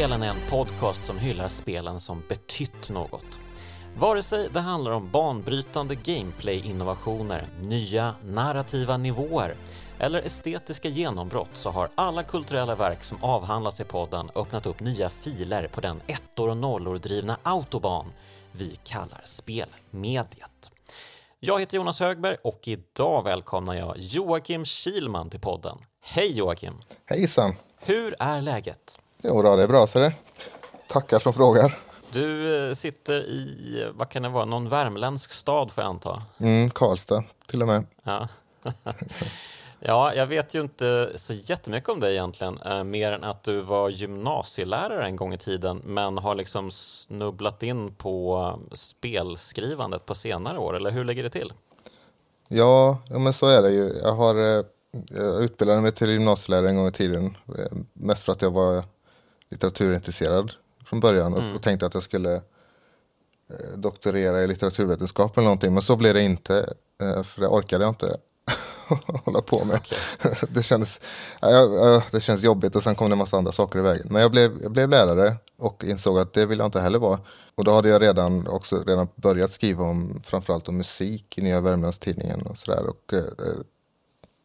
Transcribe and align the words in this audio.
Kraftspelen 0.00 0.22
är 0.22 0.30
en 0.30 0.50
podcast 0.50 1.04
som 1.04 1.18
hyllar 1.18 1.48
spelen 1.48 2.00
som 2.00 2.22
betytt 2.28 2.88
något. 2.88 3.40
Vare 3.96 4.22
sig 4.22 4.48
det 4.52 4.60
handlar 4.60 4.92
om 4.92 5.10
banbrytande 5.10 5.94
gameplay-innovationer, 5.94 7.46
nya 7.60 8.14
narrativa 8.24 8.96
nivåer 8.96 9.54
eller 9.98 10.22
estetiska 10.22 10.88
genombrott 10.88 11.50
så 11.52 11.70
har 11.70 11.90
alla 11.94 12.22
kulturella 12.22 12.74
verk 12.74 13.02
som 13.04 13.24
avhandlas 13.24 13.80
i 13.80 13.84
podden 13.84 14.30
öppnat 14.34 14.66
upp 14.66 14.80
nya 14.80 15.10
filer 15.10 15.68
på 15.68 15.80
den 15.80 16.00
ettor 16.06 16.48
och 16.48 16.56
nollor 16.56 16.98
drivna 16.98 17.38
autobahn 17.42 18.12
vi 18.52 18.76
kallar 18.84 19.20
spelmediet. 19.24 20.70
Jag 21.40 21.60
heter 21.60 21.76
Jonas 21.76 22.00
Högberg 22.00 22.36
och 22.44 22.68
idag 22.68 23.24
välkomnar 23.24 23.74
jag 23.74 23.94
Joakim 23.98 24.64
Kilman 24.64 25.30
till 25.30 25.40
podden. 25.40 25.78
Hej 26.02 26.38
Joakim! 26.38 26.74
Hejsan! 27.06 27.54
Hur 27.78 28.14
är 28.18 28.40
läget? 28.40 29.00
Jo 29.22 29.42
då, 29.42 29.56
det 29.56 29.62
är 29.62 29.68
bra 29.68 29.86
så 29.86 29.98
det. 29.98 30.12
Tackar 30.88 31.18
som 31.18 31.32
frågar. 31.32 31.78
Du 32.12 32.56
eh, 32.68 32.74
sitter 32.74 33.20
i, 33.20 33.86
vad 33.94 34.08
kan 34.08 34.22
det 34.22 34.28
vara, 34.28 34.44
någon 34.44 34.68
värmländsk 34.68 35.32
stad 35.32 35.72
får 35.72 35.84
jag 35.84 35.88
anta? 35.88 36.22
Mm, 36.38 36.70
Karlstad 36.70 37.24
till 37.50 37.62
och 37.62 37.68
med. 37.68 37.86
Ja. 38.02 38.28
ja, 39.80 40.14
jag 40.14 40.26
vet 40.26 40.54
ju 40.54 40.60
inte 40.60 41.12
så 41.14 41.32
jättemycket 41.32 41.88
om 41.88 42.00
dig 42.00 42.12
egentligen, 42.12 42.58
eh, 42.58 42.84
mer 42.84 43.12
än 43.12 43.24
att 43.24 43.42
du 43.42 43.60
var 43.60 43.88
gymnasielärare 43.88 45.04
en 45.04 45.16
gång 45.16 45.34
i 45.34 45.38
tiden, 45.38 45.82
men 45.84 46.18
har 46.18 46.34
liksom 46.34 46.70
snubblat 46.70 47.62
in 47.62 47.94
på 47.94 48.38
eh, 48.70 48.74
spelskrivandet 48.74 50.06
på 50.06 50.14
senare 50.14 50.58
år, 50.58 50.76
eller 50.76 50.90
hur 50.90 51.04
lägger 51.04 51.22
det 51.22 51.30
till? 51.30 51.52
Ja, 52.48 52.98
ja 53.08 53.18
men 53.18 53.32
så 53.32 53.46
är 53.46 53.62
det 53.62 53.70
ju. 53.70 53.92
Jag 54.02 54.14
har 54.14 54.58
eh, 54.58 54.64
jag 55.08 55.42
utbildade 55.42 55.80
mig 55.80 55.92
till 55.92 56.10
gymnasielärare 56.10 56.68
en 56.68 56.76
gång 56.76 56.88
i 56.88 56.92
tiden, 56.92 57.36
mest 57.92 58.22
för 58.22 58.32
att 58.32 58.42
jag 58.42 58.50
var 58.50 58.84
litteraturintresserad 59.50 60.52
från 60.84 61.00
början 61.00 61.34
och, 61.34 61.42
Mm. 61.42 61.54
och 61.54 61.62
tänkte 61.62 61.86
att 61.86 61.94
jag 61.94 62.02
skulle 62.02 62.34
eh, 62.34 63.76
doktorera 63.76 64.42
i 64.42 64.46
litteraturvetenskap 64.46 65.36
eller 65.36 65.44
någonting, 65.44 65.72
men 65.74 65.82
så 65.82 65.96
blev 65.96 66.14
det 66.14 66.22
inte, 66.22 66.74
eh, 67.02 67.22
för 67.22 67.40
det 67.40 67.48
orkade 67.48 67.84
jag 67.84 67.90
inte 67.90 68.16
hålla 69.24 69.40
på 69.42 69.64
med. 69.64 69.76
Okej. 69.76 69.98
det, 70.50 70.62
kändes, 70.62 71.00
ja, 71.40 72.02
det 72.10 72.20
känns 72.20 72.42
jobbigt 72.42 72.76
och 72.76 72.82
sen 72.82 72.94
kom 72.94 73.10
det 73.10 73.14
en 73.14 73.18
massa 73.18 73.36
andra 73.36 73.52
saker 73.52 73.78
i 73.78 73.82
vägen. 73.82 74.06
Men 74.10 74.22
jag 74.22 74.30
blev, 74.30 74.62
jag 74.62 74.70
blev 74.72 74.88
lärare 74.88 75.36
och 75.58 75.84
insåg 75.84 76.18
att 76.18 76.32
det 76.32 76.46
vill 76.46 76.58
jag 76.58 76.66
inte 76.66 76.80
heller 76.80 76.98
vara. 76.98 77.20
Och 77.54 77.64
då 77.64 77.70
hade 77.72 77.88
jag 77.88 78.02
redan, 78.02 78.46
också 78.46 78.82
redan 78.86 79.08
börjat 79.16 79.50
skriva 79.52 79.84
om 79.84 80.22
framförallt 80.24 80.68
om 80.68 80.76
musik 80.76 81.38
i 81.38 81.42
Nya 81.42 81.60
Värmlandstidningen 81.60 82.42
och 82.42 82.58
sådär. 82.58 82.86
Och, 82.86 83.14
eh, 83.14 83.24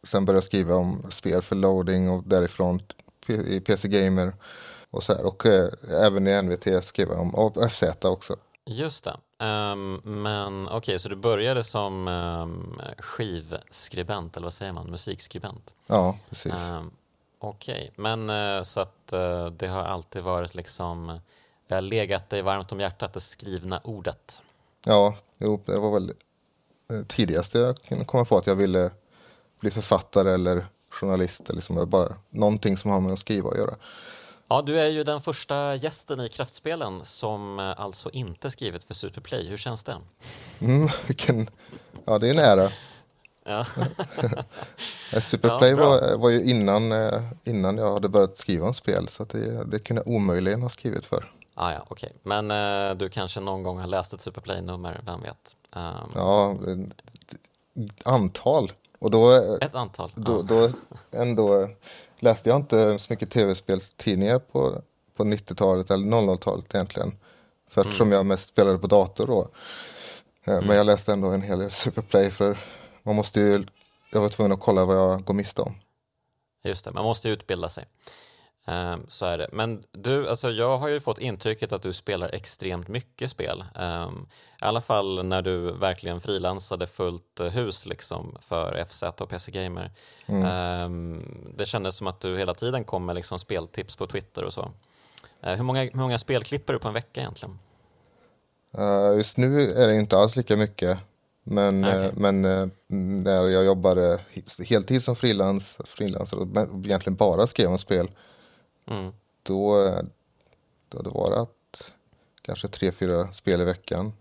sen 0.04 0.26
började 0.26 0.38
jag 0.38 0.44
skriva 0.44 0.76
om 0.76 1.06
spel 1.10 1.42
för 1.42 1.56
loading 1.56 2.10
och 2.10 2.24
därifrån 2.26 2.80
i 3.28 3.60
PC 3.60 3.88
Gamer 3.88 4.34
och 4.96 5.04
så 5.04 5.14
här. 5.14 5.26
Och 5.26 5.46
eh, 5.46 5.70
även 5.90 6.28
i 6.28 6.42
NVT 6.42 6.86
skrev 6.86 7.10
jag 7.10 7.20
om 7.20 7.36
och 7.36 7.72
FZ 7.72 7.84
också. 8.02 8.36
Just 8.66 9.04
det. 9.04 9.18
Ehm, 9.46 10.02
men 10.04 10.68
okej, 10.72 11.00
så 11.00 11.10
du 11.10 11.16
började 11.16 11.64
som 11.64 12.08
um, 12.08 12.82
skivskribent, 12.98 14.38
eller 14.38 14.46
vad 14.46 14.54
säger 14.54 14.74
man, 14.74 14.92
musikskribent? 14.92 15.76
Ja, 15.88 16.18
precis. 16.30 16.70
Um, 16.72 16.92
Okej, 17.48 17.92
men 17.96 18.30
eh, 18.30 18.64
så 18.64 18.80
att 18.80 19.14
eh, 19.14 19.46
det 19.46 19.68
har 19.68 19.84
alltid 19.84 20.24
varit 20.24 20.56
liksom, 20.56 21.20
det 21.68 21.76
har 21.76 21.82
legat 21.82 22.30
dig 22.30 22.42
varmt 22.42 22.72
om 22.72 22.80
hjärtat, 22.80 23.14
det 23.14 23.20
skrivna 23.20 23.82
ordet. 23.84 24.44
Ja, 24.86 25.18
jo, 25.38 25.62
det 25.66 25.78
var 25.78 25.94
väl 25.94 26.14
eh, 26.92 27.04
tidigaste 27.08 27.60
jag 27.60 27.82
kunde 27.82 28.06
komma 28.06 28.26
på 28.26 28.38
att 28.38 28.48
jag 28.48 28.56
ville 28.56 28.92
bli 29.60 29.72
författare 29.72 30.32
eller 30.32 30.66
journalist 30.90 31.50
eller 31.50 31.56
liksom 31.56 31.90
bara 31.90 32.16
någonting 32.30 32.78
som 32.78 32.92
har 32.92 33.00
med 33.00 33.14
att 33.14 33.20
skriva 33.20 33.50
att 33.50 33.58
göra. 33.58 33.76
Ja, 34.48 34.62
du 34.62 34.80
är 34.80 34.88
ju 34.88 35.04
den 35.04 35.22
första 35.22 35.76
gästen 35.76 36.20
i 36.22 36.30
Kraftspelen 36.30 37.06
som 37.06 37.60
eh, 37.60 37.74
alltså 37.80 38.10
inte 38.10 38.52
skrivit 38.52 38.84
för 38.84 38.94
Superplay. 38.94 39.48
Hur 39.48 39.58
känns 39.58 39.84
det? 39.84 39.98
Mm, 40.62 40.90
vilken, 41.08 41.50
ja, 42.06 42.20
det 42.20 42.28
är 42.28 42.32
en 42.32 42.40
ära. 42.40 42.70
Ja, 43.44 43.66
Eh, 45.14 45.20
Superplay 45.22 45.70
Ja, 45.70 45.76
var, 45.78 46.18
var 46.18 46.30
ju 46.30 46.44
innan, 46.44 46.92
eh, 46.92 47.22
innan 47.44 47.78
jag 47.78 47.94
hade 47.94 48.10
börjat 48.10 48.38
skriva 48.38 48.68
om 48.68 48.74
spel 48.74 49.08
så 49.08 49.24
det, 49.24 49.64
det 49.66 49.80
kunde 49.80 50.02
jag 50.06 50.14
omöjligen 50.16 50.62
ha 50.62 50.70
skrivit 50.70 51.06
för. 51.06 51.32
ah, 51.54 51.72
ja 51.72 51.86
okej. 51.88 52.14
Men 52.24 52.52
eh, 52.52 52.98
du 52.98 53.10
kanske 53.10 53.40
någon 53.40 53.64
gång 53.64 53.80
har 53.80 53.88
läst 53.88 54.14
ett 54.14 54.22
Superplay-nummer, 54.22 55.02
vem 55.06 55.22
vet? 55.22 55.56
Ehm, 55.76 56.12
Ja, 56.16 56.52
eh, 56.68 56.78
antal. 58.04 58.72
Och 59.00 59.12
då, 59.12 59.32
eh, 59.34 59.58
Ett 59.68 59.76
antal. 59.76 60.12
då, 60.16 60.32
ja. 60.32 60.42
då 60.42 60.70
ändå 61.20 61.70
läste 62.26 62.50
jag 62.50 62.56
inte 62.60 63.00
så 63.00 63.14
mycket 63.14 63.32
tv-spelstidningar 63.32 64.40
på, 64.40 64.82
på 65.18 65.24
90-talet 65.24 65.92
eller 65.92 66.06
00-talet 66.08 66.76
egentligen. 66.76 67.12
För 67.70 67.82
Mm. 67.82 67.90
eftersom 67.90 68.12
jag 68.12 68.26
mest 68.26 68.50
spelade 68.50 68.78
på 68.78 68.88
dator 68.88 69.28
då. 69.28 69.50
Eh, 70.46 70.62
Men 70.62 70.78
jag 70.78 70.86
läste 70.86 71.14
ändå 71.14 71.28
en 71.30 71.42
hel 71.42 71.60
del 71.60 71.72
Superplay 71.72 72.32
för 72.32 72.58
man 73.04 73.16
måste 73.16 73.40
ju, 73.40 73.64
jag 74.12 74.22
var 74.22 74.30
tvungen 74.30 74.52
att 74.52 74.60
kolla 74.60 74.86
vad 74.86 74.98
jag 74.98 75.24
går 75.24 75.34
miste 75.34 75.62
om. 75.62 75.76
Just 76.64 76.86
det, 76.86 76.92
man 76.92 77.04
måste 77.04 77.30
utbilda 77.30 77.70
sig. 77.70 77.86
Ehm, 78.68 79.06
så 79.08 79.26
är 79.26 79.38
det. 79.38 79.48
Men 79.52 79.84
du, 79.92 80.30
alltså 80.30 80.52
jag 80.52 80.78
har 80.78 80.88
ju 80.88 81.00
fått 81.00 81.20
intrycket 81.20 81.74
att 81.74 81.82
du 81.82 81.94
spelar 81.94 82.30
extremt 82.30 82.88
mycket 82.88 83.30
spel. 83.30 83.64
Ehm, 83.76 84.28
I 84.62 84.66
alla 84.66 84.82
fall 84.82 85.26
när 85.26 85.42
du 85.42 85.72
verkligen 85.72 86.22
frilansade 86.22 86.88
fullt 86.88 87.40
eh, 87.40 87.48
hus 87.48 87.86
liksom 87.86 88.38
för 88.42 88.86
FZ 88.90 89.04
och 89.04 89.30
PC 89.30 89.52
Gamer. 89.52 89.92
Ehm, 90.28 91.24
det 91.58 91.66
kändes 91.66 91.96
som 91.96 92.08
att 92.08 92.20
du 92.20 92.38
hela 92.38 92.54
tiden 92.54 92.84
kom 92.84 93.06
med 93.06 93.16
liksom 93.16 93.40
speltips 93.40 93.96
på 93.96 94.08
Twitter 94.08 94.44
och 94.44 94.54
så. 94.54 94.72
Eh, 95.42 95.56
hur, 95.56 95.64
många, 95.64 95.82
hur 95.82 95.96
många 96.00 96.18
spel 96.18 96.44
klipper 96.44 96.74
du 96.74 96.80
på 96.80 96.88
en 96.88 96.94
vecka 96.94 97.22
egentligen? 97.22 97.60
Eh, 98.78 99.18
just 99.18 99.38
nu 99.38 99.72
är 99.72 99.88
det 99.88 99.96
inte 99.96 100.18
alls 100.18 100.36
lika 100.36 100.58
mycket. 100.58 101.04
Men, 101.44 101.86
Okej. 101.86 102.06
eh, 102.06 102.12
men 102.16 102.46
eh, 102.46 102.68
när 102.88 103.44
jag 103.50 103.66
jobbade 103.66 104.20
he- 104.34 104.64
heltid 104.66 105.04
som 105.04 105.16
frilans, 105.16 105.78
frilansare 105.86 106.40
och 106.40 106.48
egentligen 106.86 107.16
bara 107.16 107.48
skrev 107.48 107.70
om 107.72 107.78
spel. 107.78 108.08
Mm. 108.88 109.14
Då, 109.44 109.92
då 110.90 111.02
det 111.02 111.10
var 111.10 111.32
att 111.32 111.92
kanske 112.42 112.68
tre, 112.68 112.92
fyra 112.92 113.34
spel 113.34 113.62
i 113.62 113.66
veckan. 113.66 114.14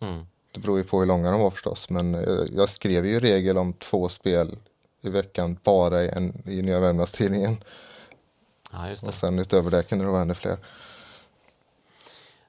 Mm. 0.00 0.26
Det 0.52 0.60
beror 0.60 0.78
ju 0.78 0.84
på 0.84 1.00
hur 1.00 1.06
långa 1.06 1.30
de 1.30 1.40
var 1.40 1.50
förstås. 1.50 1.90
Men 1.90 2.14
eh, 2.14 2.44
jag 2.52 2.68
skrev 2.68 3.06
ju 3.06 3.12
i 3.16 3.20
regel 3.20 3.58
om 3.58 3.72
två 3.72 4.08
spel 4.08 4.56
i 5.00 5.10
veckan 5.10 5.58
bara 5.62 6.02
i, 6.02 6.08
en, 6.08 6.42
i 6.46 6.62
Nya 6.62 6.80
Värmlandstidningen. 6.80 7.64
Ja, 8.72 8.88
just 8.88 9.02
det. 9.02 9.08
Och 9.08 9.14
sen 9.14 9.38
utöver 9.38 9.70
det 9.70 9.82
kunde 9.82 10.04
det 10.04 10.10
vara 10.10 10.22
ännu 10.22 10.34
fler. 10.34 10.58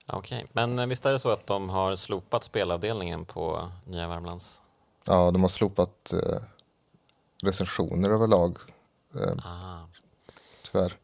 Okej, 0.08 0.46
men 0.52 0.80
eh, 0.80 0.86
visst 0.86 1.06
är 1.06 1.12
det 1.12 1.20
så 1.20 1.30
att 1.30 1.48
de 1.48 1.70
har 1.70 1.96
slopat 1.96 2.44
spelavdelningen 2.44 3.26
på 3.26 3.72
Nya 3.86 4.08
Värmlands? 4.08 4.62
Ja, 5.06 5.32
de 5.32 5.42
har 5.42 5.50
slopat 5.50 6.14
eh, 6.14 6.42
recensioner 7.44 8.10
överlag. 8.10 8.58
Eh, 9.16 9.32
Ah. 9.46 9.88
tyvärr. 10.72 10.98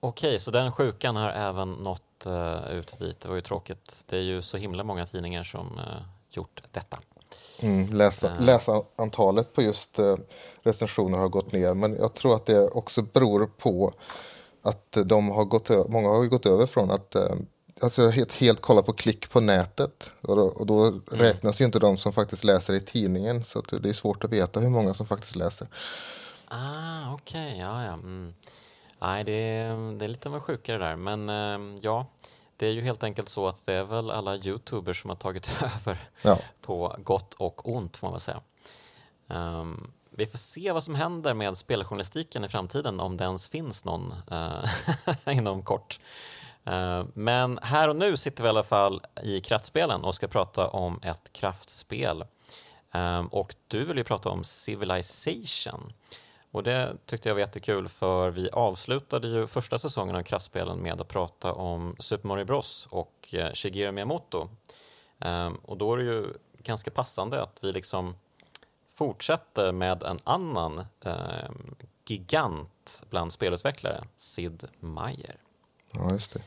Okej, 0.00 0.38
så 0.38 0.50
den 0.50 0.72
sjukan 0.72 1.16
har 1.16 1.30
även 1.30 1.72
nått 1.72 2.26
eh, 2.26 2.70
ut 2.70 2.98
dit. 2.98 3.20
Det 3.20 3.28
var 3.28 3.34
ju 3.34 3.40
tråkigt. 3.40 4.04
Det 4.06 4.16
är 4.16 4.22
ju 4.22 4.42
så 4.42 4.56
himla 4.56 4.84
många 4.84 5.06
tidningar 5.06 5.44
som 5.44 5.78
uh, 5.78 6.02
gjort 6.30 6.62
detta. 6.72 6.98
Mm, 7.60 7.92
läsa, 7.92 8.30
Eh. 8.30 8.40
läsarantalet 8.40 9.52
på 9.52 9.62
just 9.62 9.98
eh, 9.98 10.16
recensioner 10.62 11.18
har 11.18 11.28
gått 11.28 11.52
ner. 11.52 11.74
Men 11.74 11.96
jag 11.96 12.14
tror 12.14 12.34
att 12.34 12.46
det 12.46 12.68
också 12.68 13.02
beror 13.02 13.46
på 13.46 13.94
att 14.62 14.98
de 15.04 15.30
har 15.30 15.44
gått 15.44 15.88
många 15.88 16.08
har 16.08 16.24
gått 16.24 16.46
över 16.46 16.66
från 16.66 16.90
att 16.90 17.16
alltså 17.80 18.08
helt, 18.08 18.32
helt 18.32 18.60
kolla 18.60 18.82
på 18.82 18.92
klick 18.92 19.30
på 19.30 19.40
nätet. 19.40 20.12
Och 20.20 20.36
då, 20.36 20.42
och 20.42 20.66
då 20.66 20.92
räknas 21.10 21.60
ju 21.60 21.64
inte 21.64 21.78
de 21.78 21.96
som 21.96 22.12
faktiskt 22.12 22.44
läser 22.44 22.74
i 22.74 22.80
tidningen. 22.80 23.44
Så 23.44 23.60
det 23.60 23.88
är 23.88 23.92
svårt 23.92 24.24
att 24.24 24.30
veta 24.30 24.60
hur 24.60 24.70
många 24.70 24.94
som 24.94 25.06
faktiskt 25.06 25.36
läser. 25.36 25.68
Ah, 26.48 27.12
okej, 27.14 27.58
ja, 27.64 27.84
ja. 27.84 27.92
Mm. 27.92 28.34
Nej, 28.98 29.24
det 29.24 29.32
är, 29.32 29.98
det 29.98 30.04
är 30.04 30.08
lite 30.08 30.28
av 30.28 30.34
en 30.34 30.40
sjuka 30.40 30.72
det 30.72 30.78
där. 30.78 30.96
Men 30.96 31.28
eh, 31.28 31.78
ja, 31.82 32.06
det 32.56 32.66
är 32.66 32.72
ju 32.72 32.80
helt 32.80 33.02
enkelt 33.02 33.28
så 33.28 33.48
att 33.48 33.66
det 33.66 33.74
är 33.74 33.84
väl 33.84 34.10
alla 34.10 34.36
youtubers 34.36 35.02
som 35.02 35.10
har 35.10 35.16
tagit 35.16 35.62
över 35.62 35.98
Ja, 36.22 36.38
på 36.60 36.96
gott 36.98 37.34
och 37.34 37.68
ont 37.74 37.96
får 37.96 38.06
man 38.06 38.12
väl 38.12 38.20
säga. 38.20 38.40
Ehm, 39.28 39.90
vi 40.10 40.26
får 40.26 40.38
se 40.38 40.72
vad 40.72 40.84
som 40.84 40.94
händer 40.94 41.34
med 41.34 41.56
speljournalistiken 41.56 42.44
i 42.44 42.48
framtiden, 42.48 43.00
om 43.00 43.16
det 43.16 43.24
ens 43.24 43.48
finns 43.48 43.84
någon 43.84 44.14
eh, 44.30 44.64
inom 45.36 45.62
kort. 45.62 46.00
Eh, 46.64 47.04
men 47.14 47.58
här 47.62 47.88
och 47.88 47.96
nu 47.96 48.16
sitter 48.16 48.42
vi 48.42 48.46
i 48.46 48.50
alla 48.50 48.64
fall 48.64 49.00
i 49.22 49.40
kraftspelen 49.40 50.04
och 50.04 50.14
ska 50.14 50.28
prata 50.28 50.68
om 50.68 51.00
ett 51.02 51.32
kraftspel. 51.32 52.24
Ehm, 52.92 53.26
och 53.26 53.54
du 53.68 53.84
vill 53.84 53.96
ju 53.96 54.04
prata 54.04 54.28
om 54.28 54.44
Civilization. 54.44 55.92
Och 56.50 56.62
det 56.62 56.96
tyckte 57.06 57.28
jag 57.28 57.34
var 57.34 57.40
jättekul 57.40 57.88
för 57.88 58.30
vi 58.30 58.50
avslutade 58.52 59.28
ju 59.28 59.46
första 59.46 59.78
säsongen 59.78 60.16
av 60.16 60.22
kraftspelen 60.22 60.78
med 60.78 61.00
att 61.00 61.08
prata 61.08 61.52
om 61.52 61.96
Super 61.98 62.28
Mario 62.28 62.44
Bros 62.44 62.88
och 62.90 63.34
eh, 63.34 63.52
Shigeru 63.52 63.92
Miyamoto. 63.92 64.48
Ehm, 65.18 65.54
och 65.54 65.76
då 65.76 65.92
är 65.92 65.96
det 65.96 66.04
ju 66.04 66.24
ganska 66.62 66.90
passande 66.90 67.42
att 67.42 67.58
vi 67.62 67.72
liksom 67.72 68.16
fortsätter 68.94 69.72
med 69.72 70.02
en 70.02 70.18
annan 70.24 70.86
ehm, 71.04 71.74
gigant 72.06 73.02
bland 73.10 73.32
spelutvecklare, 73.32 74.04
Sid 74.16 74.64
Meier. 74.80 75.36
Ja, 75.90 76.12
just 76.12 76.32
det. 76.32 76.40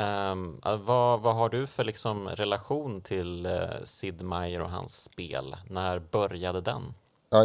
Um, 0.00 0.60
vad, 0.62 1.20
vad 1.20 1.34
har 1.34 1.48
du 1.48 1.66
för 1.66 1.84
liksom 1.84 2.28
relation 2.28 3.00
till 3.00 3.46
uh, 3.46 3.84
Sid 3.84 4.22
Meier 4.22 4.60
och 4.60 4.70
hans 4.70 5.02
spel? 5.02 5.56
När 5.68 5.98
började 5.98 6.60
den? 6.60 6.94
Ja, 7.30 7.44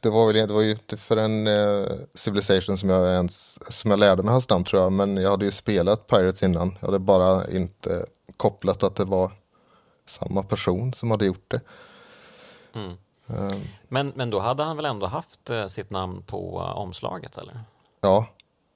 det 0.00 0.10
var 0.10 0.26
väl 0.26 0.48
det 0.48 0.54
var 0.54 0.62
ju 0.62 0.70
inte 0.70 0.96
för 0.96 1.16
en 1.16 1.46
uh, 1.46 1.86
Civilization 2.14 2.78
som 2.78 2.88
jag, 2.88 3.12
ens, 3.12 3.58
som 3.74 3.90
jag 3.90 4.00
lärde 4.00 4.22
mig 4.22 4.32
hans 4.32 4.48
namn 4.48 4.64
tror 4.64 4.82
jag, 4.82 4.92
men 4.92 5.16
jag 5.16 5.30
hade 5.30 5.44
ju 5.44 5.50
spelat 5.50 6.06
Pirates 6.06 6.42
innan. 6.42 6.78
Jag 6.80 6.86
hade 6.86 6.98
bara 6.98 7.50
inte 7.50 8.06
kopplat 8.36 8.82
att 8.82 8.96
det 8.96 9.04
var 9.04 9.32
samma 10.06 10.42
person 10.42 10.94
som 10.94 11.10
hade 11.10 11.26
gjort 11.26 11.50
det. 11.50 11.60
Mm. 12.74 12.96
Um, 13.26 13.62
men, 13.88 14.12
men 14.16 14.30
då 14.30 14.40
hade 14.40 14.62
han 14.62 14.76
väl 14.76 14.84
ändå 14.84 15.06
haft 15.06 15.50
uh, 15.50 15.66
sitt 15.66 15.90
namn 15.90 16.22
på 16.22 16.60
uh, 16.60 16.78
omslaget 16.78 17.38
eller? 17.38 17.60
Ja, 18.00 18.26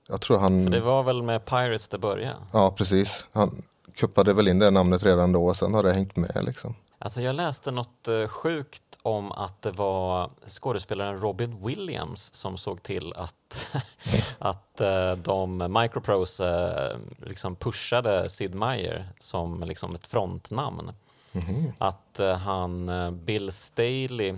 jag 0.08 0.20
tror 0.20 0.38
han... 0.38 0.64
För 0.64 0.70
det 0.70 0.80
var 0.80 1.02
väl 1.02 1.22
med 1.22 1.44
Pirates 1.44 1.88
det 1.88 1.98
började? 1.98 2.36
Ja, 2.52 2.70
precis. 2.70 3.26
Han 3.32 3.62
kuppade 3.94 4.32
väl 4.32 4.48
in 4.48 4.58
det 4.58 4.70
namnet 4.70 5.02
redan 5.02 5.32
då 5.32 5.46
och 5.46 5.56
sen 5.56 5.74
har 5.74 5.82
det 5.82 5.92
hängt 5.92 6.16
med 6.16 6.44
liksom. 6.44 6.74
Alltså 6.98 7.22
jag 7.22 7.34
läste 7.34 7.70
något 7.70 8.08
uh, 8.08 8.26
sjukt 8.26 8.98
om 9.02 9.32
att 9.32 9.62
det 9.62 9.70
var 9.70 10.30
skådespelaren 10.46 11.20
Robin 11.20 11.66
Williams 11.66 12.34
som 12.34 12.58
såg 12.58 12.82
till 12.82 13.12
att, 13.12 13.76
att 14.38 14.80
uh, 14.80 15.12
de 15.12 15.74
Microprose 15.80 16.44
uh, 16.44 17.28
liksom 17.28 17.56
pushade 17.56 18.28
Sid 18.28 18.54
Meier 18.54 19.08
som 19.18 19.62
liksom 19.62 19.94
ett 19.94 20.06
frontnamn. 20.06 20.92
Mm 21.32 21.46
-hmm. 21.46 21.72
Att 21.78 22.20
han, 22.40 22.90
Bill 23.24 23.52
Staley, 23.52 24.34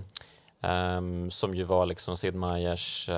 um, 0.60 1.30
som 1.30 1.54
ju 1.54 1.64
var 1.64 1.86
liksom 1.86 2.16
Sid 2.16 2.34
Meiers 2.34 3.10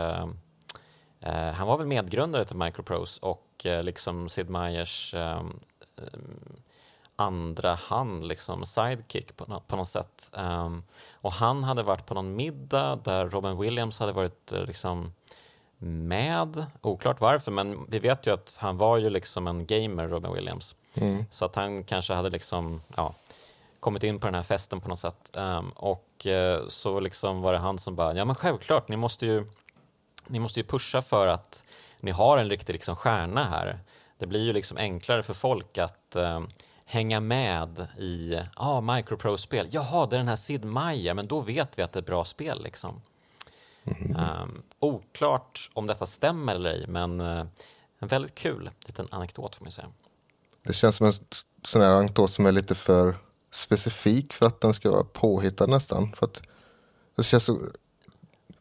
Eh, 1.20 1.52
han 1.52 1.66
var 1.66 1.76
väl 1.76 1.86
medgrundare 1.86 2.44
till 2.44 2.56
Microprose 2.56 3.20
och 3.22 3.66
eh, 3.66 3.82
liksom 3.82 4.28
Sid 4.28 4.46
Meier's 4.46 5.16
ehm, 5.16 5.60
ehm, 5.96 6.62
andra 7.20 7.74
hand, 7.74 8.26
liksom 8.26 8.66
sidekick 8.66 9.36
på, 9.36 9.46
något, 9.46 9.68
på 9.68 9.76
något 9.76 9.88
sätt. 9.88 10.30
Um, 10.32 10.84
och 11.12 11.32
han 11.32 11.64
hade 11.64 11.82
varit 11.82 12.06
på 12.06 12.14
någon 12.14 12.36
middag 12.36 12.96
där 13.04 13.28
Robin 13.28 13.58
Williams 13.58 14.00
hade 14.00 14.12
varit 14.12 14.52
uh, 14.52 14.64
liksom 14.64 15.12
med, 15.78 16.66
oklart 16.82 17.20
varför, 17.20 17.50
men 17.50 17.86
vi 17.88 17.98
vet 17.98 18.26
ju 18.26 18.30
att 18.30 18.58
han 18.60 18.76
var 18.76 18.98
ju 18.98 19.10
liksom 19.10 19.46
en 19.46 19.66
gamer, 19.66 20.08
Robin 20.08 20.32
Williams. 20.32 20.74
Mm. 20.94 21.24
Så 21.30 21.44
att 21.44 21.54
han 21.54 21.84
kanske 21.84 22.14
hade 22.14 22.30
liksom, 22.30 22.82
ja, 22.96 23.14
kommit 23.80 24.02
in 24.02 24.20
på 24.20 24.26
den 24.26 24.34
här 24.34 24.42
festen 24.42 24.80
på 24.80 24.88
något 24.88 24.98
sätt. 24.98 25.30
Um, 25.32 25.70
och 25.70 26.26
uh, 26.26 26.68
så 26.68 27.00
liksom 27.00 27.40
var 27.40 27.52
det 27.52 27.58
han 27.58 27.78
som 27.78 27.96
bara, 27.96 28.14
ja 28.14 28.24
men 28.24 28.34
självklart, 28.34 28.88
ni 28.88 28.96
måste 28.96 29.26
ju 29.26 29.46
ni 30.26 30.38
måste 30.38 30.60
ju 30.60 30.66
pusha 30.66 31.02
för 31.02 31.26
att 31.26 31.64
ni 32.00 32.10
har 32.10 32.38
en 32.38 32.50
riktig 32.50 32.72
liksom 32.72 32.96
stjärna 32.96 33.44
här. 33.44 33.78
Det 34.18 34.26
blir 34.26 34.44
ju 34.44 34.52
liksom 34.52 34.76
enklare 34.76 35.22
för 35.22 35.34
folk 35.34 35.78
att 35.78 36.16
eh, 36.16 36.40
hänga 36.90 37.20
med 37.20 37.86
i 37.98 38.40
ah, 38.54 38.80
Microprose-spel. 38.80 39.68
Jaha, 39.70 40.06
det 40.06 40.16
är 40.16 40.18
den 40.18 40.28
här 40.28 40.36
Sid 40.36 40.64
Meier, 40.64 41.14
men 41.14 41.26
då 41.26 41.40
vet 41.40 41.78
vi 41.78 41.82
att 41.82 41.92
det 41.92 41.98
är 41.98 42.00
ett 42.00 42.06
bra 42.06 42.24
spel. 42.24 42.62
Liksom. 42.62 43.02
Mm. 43.84 44.16
Um, 44.16 44.62
oklart 44.78 45.70
om 45.72 45.86
detta 45.86 46.06
stämmer 46.06 46.54
eller 46.54 46.70
ej, 46.70 46.84
men 46.88 47.20
uh, 47.20 47.46
en 47.98 48.08
väldigt 48.08 48.34
kul 48.34 48.70
liten 48.86 49.06
anekdot 49.10 49.56
får 49.56 49.64
man 49.64 49.72
säga. 49.72 49.88
Det 50.62 50.72
känns 50.72 50.96
som 50.96 51.06
en 51.06 51.12
sån 51.64 51.82
här 51.82 51.94
anekdot 51.94 52.30
som 52.30 52.46
är 52.46 52.52
lite 52.52 52.74
för 52.74 53.16
specifik 53.50 54.32
för 54.32 54.46
att 54.46 54.60
den 54.60 54.74
ska 54.74 54.90
vara 54.90 55.04
påhittad 55.04 55.66
nästan. 55.66 56.12
För 56.16 56.26
att 56.26 56.42
det 57.16 57.22
känns 57.22 57.44
så 57.44 57.58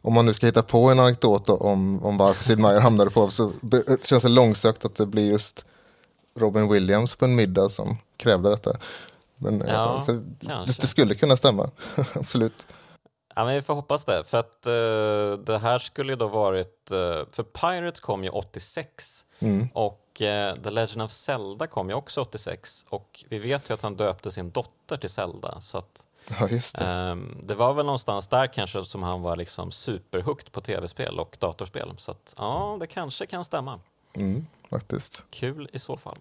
om 0.02 0.14
man 0.14 0.26
nu 0.26 0.34
ska 0.34 0.46
hitta 0.46 0.64
på 0.64 0.90
en 0.90 1.00
anekdot 1.00 1.50
om, 1.50 2.06
om 2.06 2.18
varför 2.18 2.44
Sid 2.44 2.60
Meier 2.60 2.80
hamnade 2.80 3.10
på 3.10 3.30
så 3.30 3.52
det 3.62 4.06
känns 4.06 4.24
det 4.24 4.30
långsökt 4.30 4.86
att 4.86 4.96
det 4.96 5.06
blir 5.06 5.32
just 5.32 5.66
Robin 6.36 6.70
Williams 6.70 7.16
på 7.16 7.26
en 7.26 7.36
middag 7.36 7.70
som 7.70 7.98
krävde 8.18 8.50
detta. 8.50 8.78
Men 9.36 9.64
ja, 9.68 9.74
alltså, 9.74 10.14
det, 10.14 10.82
det, 10.82 10.88
skulle 10.88 11.16
kunna 11.16 11.36
stämma, 11.36 11.70
absolut. 12.14 12.68
Ja, 13.36 13.46
men 13.46 13.56
vi 13.56 13.62
får 13.62 13.74
hoppas 13.74 14.06
det, 14.06 14.24
för 14.24 14.38
att 14.38 14.68
uh, 14.68 15.46
det 15.46 15.58
här 15.58 15.80
skulle 15.80 16.12
ju 16.12 16.16
då 16.16 16.28
varit, 16.28 16.92
uh, 16.92 16.98
för 17.32 17.44
Pirates 17.44 18.00
kom 18.00 18.24
ju 18.24 18.30
86 18.30 19.26
mm. 19.40 19.70
och 19.74 20.22
uh, 20.22 20.64
The 20.64 20.70
Legend 20.70 21.02
of 21.02 21.12
Zelda 21.12 21.68
kom 21.68 21.90
ju 21.90 21.96
också 21.96 22.22
86 22.22 22.86
och 22.90 23.26
vi 23.30 23.40
vet 23.40 23.70
ju 23.70 23.74
att 23.74 23.82
han 23.82 23.96
döpte 23.96 24.32
sin 24.32 24.52
dotter 24.52 24.98
till 24.98 25.10
Zelda 25.10 25.62
så 25.62 25.78
att 25.78 26.06
Ja, 26.40 26.48
det. 26.48 27.12
Um, 27.12 27.38
det 27.44 27.56
var 27.56 27.74
väl 27.74 27.86
någonstans 27.86 28.28
där 28.28 28.48
kanske 28.48 28.86
som 28.86 29.04
han 29.04 29.22
var 29.22 29.36
liksom 29.36 29.72
superhukt 29.72 30.52
på 30.52 30.62
tv-spel 30.62 31.20
och 31.20 31.38
datorspel. 31.40 31.94
Så 31.98 32.12
att, 32.12 32.34
ja, 32.38 32.78
det 32.80 32.88
kanske 32.88 33.26
kan 33.26 33.46
stämma. 33.46 33.80
Mm, 34.14 34.48
faktiskt. 34.70 35.24
Kul 35.30 35.70
i 35.74 35.80
så 35.80 35.98
fall. 35.98 36.18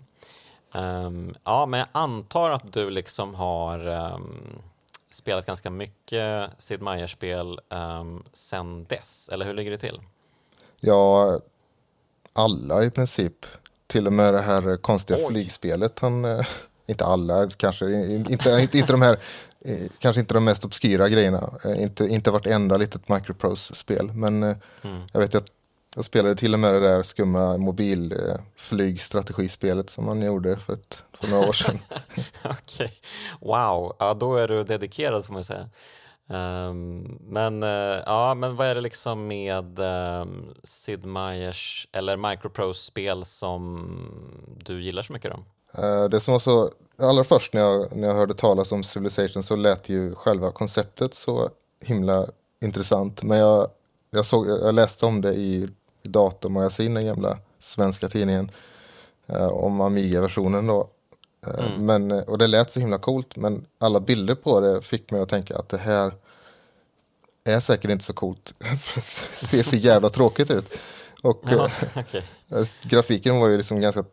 Um, 0.73 1.35
ja, 1.45 1.67
men 1.67 1.81
jag 1.81 1.89
antar 1.93 2.51
att 2.51 2.73
du 2.73 2.91
liksom 2.91 3.35
har 3.35 3.87
um, 3.87 4.63
spelat 5.11 5.47
ganska 5.47 5.71
mycket 5.71 6.51
Sid 6.59 6.83
Meier-spel 6.83 7.61
um, 7.69 8.25
sen 8.33 8.85
dess, 8.85 9.29
eller 9.33 9.47
hur 9.47 9.55
ligger 9.55 9.71
det 9.71 9.79
till? 9.79 10.01
Ja, 10.81 11.39
alla 12.33 12.85
i 12.85 12.91
princip. 12.91 13.47
Till 13.87 14.07
och 14.07 14.13
med 14.13 14.35
det 14.35 14.41
här 14.41 14.77
konstiga 14.77 15.19
Oj. 15.19 15.27
flygspelet. 15.29 15.99
Han, 15.99 16.25
eh, 16.25 16.47
inte 16.87 17.05
alla, 17.05 17.49
kanske 17.57 17.91
inte, 18.05 18.33
inte, 18.33 18.79
inte 18.79 18.93
de 18.93 19.03
här 19.03 19.19
Eh, 19.61 19.89
kanske 19.99 20.21
inte 20.21 20.35
de 20.35 20.45
mest 20.45 20.65
obskyra 20.65 21.09
grejerna, 21.09 21.51
eh, 21.65 21.83
inte, 21.83 22.05
inte 22.07 22.31
vartenda 22.31 22.77
litet 22.77 23.09
Microprose-spel, 23.09 24.11
men 24.15 24.43
mm. 24.43 24.57
jag 25.13 25.21
vet 25.21 25.35
att 25.35 25.51
jag 25.99 26.05
spelade 26.05 26.35
till 26.35 26.55
och 26.55 26.61
med 26.61 26.75
det 26.75 26.81
där 26.81 27.03
skumma 27.03 27.57
mobilflygstrategispelet 27.57 29.91
som 29.91 30.05
man 30.05 30.23
gjorde 30.23 30.57
för, 30.57 30.73
ett, 30.73 31.03
för 31.13 31.31
några 31.31 31.49
år 31.49 31.53
sedan. 31.53 31.79
Okej, 32.45 32.55
okay. 32.71 32.89
wow, 33.41 33.97
ja, 33.99 34.15
då 34.15 34.37
är 34.37 34.49
du 34.49 34.65
dedikerad 34.65 35.25
får 35.25 35.35
man 35.35 35.45
säga. 35.45 35.69
Um, 36.27 37.19
men, 37.21 37.63
uh, 37.63 38.03
ja, 38.07 38.35
men 38.35 38.57
vad 38.57 38.67
är 38.67 38.75
det 38.75 38.81
liksom 38.81 39.27
med 39.27 39.79
um, 39.79 40.55
Sid 40.65 41.05
Meiers 41.05 41.89
eller 41.93 42.17
Microprose-spel 42.17 43.25
som 43.25 43.89
du 44.65 44.83
gillar 44.83 45.03
så 45.03 45.13
mycket 45.13 45.33
då? 45.33 45.39
Uh, 45.83 46.09
det 46.09 46.21
som 46.21 46.33
var 46.33 46.39
så 46.39 46.71
allra 46.99 47.25
först 47.25 47.53
när 47.53 47.61
jag, 47.61 47.97
när 47.97 48.09
jag 48.09 48.15
hörde 48.15 48.35
talas 48.35 48.73
om 48.73 48.83
Civilization 48.83 49.43
så 49.43 49.57
lät 49.57 49.89
ju 49.89 50.15
själva 50.15 50.53
konceptet 50.53 51.15
så 51.15 51.49
himla 51.85 52.27
intressant. 52.63 53.23
Men 53.23 53.39
jag, 53.39 53.69
jag, 54.11 54.27
såg, 54.27 54.49
jag 54.49 54.75
läste 54.75 55.07
om 55.07 55.21
det 55.21 55.35
i, 55.35 55.55
i 55.55 55.69
Datormagasin, 56.03 56.95
den 56.95 57.07
gamla 57.07 57.39
svenska 57.59 58.09
tidningen, 58.09 58.51
eh, 59.27 59.49
om 59.49 59.81
Amiga-versionen 59.81 60.67
då. 60.67 60.89
Eh, 61.47 61.67
mm. 61.67 61.87
men, 61.87 62.25
och 62.25 62.39
det 62.39 62.47
lät 62.47 62.71
så 62.71 62.81
himla 62.81 62.99
coolt, 62.99 63.37
men 63.37 63.67
alla 63.79 64.01
bilder 64.01 64.35
på 64.35 64.61
det 64.61 64.83
fick 64.83 65.11
mig 65.11 65.21
att 65.21 65.29
tänka 65.29 65.59
att 65.59 65.69
det 65.69 65.79
här 65.79 66.15
är 67.45 67.61
säkert 67.61 67.91
inte 67.91 68.05
så 68.05 68.13
coolt. 68.13 68.55
ser 69.33 69.63
för 69.63 69.77
jävla 69.77 70.09
tråkigt 70.09 70.51
ut. 70.51 70.79
Och 71.23 71.43
ja, 71.47 71.71
okay. 71.97 72.23
eh, 72.49 72.67
grafiken 72.83 73.41
var 73.41 73.49
ju 73.49 73.57
liksom 73.57 73.81
ganska 73.81 74.05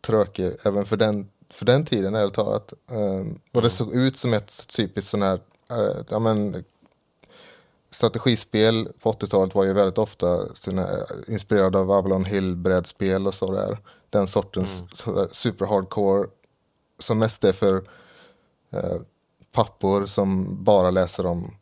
tråkig 0.00 0.52
även 0.64 0.86
för 0.86 0.96
den 0.96 1.30
för 1.50 1.66
den 1.66 1.84
tiden 1.84 2.14
ärligt 2.14 2.34
talat. 2.34 2.72
Um, 2.90 3.40
och 3.52 3.62
det 3.62 3.68
mm. 3.68 3.70
såg 3.70 3.94
ut 3.94 4.16
som 4.16 4.34
ett 4.34 4.66
typiskt 4.68 5.10
sån 5.10 5.22
här, 5.22 5.40
ja 6.08 6.18
men 6.18 6.64
strategispel 7.90 8.88
på 9.02 9.12
80-talet 9.12 9.54
var 9.54 9.64
ju 9.64 9.72
väldigt 9.72 9.98
ofta 9.98 10.54
såna, 10.54 10.88
inspirerade 11.28 11.78
av 11.78 11.90
Avalon 11.90 12.24
Hill-brädspel 12.24 13.26
och 13.26 13.34
sådär. 13.34 13.78
Den 14.10 14.28
sortens 14.28 14.82
mm. 15.06 15.68
hardcore 15.68 16.28
som 16.98 17.18
mest 17.18 17.44
är 17.44 17.52
för 17.52 17.74
uh, 18.74 19.00
pappor 19.52 20.06
som 20.06 20.56
bara 20.64 20.90
läser 20.90 21.26
om 21.26 21.54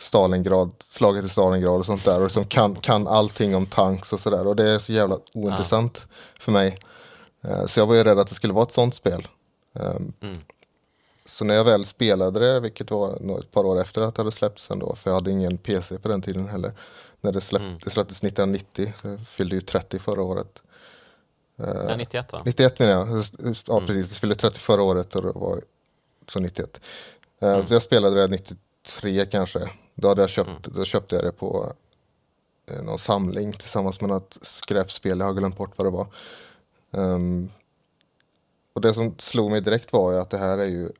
Stalingrad, 0.00 0.74
slaget 0.78 1.24
i 1.24 1.28
Stalingrad 1.28 1.78
och 1.78 1.86
sånt 1.86 2.04
där 2.04 2.24
och 2.24 2.30
som 2.30 2.44
kan, 2.44 2.74
kan 2.74 3.08
allting 3.08 3.56
om 3.56 3.66
tanks 3.66 4.12
och 4.12 4.20
sådär 4.20 4.46
och 4.46 4.56
det 4.56 4.70
är 4.70 4.78
så 4.78 4.92
jävla 4.92 5.18
ointressant 5.34 5.98
ja. 6.08 6.14
för 6.40 6.52
mig. 6.52 6.76
Eh, 7.42 7.66
så 7.66 7.80
jag 7.80 7.86
var 7.86 7.94
ju 7.94 8.04
rädd 8.04 8.18
att 8.18 8.28
det 8.28 8.34
skulle 8.34 8.52
vara 8.52 8.64
ett 8.64 8.72
sånt 8.72 8.94
spel. 8.94 9.28
Ehm, 9.74 10.12
mm. 10.20 10.38
Så 11.26 11.44
när 11.44 11.54
jag 11.54 11.64
väl 11.64 11.84
spelade 11.84 12.40
det, 12.40 12.60
vilket 12.60 12.90
var 12.90 13.38
ett 13.38 13.52
par 13.52 13.64
år 13.64 13.80
efter 13.80 14.02
att 14.02 14.14
det 14.14 14.20
hade 14.22 14.32
släppts 14.32 14.70
ändå, 14.70 14.94
för 14.94 15.10
jag 15.10 15.14
hade 15.14 15.30
ingen 15.30 15.58
PC 15.58 15.98
på 15.98 16.08
den 16.08 16.22
tiden 16.22 16.48
heller. 16.48 16.72
När 17.20 17.32
det, 17.32 17.40
släpp, 17.40 17.62
mm. 17.62 17.78
det 17.84 17.90
släpptes 17.90 18.16
1990, 18.16 18.92
jag 19.02 19.26
fyllde 19.26 19.54
ju 19.54 19.60
30 19.60 19.98
förra 19.98 20.22
året. 20.22 20.62
Ja, 21.56 21.96
91 21.96 22.32
va? 22.32 22.42
91 22.44 22.78
menar 22.78 22.92
jag, 22.92 23.24
ja 23.66 23.76
mm. 23.76 23.86
precis, 23.86 24.10
det 24.10 24.14
fyllde 24.14 24.34
30 24.34 24.58
förra 24.58 24.82
året 24.82 25.16
och 25.16 25.22
det 25.22 25.32
var 25.32 25.60
så 26.28 26.40
91. 26.40 26.80
Eh, 27.40 27.50
mm. 27.50 27.66
Så 27.66 27.74
jag 27.74 27.82
spelade 27.82 28.20
det 28.20 28.28
93 28.28 29.26
kanske, 29.26 29.70
då, 29.94 30.08
hade 30.08 30.20
jag 30.20 30.30
köpt, 30.30 30.48
mm. 30.48 30.78
då 30.78 30.84
köpte 30.84 31.16
jag 31.16 31.24
det 31.24 31.32
på 31.32 31.72
eh, 32.70 32.82
någon 32.82 32.98
samling 32.98 33.52
tillsammans 33.52 34.00
med 34.00 34.10
något 34.10 34.38
skräpspel, 34.42 35.18
jag 35.18 35.26
har 35.26 35.34
glömt 35.34 35.56
bort 35.56 35.72
vad 35.76 35.86
det 35.86 35.90
var. 35.90 36.06
Um, 36.90 37.50
och 38.72 38.80
det 38.80 38.94
som 38.94 39.14
slog 39.18 39.50
mig 39.50 39.60
direkt 39.60 39.92
var 39.92 40.12
ju 40.12 40.18
att 40.18 40.30
det 40.30 40.38
här 40.38 40.58
är 40.58 40.64
ju 40.64 40.92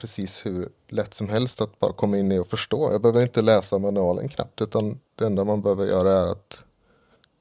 precis 0.00 0.46
hur 0.46 0.68
lätt 0.88 1.14
som 1.14 1.28
helst 1.28 1.60
att 1.60 1.78
bara 1.78 1.92
komma 1.92 2.18
in 2.18 2.32
i 2.32 2.38
och 2.38 2.48
förstå. 2.48 2.92
Jag 2.92 3.02
behöver 3.02 3.22
inte 3.22 3.42
läsa 3.42 3.78
manualen 3.78 4.28
knappt 4.28 4.62
utan 4.62 5.00
det 5.14 5.26
enda 5.26 5.44
man 5.44 5.62
behöver 5.62 5.86
göra 5.86 6.10
är 6.10 6.26
att 6.26 6.64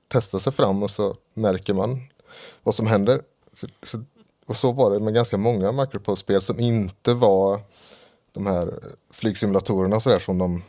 testa 0.08 0.40
sig 0.40 0.54
fram 0.54 0.84
och 0.84 0.92
så 0.92 1.16
märker 1.34 1.74
man 1.74 2.02
vad 2.64 2.76
som 2.76 2.88
händer. 2.88 3.22
Så, 3.54 3.68
så, 3.84 4.04
och 4.46 4.56
så 4.56 4.72
var 4.72 4.92
det 4.92 5.00
med 5.00 5.14
ganska 5.14 5.38
många 5.38 5.72
Microprose-spel 5.72 6.42
som 6.42 6.60
inte 6.60 7.14
var 7.14 7.62
de 8.32 8.46
här 8.46 8.80
flygsimulatorerna 9.10 10.00
så 10.00 10.10
där 10.10 10.20
som 10.20 10.38
de 10.38 10.64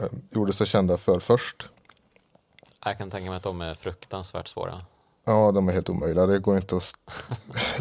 eh, 0.00 0.06
gjorde 0.30 0.52
sig 0.52 0.66
kända 0.66 0.96
för 0.96 1.20
först. 1.20 1.68
Jag 2.84 2.98
kan 2.98 3.10
tänka 3.10 3.30
mig 3.30 3.36
att 3.36 3.42
de 3.42 3.60
är 3.60 3.74
fruktansvärt 3.74 4.48
svåra. 4.48 4.80
Ja, 5.28 5.52
de 5.52 5.68
är 5.68 5.72
helt 5.72 5.88
omöjliga. 5.88 6.26
Det 6.26 6.38
går 6.38 6.56
inte, 6.56 6.76
att, 6.76 6.94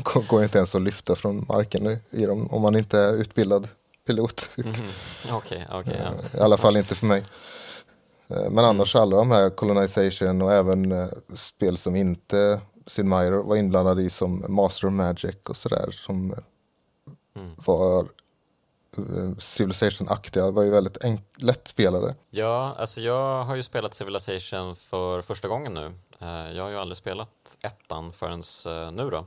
går 0.28 0.44
inte 0.44 0.58
ens 0.58 0.76
att 0.76 0.82
lyfta 0.82 1.16
från 1.16 1.46
marken 1.50 2.00
i 2.10 2.26
dem 2.26 2.48
om 2.52 2.62
man 2.62 2.76
inte 2.76 3.00
är 3.00 3.14
utbildad 3.14 3.68
pilot. 4.08 4.50
Mm 4.58 4.74
-hmm. 4.74 5.38
okay, 5.38 5.64
okay, 5.80 5.96
ja. 6.00 6.40
I 6.40 6.42
alla 6.42 6.58
fall 6.58 6.78
inte 6.78 6.96
för 6.96 7.06
mig. 7.06 7.24
Eh, 8.28 8.50
men 8.50 8.66
annars 8.66 8.96
mm. 8.96 9.04
alla 9.04 9.16
de 9.18 9.32
här 9.32 9.50
Colonization 9.50 10.42
och 10.42 10.54
även 10.54 10.92
eh, 10.92 11.08
spel 11.34 11.78
som 11.78 11.96
inte 11.96 12.62
Sid 12.88 13.06
Meier 13.06 13.32
var 13.32 13.56
inblandad 13.56 14.00
i 14.00 14.10
som 14.10 14.46
Master 14.50 14.88
of 14.88 14.94
Magic 14.94 15.36
och 15.50 15.58
sådär 15.58 15.92
som 15.92 16.36
mm. 17.36 17.56
var 17.66 18.08
Civilization-aktiga 19.40 20.52
var 20.52 20.64
ju 20.64 20.70
väldigt 20.70 20.98
lättspelade. 21.40 22.16
Ja, 22.30 22.76
alltså 22.78 23.02
jag 23.02 23.44
har 23.44 23.56
ju 23.56 23.64
spelat 23.64 23.94
Civilization 23.94 24.76
för 24.76 25.22
första 25.22 25.48
gången 25.48 25.74
nu. 25.74 25.94
Eh, 26.20 26.52
jag 26.52 26.64
har 26.64 26.70
ju 26.70 26.78
aldrig 26.78 26.98
spelat 26.98 27.58
ettan 27.62 28.12
förrän 28.14 28.44
eh, 28.68 28.92
nu 28.92 29.10
då. 29.10 29.26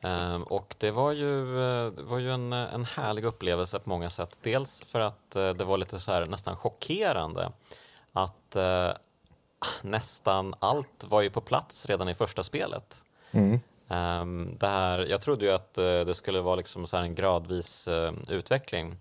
Ehm, 0.00 0.42
och 0.42 0.74
det 0.78 0.90
var 0.90 1.12
ju, 1.12 1.60
eh, 1.60 1.92
det 1.92 2.02
var 2.02 2.18
ju 2.18 2.32
en, 2.32 2.52
en 2.52 2.84
härlig 2.84 3.24
upplevelse 3.24 3.78
på 3.78 3.88
många 3.90 4.10
sätt. 4.10 4.38
Dels 4.42 4.82
för 4.82 5.00
att 5.00 5.30
det 5.30 5.64
var 5.64 5.78
lite 5.78 6.00
så 6.00 6.12
här 6.12 6.26
nästan 6.26 6.56
chockerande 6.56 7.52
att 8.12 8.56
nästan 9.82 10.54
allt 10.58 11.04
var 11.08 11.22
ju 11.22 11.30
på 11.30 11.40
plats 11.40 11.86
redan 11.86 12.08
i 12.08 12.14
första 12.14 12.42
spelet. 12.42 13.04
Mm. 13.30 13.60
Um, 13.88 14.56
det 14.58 14.66
här, 14.66 15.06
jag 15.06 15.20
trodde 15.20 15.44
ju 15.44 15.50
att 15.50 15.74
det 15.74 16.14
skulle 16.14 16.40
vara 16.40 16.54
liksom 16.54 16.86
så 16.86 16.96
en 16.96 17.14
gradvis 17.14 17.88
utveckling. 18.28 18.96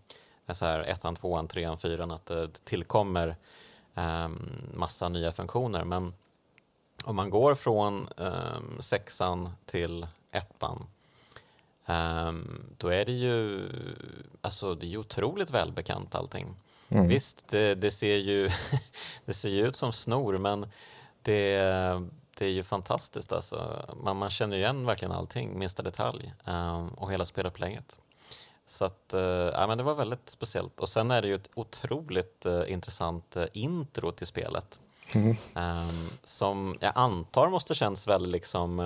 Så 0.54 0.66
här 0.66 0.80
ettan, 0.80 1.16
tvåan, 1.16 1.48
trean, 1.48 1.78
fyran, 1.78 2.12
att 2.12 2.26
det 2.26 2.66
tillkommer 2.66 3.36
um, 3.96 4.50
massa 4.74 5.10
nya 5.10 5.32
funktioner. 5.32 5.84
Men 5.84 6.14
om 7.04 7.16
man 7.16 7.30
går 7.30 7.56
från 7.56 8.08
um, 8.18 8.78
sexan 8.80 9.50
till 9.66 10.08
ettan 10.32 10.88
då 12.78 12.88
är 12.88 13.06
det 13.06 13.12
ju 13.12 13.70
alltså 14.42 14.76
det 14.76 14.94
är 14.94 14.98
otroligt 14.98 15.52
välbekant 15.52 16.16
allting. 16.16 16.56
Mm. 16.90 17.08
Visst, 17.08 17.48
det, 17.48 17.76
det, 17.76 17.92
ser 17.92 18.16
ju 18.16 18.50
det 19.26 19.34
ser 19.34 19.50
ju 19.50 19.68
ut 19.68 19.76
som 19.76 19.94
snor, 19.94 20.38
men 20.38 20.66
det 21.22 21.62
det 22.42 22.46
är 22.46 22.52
ju 22.52 22.64
fantastiskt 22.64 23.32
alltså. 23.32 23.86
Man, 24.04 24.18
man 24.18 24.30
känner 24.30 24.58
igen 24.58 24.86
verkligen 24.86 25.12
allting, 25.12 25.60
minsta 25.60 25.84
detalj 25.84 26.34
um, 26.46 26.88
och 26.88 27.12
hela 27.12 27.26
spelupplägget. 27.26 28.00
Så 28.66 28.86
att, 28.86 29.14
uh, 29.14 29.22
ja, 29.22 29.68
men 29.68 29.78
det 29.78 29.84
var 29.84 29.96
väldigt 29.96 30.30
speciellt. 30.30 30.80
Och 30.80 30.90
sen 30.90 31.12
är 31.12 31.22
det 31.22 31.28
ju 31.28 31.36
ett 31.36 31.50
otroligt 31.56 32.46
uh, 32.46 32.72
intressant 32.72 33.38
uh, 33.38 33.46
intro 33.54 34.12
till 34.12 34.28
spelet. 34.28 34.80
Mm. 35.14 35.38
Um, 35.56 36.10
som 36.24 36.78
jag 36.80 36.92
antar 36.96 37.50
måste 37.50 37.76
känns 37.76 38.08
väldigt 38.08 38.32
liksom 38.32 38.80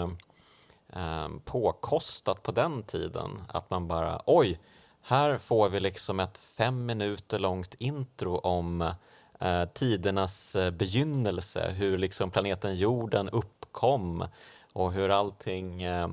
um, 0.93 1.39
påkostat 1.45 2.43
på 2.43 2.51
den 2.51 2.83
tiden. 2.83 3.41
Att 3.47 3.69
man 3.69 3.87
bara, 3.87 4.21
oj, 4.25 4.59
här 5.01 5.37
får 5.37 5.69
vi 5.69 5.79
liksom 5.79 6.19
ett 6.19 6.37
fem 6.37 6.85
minuter 6.85 7.39
långt 7.39 7.75
intro 7.79 8.37
om 8.37 8.81
uh, 8.81 9.65
tidernas 9.73 10.55
eh, 10.55 10.71
begynnelse, 10.71 11.71
hur 11.71 11.97
liksom 11.97 12.31
planeten 12.31 12.75
jorden 12.75 13.29
uppkom 13.29 14.27
och 14.73 14.93
hur 14.93 15.09
allting, 15.09 15.87
uh, 15.87 16.07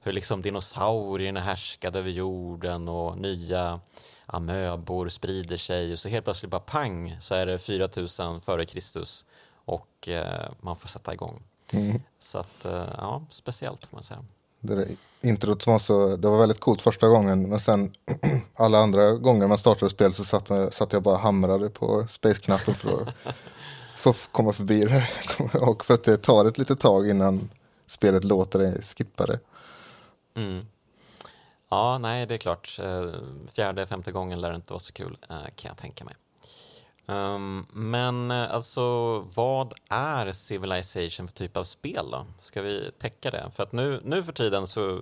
hur 0.00 0.12
liksom 0.12 0.42
dinosaurierna 0.42 1.40
härskade 1.40 1.98
över 1.98 2.10
jorden 2.10 2.88
och 2.88 3.18
nya 3.18 3.80
amöbor 4.26 5.08
sprider 5.08 5.56
sig 5.56 5.92
och 5.92 5.98
så 5.98 6.08
helt 6.08 6.24
plötsligt 6.24 6.50
bara 6.50 6.60
pang 6.60 7.16
så 7.20 7.34
är 7.34 7.46
det 7.46 7.58
4000 7.58 8.40
före 8.40 8.64
Kristus 8.64 9.24
och 9.66 10.08
eh, 10.08 10.50
man 10.60 10.76
får 10.76 10.88
sätta 10.88 11.14
igång. 11.14 11.42
Mm. 11.72 12.02
Så 12.18 12.38
att, 12.38 12.64
eh, 12.64 12.88
ja, 12.98 13.22
speciellt 13.30 13.86
får 13.86 13.96
man 13.96 14.02
säga 14.02 14.24
det 14.66 14.96
introt 15.20 15.62
som 15.62 15.72
var 15.72 15.78
så, 15.78 16.16
det 16.16 16.28
var 16.28 16.38
väldigt 16.38 16.60
coolt 16.60 16.82
första 16.82 17.08
gången 17.08 17.48
men 17.48 17.60
sen 17.60 17.94
alla 18.54 18.78
andra 18.78 19.12
gånger 19.12 19.46
man 19.46 19.58
startade 19.58 19.90
spel 19.90 20.14
så 20.14 20.24
satt, 20.24 20.74
satt 20.74 20.92
jag 20.92 21.02
bara 21.02 21.16
hamrade 21.16 21.70
på 21.70 22.06
space-knappen 22.08 22.74
för 22.74 23.02
att 23.02 23.34
få 23.96 24.12
komma 24.32 24.52
förbi 24.52 24.84
det. 24.84 25.08
och 25.58 25.84
för 25.84 25.94
att 25.94 26.04
det 26.04 26.16
tar 26.16 26.44
ett 26.44 26.58
litet 26.58 26.80
tag 26.80 27.08
innan 27.08 27.50
spelet 27.86 28.24
låter 28.24 28.58
dig 28.58 28.82
skippa 28.82 29.26
det. 29.26 29.40
Mm. 30.34 30.66
Ja, 31.68 31.98
nej 31.98 32.26
det 32.26 32.34
är 32.34 32.38
klart. 32.38 32.78
Eh, 32.82 33.10
fjärde, 33.52 33.86
femte 33.86 34.12
gången 34.12 34.40
lär 34.40 34.50
det 34.50 34.56
inte 34.56 34.72
vara 34.72 34.80
så 34.80 34.92
kul 34.92 35.16
kan 35.28 35.68
jag 35.68 35.76
tänka 35.76 36.04
mig. 36.04 36.14
Um, 37.08 37.66
men 37.72 38.30
eh, 38.30 38.54
alltså, 38.54 39.18
vad 39.20 39.72
är 39.90 40.32
Civilization 40.32 41.28
för 41.28 41.34
typ 41.34 41.56
av 41.56 41.64
spel 41.64 42.10
då? 42.10 42.26
Ska 42.38 42.62
vi 42.62 42.90
täcka 42.98 43.30
det? 43.30 43.50
För 43.54 43.62
att 43.62 43.72
nu, 43.72 44.00
nu 44.04 44.22
för 44.22 44.32
tiden 44.32 44.66
så 44.66 45.00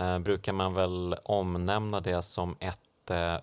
uh, 0.00 0.18
brukar 0.18 0.52
man 0.52 0.74
väl 0.74 1.16
omnämna 1.24 2.00
det 2.00 2.22
som 2.22 2.56
ett 2.60 2.78
uh, 3.10 3.16
eh, 3.16 3.40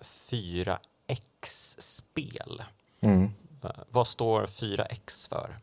4X-spel. 1.08 2.62
Mm. 3.00 3.24
Uh, 3.64 3.70
vad 3.90 4.06
står 4.06 4.46
4X 4.46 5.28
för? 5.28 5.56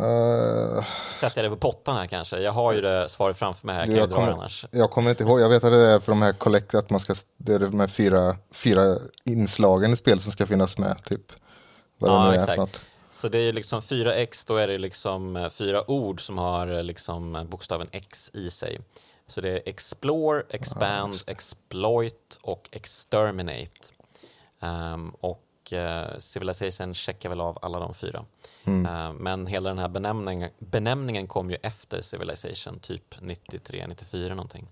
Uh, 0.00 0.84
Sätter 1.12 1.42
jag 1.42 1.52
det 1.52 1.56
på 1.56 1.68
pottan 1.68 1.96
här 1.96 2.06
kanske? 2.06 2.40
Jag 2.40 2.52
har 2.52 2.72
ju 2.72 2.80
det 2.80 3.08
svaret 3.08 3.36
framför 3.36 3.66
mig 3.66 3.76
här, 3.76 3.84
kan 3.84 3.94
jag, 3.94 4.02
jag 4.02 4.10
dra 4.10 4.32
annars? 4.32 4.66
Jag 4.70 4.90
kommer 4.90 5.10
inte 5.10 5.22
ihåg, 5.22 5.40
jag 5.40 5.48
vet 5.48 5.64
att 5.64 5.72
det 5.72 5.92
är 5.92 5.98
för 5.98 6.12
de 6.12 6.22
här 6.22 6.32
collect, 6.32 6.74
att 6.74 6.90
man 6.90 7.00
ska, 7.00 7.14
det 7.36 7.54
är 7.54 7.58
de 7.58 7.80
här 7.80 7.86
fyra, 7.86 8.36
fyra 8.52 8.96
inslagen 9.24 9.92
i 9.92 9.96
spelet 9.96 10.22
som 10.22 10.32
ska 10.32 10.46
finnas 10.46 10.78
med, 10.78 11.04
typ. 11.04 11.32
Vad 11.98 12.10
ja, 12.10 12.34
exakt. 12.34 12.80
Så 13.10 13.28
det 13.28 13.38
är 13.38 13.52
liksom 13.52 13.80
4x, 13.80 14.44
då 14.46 14.56
är 14.56 14.68
det 14.68 14.78
liksom 14.78 15.36
eh, 15.36 15.48
fyra 15.48 15.90
ord 15.90 16.26
som 16.26 16.38
har 16.38 16.66
eh, 16.66 16.82
liksom 16.82 17.46
bokstaven 17.50 17.88
X 17.92 18.30
i 18.34 18.50
sig. 18.50 18.80
Så 19.26 19.40
det 19.40 19.50
är 19.50 19.62
explore, 19.66 20.42
expand, 20.48 21.14
ja, 21.14 21.32
exploit 21.32 22.38
och 22.42 22.68
exterminate. 22.72 23.92
Um, 24.60 25.10
och 25.20 25.42
uh, 25.72 26.18
Civilization 26.18 26.94
checkar 26.94 27.28
väl 27.28 27.40
av 27.40 27.58
alla 27.62 27.78
de 27.78 27.94
fyra. 27.94 28.24
Mm. 28.64 28.86
Uh, 28.86 29.12
men 29.12 29.46
hela 29.46 29.68
den 29.68 29.78
här 29.78 29.88
benämningen, 29.88 30.50
benämningen 30.58 31.26
kom 31.26 31.50
ju 31.50 31.56
efter 31.62 32.00
Civilization, 32.00 32.78
typ 32.78 33.14
93, 33.20 33.86
94 33.86 34.34
någonting. 34.34 34.68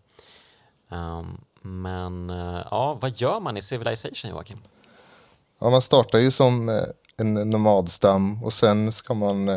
Um, 0.89 1.41
men 1.63 2.31
uh, 2.31 2.67
ja, 2.71 2.99
vad 3.01 3.21
gör 3.21 3.41
man 3.41 3.57
i 3.57 3.63
Civilization 3.63 4.31
Joakim? 4.31 4.59
Ja, 5.59 5.71
man 5.71 5.83
startar 5.83 6.19
ju 6.19 6.31
som 6.31 6.83
en 7.17 7.35
nomadstam 7.35 8.43
och 8.43 8.53
sen 8.53 8.93
ska 8.93 9.15
man 9.15 9.49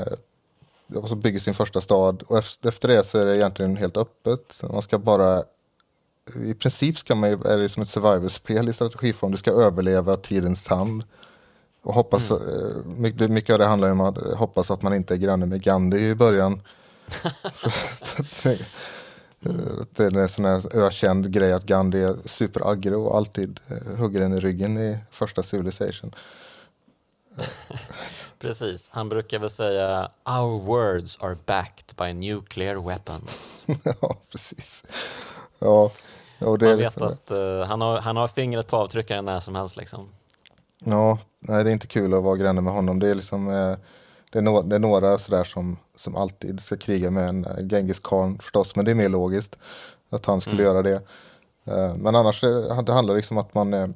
och 0.95 1.09
så 1.09 1.15
bygga 1.15 1.39
sin 1.39 1.53
första 1.53 1.81
stad 1.81 2.23
och 2.27 2.37
efter 2.37 2.87
det 2.87 3.03
så 3.03 3.17
är 3.17 3.25
det 3.25 3.37
egentligen 3.37 3.77
helt 3.77 3.97
öppet. 3.97 4.61
Man 4.61 4.81
ska 4.81 4.99
bara 4.99 5.43
i 6.35 6.53
princip 6.53 6.97
ska 6.97 7.15
man, 7.15 7.29
är 7.29 7.57
det 7.57 7.69
som 7.69 7.83
ett 7.83 7.89
survival-spel 7.89 8.69
i 8.69 8.73
strategiform. 8.73 9.31
Du 9.31 9.37
ska 9.37 9.51
överleva 9.51 10.15
tidens 10.15 10.63
tand. 10.63 11.03
Och 11.81 11.93
hoppas, 11.93 12.31
mm. 12.31 12.43
Eh, 12.43 12.85
mycket, 12.85 13.31
mycket 13.31 13.53
av 13.53 13.59
det 13.59 13.65
handlar 13.65 13.91
om 13.91 14.01
att 14.01 14.17
hoppas 14.17 14.71
att 14.71 14.81
man 14.81 14.93
inte 14.93 15.13
är 15.13 15.17
granne 15.17 15.45
med 15.45 15.63
Gandhi 15.63 16.09
i 16.09 16.15
början. 16.15 16.61
det 19.95 19.99
är 19.99 20.17
en 20.17 20.29
sån 20.29 20.45
här 20.45 20.77
ökänd 20.77 21.31
grej 21.31 21.53
att 21.53 21.63
Gandhi 21.63 22.03
är 22.03 22.15
superaggro 22.25 23.03
och 23.03 23.17
alltid 23.17 23.59
eh, 23.67 23.95
hugger 23.97 24.21
en 24.21 24.33
i 24.33 24.39
ryggen 24.39 24.77
i 24.77 24.97
första 25.11 25.43
Civilization. 25.43 26.15
Precis, 28.39 28.89
han 28.91 29.09
brukar 29.09 29.39
väl 29.39 29.49
säga 29.49 30.09
Our 30.25 30.61
words 30.61 31.17
are 31.21 31.37
backed 31.45 31.95
by 31.97 32.13
nuclear 32.13 32.75
weapons. 32.75 33.65
ja, 33.83 34.17
precis. 34.31 34.83
Ja, 35.59 35.91
Man 36.39 36.57
vet 36.57 36.77
liksom... 36.77 37.03
att 37.03 37.31
uh, 37.31 37.63
han, 37.63 37.81
har, 37.81 37.99
han 37.99 38.17
har 38.17 38.27
fingret 38.27 38.67
på 38.67 38.77
avtryckaren 38.77 39.25
när 39.25 39.39
som 39.39 39.55
helst 39.55 39.77
liksom. 39.77 40.09
Ja, 40.79 41.17
nej 41.39 41.63
det 41.63 41.69
är 41.69 41.73
inte 41.73 41.87
kul 41.87 42.13
att 42.13 42.23
vara 42.23 42.35
granne 42.35 42.61
med 42.61 42.73
honom. 42.73 42.99
Det 42.99 43.09
är 43.09 43.15
liksom 43.15 43.49
eh, 43.49 43.77
det 44.31 44.39
är, 44.39 44.41
no 44.41 44.61
det 44.61 44.75
är 44.75 44.79
några 44.79 45.17
sådär 45.17 45.43
som, 45.43 45.77
som 45.95 46.15
alltid 46.15 46.59
ska 46.59 46.77
kriga 46.77 47.11
med 47.11 47.29
en 47.29 47.45
uh, 47.45 47.67
Genghis 47.67 47.99
khan 47.99 48.39
förstås, 48.39 48.75
men 48.75 48.85
det 48.85 48.91
är 48.91 48.95
mer 48.95 49.09
logiskt 49.09 49.55
att 50.09 50.25
han 50.25 50.41
skulle 50.41 50.63
mm. 50.63 50.65
göra 50.65 50.81
det. 50.81 51.01
Uh, 51.71 51.97
men 51.97 52.15
annars 52.15 52.41
det 52.41 52.93
handlar 52.93 53.13
det 53.13 53.17
liksom 53.17 53.37
om 53.37 53.43
att 53.43 53.53
man, 53.53 53.93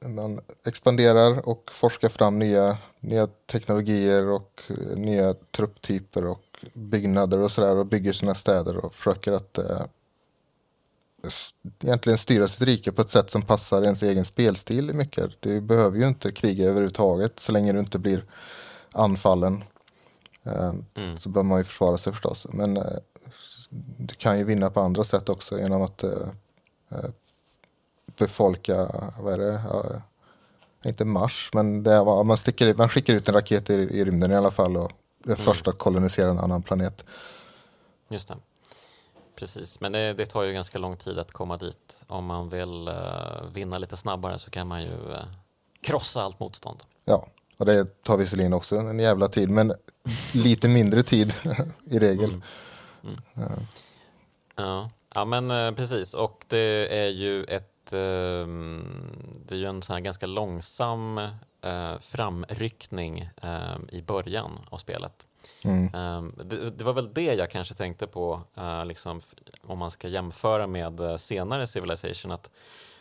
man 0.00 0.40
expanderar 0.66 1.48
och 1.48 1.70
forskar 1.72 2.08
fram 2.08 2.38
nya, 2.38 2.78
nya 3.00 3.28
teknologier 3.52 4.30
och 4.30 4.62
nya 4.96 5.34
trupptyper 5.34 6.26
och 6.26 6.64
byggnader 6.74 7.38
och 7.38 7.50
sådär 7.50 7.76
och 7.76 7.86
bygger 7.86 8.12
sina 8.12 8.34
städer 8.34 8.76
och 8.76 8.94
försöker 8.94 9.32
att 9.32 9.58
egentligen 11.82 12.18
styra 12.18 12.48
sitt 12.48 12.62
rike 12.62 12.92
på 12.92 13.02
ett 13.02 13.10
sätt 13.10 13.30
som 13.30 13.42
passar 13.42 13.82
ens 13.82 14.02
egen 14.02 14.24
spelstil 14.24 14.94
mycket. 14.94 15.30
Du 15.40 15.60
behöver 15.60 15.98
ju 15.98 16.08
inte 16.08 16.32
kriga 16.32 16.64
överhuvudtaget 16.64 17.40
så 17.40 17.52
länge 17.52 17.72
du 17.72 17.78
inte 17.78 17.98
blir 17.98 18.24
anfallen. 18.92 19.64
Ehm, 20.44 20.84
mm. 20.94 21.18
Så 21.18 21.28
behöver 21.28 21.48
man 21.48 21.58
ju 21.58 21.64
försvara 21.64 21.98
sig 21.98 22.12
förstås. 22.12 22.46
Men 22.50 22.76
eh, 22.76 22.98
du 23.96 24.14
kan 24.14 24.38
ju 24.38 24.44
vinna 24.44 24.70
på 24.70 24.80
andra 24.80 25.04
sätt 25.04 25.28
också 25.28 25.58
genom 25.58 25.82
att 25.82 26.04
uh, 26.04 26.28
befolka, 28.18 28.88
vad 29.20 29.34
är 29.34 29.38
det, 29.38 30.02
inte 30.88 31.04
Mars, 31.04 31.50
men 31.52 31.82
det 31.82 31.92
är, 31.92 32.24
man, 32.24 32.36
sticker, 32.36 32.74
man 32.74 32.88
skickar 32.88 33.14
ut 33.14 33.28
en 33.28 33.34
raket 33.34 33.70
i, 33.70 33.74
i 33.74 34.04
rymden 34.04 34.32
i 34.32 34.36
alla 34.36 34.50
fall 34.50 34.76
och 34.76 34.92
mm. 35.26 35.36
först 35.36 35.68
att 35.68 35.78
kolonisera 35.78 36.30
en 36.30 36.38
annan 36.38 36.62
planet. 36.62 37.04
Just 38.08 38.28
det. 38.28 38.36
Precis, 39.36 39.80
men 39.80 39.92
det, 39.92 40.12
det, 40.12 40.26
tar 40.26 40.42
ju 40.42 40.52
ganska 40.52 40.78
lång 40.78 40.96
tid 40.96 41.18
att 41.18 41.32
komma 41.32 41.56
dit. 41.56 42.04
Om 42.06 42.24
man 42.24 42.48
vill 42.48 42.88
uh, 42.88 43.50
vinna 43.52 43.78
lite 43.78 43.96
snabbare 43.96 44.38
så 44.38 44.50
kan 44.50 44.66
man 44.66 44.82
ju 44.82 44.92
uh, 44.92 45.24
krossa 45.80 46.22
allt 46.22 46.40
motstånd. 46.40 46.82
Ja, 47.04 47.26
och 47.58 47.66
det 47.66 48.02
tar 48.02 48.16
visserligen 48.16 48.52
också 48.52 48.76
en 48.76 48.98
jävla 48.98 49.28
tid, 49.28 49.50
men 49.50 49.72
lite 50.34 50.68
mindre 50.68 51.02
tid 51.02 51.34
i 51.84 51.98
regel. 51.98 52.30
Mm. 52.30 52.42
Mm. 53.04 53.16
Ja. 53.34 53.62
ja. 54.56 54.90
Ja, 55.14 55.24
men 55.24 55.50
uh, 55.50 55.74
precis. 55.74 56.14
Och 56.14 56.44
det 56.48 56.98
är 57.04 57.08
ju 57.08 57.44
ett 57.44 57.92
ehm, 57.92 58.84
det 59.46 59.54
är 59.54 59.58
ju 59.58 59.66
en 59.66 59.82
sån 59.82 59.94
här 59.94 60.00
ganska 60.00 60.26
långsam 60.26 61.20
framryckning 62.00 63.30
ehm, 63.42 63.88
i 63.88 64.02
början 64.02 64.50
av 64.70 64.76
spelet. 64.76 65.26
Mm. 65.62 65.94
Um, 65.94 66.34
det, 66.44 66.70
det, 66.70 66.84
var 66.84 66.92
väl 66.92 67.14
det 67.14 67.34
jag 67.34 67.50
kanske 67.50 67.74
tänkte 67.74 68.06
på 68.06 68.40
uh, 68.58 68.86
liksom, 68.86 69.20
om 69.62 69.78
man 69.78 69.90
ska 69.90 70.08
jämföra 70.08 70.66
med 70.66 71.00
uh, 71.00 71.16
senare 71.16 71.66
Civilization 71.66 72.32
att 72.32 72.50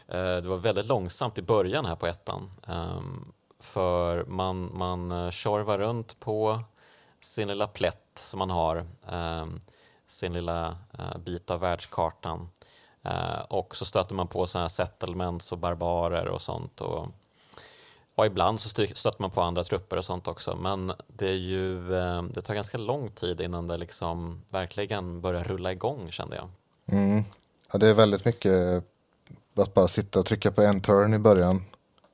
uh, 0.09 0.15
det 0.15 0.47
var 0.47 0.57
väldigt 0.57 0.85
långsamt 0.85 1.37
i 1.37 1.41
början 1.41 1.85
här 1.85 1.95
på 1.95 2.07
ettan. 2.07 2.51
Um, 2.67 3.33
för 3.59 4.25
man, 4.25 4.71
man 4.73 5.31
tjorvar 5.31 5.77
runt 5.77 6.19
på 6.19 6.59
sin 7.21 7.47
lilla 7.47 7.67
plätt 7.67 8.11
som 8.15 8.39
man 8.39 8.49
har, 8.49 8.85
um, 9.11 9.61
sin 10.07 10.33
lilla 10.33 10.77
bit 11.25 11.51
av 11.51 11.59
världskartan 11.59 12.49
och 13.47 13.75
så 13.75 13.85
stöter 13.85 14.15
man 14.15 14.27
på 14.27 14.47
sådana 14.47 14.63
här 14.63 14.69
settlements 14.69 15.51
och 15.51 15.57
barbarer 15.57 16.27
och 16.27 16.41
sånt. 16.41 16.81
Och, 16.81 17.07
Ja, 18.15 18.25
ibland 18.25 18.59
så 18.59 18.69
stöter 18.69 19.21
man 19.21 19.31
på 19.31 19.41
andra 19.41 19.63
trupper 19.63 19.97
och 19.97 20.05
sånt 20.05 20.27
också, 20.27 20.55
men 20.55 20.93
det, 21.07 21.29
är 21.29 21.33
ju, 21.33 21.95
eh, 21.95 22.23
det 22.23 22.41
tar 22.41 22.53
ganska 22.53 22.77
lång 22.77 23.09
tid 23.09 23.41
innan 23.41 23.67
det 23.67 23.77
liksom 23.77 24.41
verkligen 24.49 25.21
börjar 25.21 25.43
rulla 25.43 25.71
igång 25.71 26.11
kände 26.11 26.35
jag. 26.35 26.49
Mm. 26.97 27.23
Ja, 27.71 27.79
det 27.79 27.87
är 27.87 27.93
väldigt 27.93 28.25
mycket 28.25 28.83
att 29.55 29.73
bara 29.73 29.87
sitta 29.87 30.19
och 30.19 30.25
trycka 30.25 30.51
på 30.51 30.61
en 30.61 30.81
turn 30.81 31.13
i 31.13 31.19
början 31.19 31.65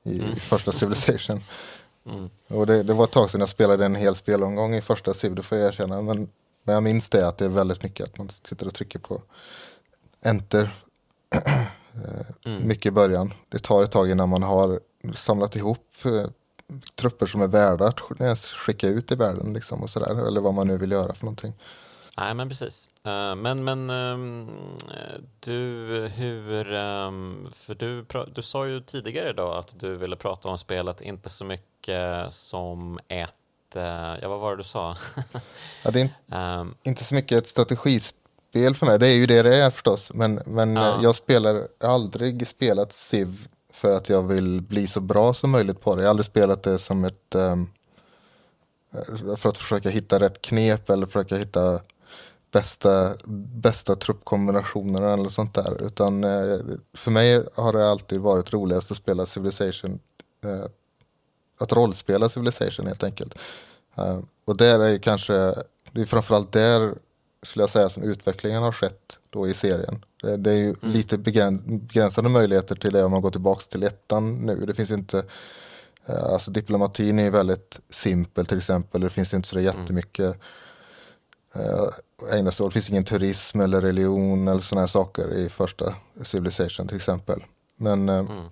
i 0.02 0.20
mm. 0.20 0.36
första 0.36 0.72
Civilization. 0.72 1.40
Mm. 2.10 2.30
Och 2.48 2.66
det, 2.66 2.82
det, 2.82 2.94
var 2.94 3.04
ett 3.04 3.12
tag 3.12 3.30
sedan 3.30 3.40
jag 3.40 3.48
spelade 3.48 3.84
en 3.84 3.94
hel 3.94 4.14
spelomgång 4.14 4.74
i 4.74 4.80
första 4.80 5.14
Civ, 5.14 5.34
det 5.34 5.42
får 5.42 5.58
jag 5.58 5.68
erkänna. 5.68 6.02
Men, 6.02 6.28
men 6.64 6.74
jag 6.74 6.82
minns 6.82 7.08
det 7.08 7.28
att 7.28 7.38
det 7.38 7.44
är 7.44 7.48
väldigt 7.48 7.82
mycket 7.82 8.08
att 8.08 8.18
man 8.18 8.30
sitter 8.42 8.66
och 8.66 8.74
trycker 8.74 8.98
på 8.98 9.22
enter. 10.24 10.74
mm. 12.44 12.68
Mycket 12.68 12.86
i 12.86 12.90
början. 12.90 13.34
Det 13.48 13.58
tar 13.58 13.82
ett 13.82 13.90
tag 13.90 14.10
innan 14.10 14.28
man 14.28 14.42
har 14.42 14.80
samlat 15.14 15.56
ihop 15.56 15.88
eh, 16.04 16.30
trupper 16.94 17.26
som 17.26 17.42
är 17.42 17.48
värda 17.48 17.86
att 17.86 18.20
ens 18.20 18.44
skicka 18.44 18.88
ut 18.88 19.12
i 19.12 19.14
världen 19.14 19.52
liksom 19.52 19.82
och 19.82 19.90
sådär. 19.90 20.26
Eller 20.26 20.40
vad 20.40 20.54
man 20.54 20.66
nu 20.66 20.78
vill 20.78 20.92
göra 20.92 21.14
för 21.14 21.24
någonting. 21.24 21.54
Nej, 22.16 22.34
men 22.34 22.48
precis. 22.48 22.88
Uh, 23.06 23.34
men, 23.34 23.64
men 23.64 23.90
um, 23.90 24.50
du, 25.40 25.52
hur, 26.14 26.72
um, 26.72 27.52
för 27.54 27.74
du, 27.74 28.06
du 28.34 28.42
sa 28.42 28.66
ju 28.66 28.80
tidigare 28.80 29.30
idag 29.30 29.58
att 29.58 29.80
du 29.80 29.96
ville 29.96 30.16
prata 30.16 30.48
om 30.48 30.58
spelet 30.58 31.00
inte 31.00 31.28
så 31.28 31.44
mycket 31.44 32.32
som 32.32 32.98
ett, 33.08 33.34
ja 34.22 34.28
vad 34.28 34.40
var 34.40 34.50
det 34.50 34.56
du 34.56 34.64
sa? 34.64 34.96
ja, 35.84 35.90
det 35.90 36.00
är 36.00 36.04
in, 36.04 36.38
um, 36.38 36.74
inte 36.82 37.04
så 37.04 37.14
mycket 37.14 37.38
ett 37.38 37.46
strategispel 37.46 38.74
för 38.74 38.86
mig, 38.86 38.98
det 38.98 39.08
är 39.08 39.14
ju 39.14 39.26
det 39.26 39.42
det 39.42 39.56
är 39.56 39.70
förstås. 39.70 40.12
Men, 40.14 40.40
men 40.46 40.76
uh. 40.76 40.98
jag 41.02 41.14
spelar, 41.14 41.68
aldrig 41.80 42.48
spelat 42.48 42.92
Civ 42.92 43.48
för 43.72 43.96
att 43.96 44.08
jag 44.08 44.22
vill 44.22 44.62
bli 44.62 44.86
så 44.86 45.00
bra 45.00 45.34
som 45.34 45.50
möjligt 45.50 45.80
på 45.80 45.96
det. 45.96 46.02
Jag 46.02 46.06
har 46.06 46.10
aldrig 46.10 46.26
spelat 46.26 46.62
det 46.62 46.78
som 46.78 47.04
ett 47.04 47.34
um, 47.34 47.70
för 49.36 49.48
att 49.48 49.58
försöka 49.58 49.88
hitta 49.88 50.20
rätt 50.20 50.42
knep 50.42 50.90
eller 50.90 51.06
försöka 51.06 51.36
hitta 51.36 51.80
bästa, 52.50 53.16
bästa 53.54 53.96
truppkombinationerna 53.96 55.12
eller 55.12 55.28
sånt 55.28 55.54
där. 55.54 55.82
Utan 55.82 56.24
uh, 56.24 56.60
för 56.94 57.10
mig 57.10 57.44
har 57.54 57.72
det 57.72 57.90
alltid 57.90 58.20
varit 58.20 58.52
roligast 58.52 58.90
att 58.90 58.96
spela 58.96 59.26
Civilization, 59.26 60.00
uh, 60.44 60.64
att 61.58 61.72
rollspela 61.72 62.28
Civilization 62.28 62.86
helt 62.86 63.04
enkelt. 63.04 63.34
Uh, 63.98 64.20
och 64.44 64.56
där 64.56 64.80
är 64.80 64.88
ju 64.88 64.98
kanske, 64.98 65.32
det 65.92 66.00
är 66.00 66.06
framförallt 66.06 66.52
där 66.52 66.94
skulle 67.42 67.62
jag 67.62 67.70
säga 67.70 67.88
som 67.88 68.02
utvecklingen 68.02 68.62
har 68.62 68.72
skett 68.72 69.18
då 69.32 69.48
i 69.48 69.54
serien. 69.54 70.04
Det 70.38 70.50
är 70.50 70.54
ju 70.54 70.64
mm. 70.64 70.76
lite 70.82 71.18
begränsade 71.18 72.28
möjligheter 72.28 72.74
till 72.74 72.92
det 72.92 73.04
om 73.04 73.12
man 73.12 73.22
går 73.22 73.30
tillbaka 73.30 73.62
till 73.70 73.82
ettan 73.82 74.46
nu. 74.46 74.66
Det 74.66 74.74
finns 74.74 74.90
inte, 74.90 75.24
eh, 76.06 76.24
alltså 76.24 76.50
diplomatin 76.50 77.18
är 77.18 77.30
väldigt 77.30 77.80
simpel 77.90 78.46
till 78.46 78.58
exempel. 78.58 79.00
Det 79.00 79.10
finns 79.10 79.34
inte 79.34 79.48
så 79.48 79.58
mm. 79.58 79.64
jättemycket 79.64 80.36
äh, 81.54 82.36
ägna 82.38 82.50
sig 82.50 82.64
åt. 82.66 82.70
Det 82.70 82.74
finns 82.74 82.90
ingen 82.90 83.04
turism 83.04 83.60
eller 83.60 83.80
religion 83.80 84.48
eller 84.48 84.60
sådana 84.60 84.80
här 84.80 84.88
saker 84.88 85.34
i 85.34 85.48
första 85.48 85.94
Civilization 86.22 86.88
till 86.88 86.96
exempel. 86.96 87.44
Men 87.76 88.08
äh, 88.08 88.18
mm. 88.18 88.44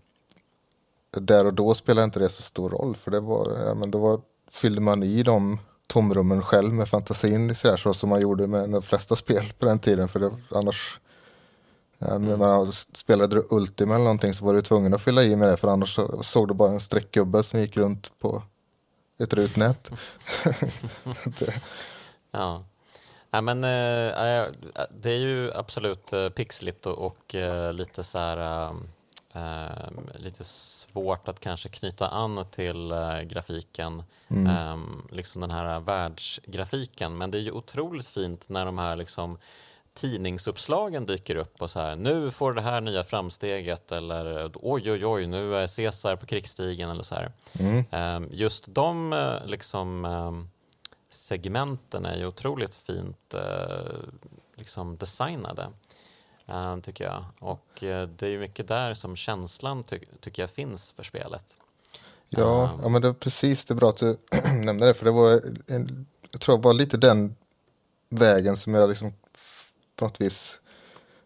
där 1.11 1.47
och 1.47 1.55
då 1.55 1.75
spelar 1.75 2.05
inte 2.05 2.19
det 2.19 2.29
så 2.29 2.43
stor 2.43 2.71
roll 2.71 2.97
för 2.97 3.11
det 3.11 3.21
var, 3.21 3.59
ja, 3.67 3.75
men 3.75 3.91
då 3.91 3.99
var, 3.99 4.21
fyllde 4.51 4.81
man 4.81 5.03
i 5.03 5.23
de 5.23 5.59
tomrummen 5.91 6.43
själv 6.43 6.75
med 6.75 6.89
fantasin 6.89 7.55
så, 7.55 7.69
där, 7.69 7.77
så 7.77 7.95
som 7.95 8.09
man 8.09 8.21
gjorde 8.21 8.47
med 8.47 8.71
de 8.71 8.83
flesta 8.83 9.17
spel 9.17 9.53
på 9.59 9.67
den 9.67 9.79
tiden. 9.79 10.09
För 10.09 10.21
det, 10.21 10.31
annars 10.51 11.01
Ja, 12.03 12.19
man 12.19 12.73
spelade 12.73 13.35
du 13.35 13.47
Ultima 13.51 13.95
eller 13.95 14.05
någonting 14.05 14.35
så 14.35 14.45
var 14.45 14.55
du 14.55 14.63
tvungen 14.63 14.95
att 14.95 15.01
fylla 15.01 15.23
i 15.23 15.37
med 15.37 15.49
det 15.49 15.57
för 15.57 15.69
annars 15.69 15.99
såg 16.21 16.49
du 16.49 16.55
bara 16.55 16.73
en 16.73 16.81
streckgubbe 16.81 17.43
som 17.43 17.61
gick 17.61 17.77
runt 17.77 18.19
på 18.19 18.43
ett 19.19 19.35
rutnät. 19.35 19.91
ja. 22.31 22.57
Eh, 22.57 22.61
ja, 23.31 23.41
men 23.41 23.65
äh, 23.65 24.45
det 24.91 25.11
är 25.11 25.19
ju 25.19 25.53
absolut 25.55 26.13
äh, 26.13 26.29
pixligt 26.29 26.87
och, 26.87 26.99
och 26.99 27.35
äh, 27.35 27.73
lite 27.73 28.05
så 28.05 28.19
här 28.19 28.71
lite 30.15 30.45
svårt 30.45 31.29
att 31.29 31.41
kanske 31.41 31.69
knyta 31.69 32.09
an 32.09 32.45
till 32.51 32.93
grafiken, 33.25 34.03
mm. 34.29 35.03
liksom 35.11 35.41
den 35.41 35.51
här 35.51 35.81
världsgrafiken. 35.81 37.19
Men 37.19 37.31
det 37.31 37.39
är 37.39 37.43
ju 37.43 37.53
otroligt 37.53 38.07
fint 38.07 38.49
när 38.49 38.67
de 38.67 38.79
här 38.79 38.97
liksom 38.97 39.39
tidningsuppslagen 39.95 41.07
dyker 41.07 41.37
upp 41.37 41.63
och 41.63 41.71
så 41.71 41.81
här, 41.81 41.97
nu 41.97 42.31
får 42.31 42.53
det 42.53 42.61
här 42.61 42.81
nya 42.81 43.05
framsteget 43.05 43.93
eller 43.93 44.51
oj, 44.55 44.93
oj, 44.93 45.07
oj, 45.07 45.27
nu 45.27 45.57
är 45.57 45.77
Caesar 45.77 46.17
på 46.17 46.27
krigsstigen 46.27 46.91
eller 46.91 47.03
så 47.03 47.15
här. 47.15 47.33
Mm. 47.59 47.85
Ehm, 47.91 48.29
just 48.33 48.75
de 48.75 49.13
eh, 49.13 49.47
liksom 49.47 50.05
ehm, 50.05 50.51
segmenten 51.11 52.07
är 52.07 52.17
ju 52.17 52.27
otroligt 52.27 52.75
fint 52.75 53.35
eh, 53.35 53.97
liksom 54.55 54.97
designade 54.97 55.63
eh, 55.63 55.71
tycker 56.83 57.05
jag. 57.05 57.25
Och 57.41 57.69
det 57.81 58.23
är 58.23 58.29
ju 58.29 58.39
mycket 58.39 58.69
där 58.69 58.95
som 58.95 59.17
känslan 59.17 59.83
ty 59.83 59.99
tycker 60.21 60.43
jag 60.43 60.51
finns 60.51 60.93
för 60.93 61.03
spelet. 61.03 61.57
Ja, 62.29 62.71
um, 62.75 62.81
ja 62.83 62.89
men 62.89 63.03
det 63.03 63.09
är 63.09 63.13
precis, 63.13 63.65
det 63.65 63.75
är 63.75 63.77
bra 63.77 63.89
att 63.89 63.97
du 63.97 64.17
nämnde 64.65 64.87
det, 64.87 64.95
för 64.95 65.05
det 65.05 65.11
var, 65.11 65.43
en, 65.67 66.07
jag 66.31 66.41
tror 66.41 66.59
var 66.59 66.75
lite 66.75 66.97
den 66.97 67.37
vägen 68.09 68.57
som 68.57 68.75
jag 68.75 68.89
liksom 68.89 69.13
på 69.97 70.05
något 70.05 70.21
vis 70.21 70.61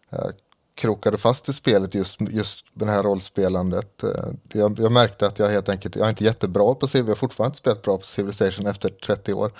eh, 0.09 0.27
krokade 0.75 1.17
fast 1.17 1.49
i 1.49 1.53
spelet 1.53 1.93
just, 1.93 2.21
just 2.21 2.65
det 2.73 2.85
här 2.85 3.03
rollspelandet. 3.03 4.03
Eh, 4.03 4.09
jag, 4.53 4.79
jag, 4.79 4.91
märkte 4.91 5.27
att 5.27 5.39
jag 5.39 5.49
helt 5.49 5.69
enkelt, 5.69 5.95
jag 5.95 6.05
är 6.05 6.09
inte 6.09 6.23
jättebra 6.23 6.73
på 6.73 6.87
Civ, 6.87 7.05
jag 7.05 7.07
har 7.07 7.15
fortfarande 7.15 7.49
inte 7.49 7.57
spelat 7.57 7.81
bra 7.81 7.97
på 7.97 8.05
Civilization 8.05 8.67
efter 8.67 8.89
30 8.89 9.33
år. 9.33 9.51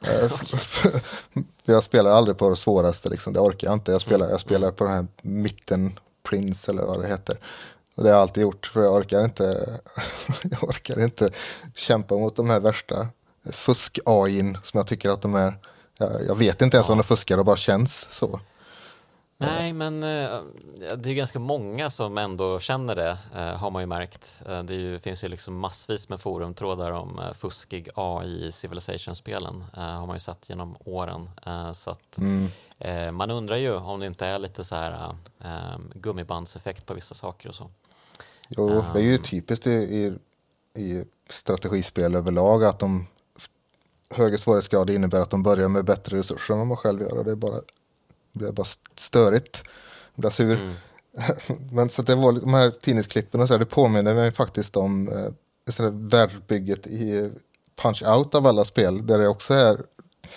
Jag 1.64 1.82
spelar 1.82 2.10
aldrig 2.10 2.38
på 2.38 2.50
det 2.50 2.56
svåraste, 2.56 3.08
liksom. 3.08 3.32
det 3.32 3.40
orkar 3.40 3.68
jag 3.68 3.74
inte. 3.74 3.92
Jag 3.92 4.00
spelar, 4.00 4.30
jag 4.30 4.40
spelar 4.40 4.70
på 4.70 4.84
den 4.84 4.92
här 4.92 5.06
mitten 5.22 5.98
Prince 6.28 6.70
eller 6.70 6.82
vad 6.82 7.00
det 7.02 7.08
heter. 7.08 7.36
Och 7.94 8.02
det 8.04 8.10
har 8.10 8.16
jag 8.16 8.22
alltid 8.22 8.42
gjort, 8.42 8.66
för 8.66 8.82
jag 8.82 8.94
orkar 8.94 9.24
inte, 9.24 9.42
jag 10.42 10.64
orkar 10.64 11.04
inte 11.04 11.30
kämpa 11.74 12.14
mot 12.14 12.36
de 12.36 12.50
här 12.50 12.60
värsta 12.60 13.08
fusk-AIn 13.44 14.58
som 14.64 14.78
jag 14.78 14.86
tycker 14.86 15.10
att 15.10 15.22
de 15.22 15.34
är. 15.34 15.58
Jag, 15.98 16.10
jag 16.26 16.34
vet 16.34 16.62
inte 16.62 16.76
ens 16.76 16.88
ja. 16.88 16.92
om 16.92 16.98
de 16.98 17.04
fuskar, 17.04 17.36
det 17.36 17.44
bara 17.44 17.56
känns 17.56 18.08
så. 18.10 18.40
Nej, 19.40 19.72
men 19.72 20.02
eh, 20.02 20.40
det 20.96 21.10
är 21.10 21.14
ganska 21.14 21.38
många 21.38 21.90
som 21.90 22.18
ändå 22.18 22.60
känner 22.60 22.96
det, 22.96 23.18
eh, 23.34 23.56
har 23.56 23.70
man 23.70 23.82
ju 23.82 23.86
märkt. 23.86 24.42
Eh, 24.46 24.62
det 24.62 24.74
ju, 24.74 25.00
finns 25.00 25.24
ju 25.24 25.28
liksom 25.28 25.58
massvis 25.58 26.08
med 26.08 26.20
forumtrådar 26.20 26.90
om 26.90 27.20
fuskig 27.34 27.88
AI 27.94 28.48
i 28.48 28.52
Civilization-spelen, 28.52 29.64
har 29.72 30.06
man 30.06 30.16
ju 30.16 30.20
sett 30.20 30.48
genom 30.48 30.76
åren. 30.84 31.30
Så 31.74 31.90
att 31.90 32.18
mm. 32.18 33.16
man 33.16 33.30
undrar 33.30 33.56
ju 33.56 33.76
om 33.76 34.00
det 34.00 34.06
inte 34.06 34.26
är 34.26 34.38
lite 34.38 34.64
så 34.64 34.74
här 34.74 35.16
gummibandseffekt 35.94 36.86
på 36.86 36.94
vissa 36.94 37.14
saker 37.14 37.48
och 37.48 37.54
så. 37.54 37.70
Jo, 38.48 38.84
det 38.94 39.00
är 39.00 39.04
ju 39.04 39.18
typiskt 39.18 39.66
i, 39.66 39.70
i, 39.70 40.12
i 40.82 41.04
strategispel 41.28 42.14
överlag 42.14 42.64
att 42.64 42.78
de 42.78 43.06
högre 44.10 44.38
svårighetsgrad 44.38 44.90
innebär 44.90 45.20
att 45.20 45.30
de 45.30 45.42
börjar 45.42 45.68
med 45.68 45.84
bättre 45.84 46.16
resurser 46.16 46.54
än 46.54 46.58
vad 46.58 46.66
man 46.68 46.76
själv 46.76 47.00
gör. 47.00 47.24
Det 47.24 47.30
är 47.30 47.36
bara 47.36 47.60
blev 48.32 48.54
bara 48.54 48.66
störigt. 48.96 49.64
Jag 50.14 50.20
blev 50.20 50.30
sur. 50.30 50.54
Mm. 50.54 50.74
Men 51.72 51.88
så 51.88 52.02
det 52.02 52.14
var 52.14 52.32
de 52.32 52.54
här 52.54 52.70
tidningsklippen 52.70 53.40
och 53.40 53.48
så 53.48 53.54
här, 53.54 53.58
det 53.58 53.66
påminner 53.66 54.14
mig 54.14 54.32
faktiskt 54.32 54.76
om 54.76 55.08
eh, 55.08 55.90
världsbygget 55.90 56.86
i 56.86 57.30
Punch 57.82 58.02
Out 58.06 58.34
av 58.34 58.46
alla 58.46 58.64
spel. 58.64 59.06
Där 59.06 59.18
det 59.18 59.28
också 59.28 59.54
är, 59.54 59.80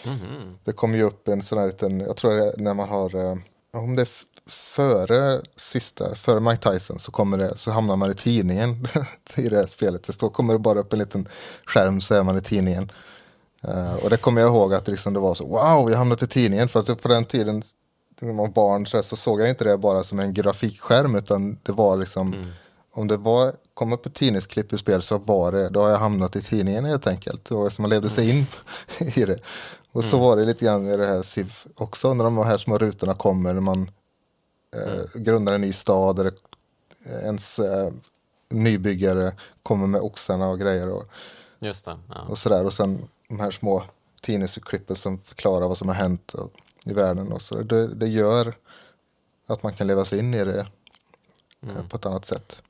Mhm. 0.06 0.58
det 0.64 0.74
kommer 0.74 0.98
ju 0.98 1.04
upp 1.04 1.28
en 1.28 1.42
sån 1.42 1.58
här 1.58 1.66
liten, 1.66 2.00
jag 2.00 2.18
tror 2.18 2.32
det 2.34 2.44
är 2.46 2.58
när 2.58 2.74
man 2.74 2.90
har, 2.90 3.16
eh, 3.16 3.38
om 3.74 3.96
det 3.96 4.02
är 4.02 4.08
före 4.50 5.42
sista, 5.56 6.16
före 6.16 6.40
Mike 6.40 6.72
Tyson 6.72 7.00
så 7.00 7.12
kommer 7.12 7.38
det, 7.38 7.58
så 7.58 7.72
hamnar 7.72 7.96
man 7.96 8.12
i 8.12 8.14
tidningen 8.14 8.88
i 9.36 9.50
det 9.50 9.58
här 9.58 9.66
spelet. 9.68 10.04
Det 10.04 10.14
står, 10.14 10.30
kommer 10.30 10.54
det 10.54 10.60
bara 10.60 10.80
upp 10.80 10.94
en 10.94 11.00
liten 11.00 11.28
skärm 11.66 12.02
så 12.02 12.16
är 12.16 12.24
man 12.24 12.38
i 12.38 12.42
tidningen. 12.42 12.92
Eh, 13.62 13.94
och 13.96 14.10
det 14.10 14.18
kommer 14.18 14.42
jag 14.42 14.50
ihåg 14.50 14.74
att 14.74 14.88
liksom 14.88 15.14
det 15.14 15.20
var 15.20 15.34
så, 15.34 15.46
wow, 15.46 15.92
jag 15.92 15.98
hamnat 15.98 16.24
i 16.24 16.28
tidningen. 16.28 16.70
För 16.70 16.80
att 16.80 17.02
på 17.02 17.08
den 17.08 17.26
tiden, 17.26 17.64
när 18.26 18.34
man 18.34 18.46
var 18.46 18.54
barn, 18.54 18.88
så, 18.88 19.04
så 19.04 19.16
såg 19.16 19.42
jag 19.42 19.50
inte 19.50 19.64
det 19.64 19.78
bara 19.78 20.04
som 20.04 20.20
en 20.20 20.34
grafikskärm, 20.34 21.16
utan 21.16 21.58
det 21.64 21.72
var 21.72 21.98
liksom, 21.98 22.54
om 22.92 23.08
det 23.08 23.18
var, 23.18 23.54
kom 23.74 23.94
upp 23.94 24.06
ett 24.06 24.14
tidningsklipp 24.14 24.74
i 24.74 24.78
spel 24.78 25.02
så 25.02 25.18
var 25.18 25.52
det, 25.52 25.70
då 25.70 25.82
har 25.82 25.90
jag 25.90 25.98
hamnat 25.98 26.36
i 26.36 26.42
tidningen 26.42 26.86
helt 26.86 27.08
enkelt. 27.08 27.46
Det 27.46 27.56
var 27.56 27.70
som 27.70 27.84
man 27.84 27.90
levde 27.90 28.10
sig 28.10 28.30
in 28.30 28.46
i 29.16 29.26
det. 29.26 29.40
Och 29.92 30.04
så 30.04 30.20
var 30.20 30.38
det 30.38 30.46
lite 30.46 30.66
grann 30.66 30.84
med 30.84 31.00
det 31.00 31.06
här 31.06 31.22
Civ 31.22 31.54
också, 31.76 32.14
när 32.14 32.24
de 32.24 32.38
här 32.38 32.58
små 32.58 32.78
rutorna 32.78 33.14
kommer, 33.14 33.54
när 33.54 33.62
man 33.62 33.92
eh, 34.76 35.22
grundar 35.22 35.54
en 35.54 35.62
ny 35.62 35.74
stad, 35.74 36.20
eller 36.20 36.34
ens 37.24 37.60
eh, 37.60 37.92
nybyggare 38.50 39.36
kommer 39.64 39.88
med 39.88 40.02
oxarna 40.02 40.50
och 40.50 40.60
grejer. 40.60 40.90
Och, 40.90 41.04
Just 41.60 41.86
det. 41.86 41.98
Ja. 42.10 42.22
och 42.22 42.38
sådär. 42.38 42.66
Och 42.66 42.74
sen 42.74 43.08
de 43.30 43.40
här 43.40 43.52
små 43.52 43.84
tidningsklippen 44.22 44.96
som 44.96 45.20
förklarar 45.20 45.68
vad 45.68 45.78
som 45.78 45.88
har 45.88 45.96
hänt 45.96 46.34
och, 46.34 46.52
i 46.86 46.93
världen. 46.93 47.32
Och 47.32 47.41
så. 47.41 47.56
Det, 47.56 47.88
det 47.88 48.08
gör 48.08 48.54
att 49.48 49.63
man 49.63 49.74
kan 49.74 49.88
leva 49.88 50.06
sig 50.06 50.19
in 50.19 50.34
i 50.34 50.43
det 50.43 50.67
eh, 51.62 51.88
på 51.89 51.98
ett 51.98 52.06
annat 52.06 52.26
sätt. 52.26 52.62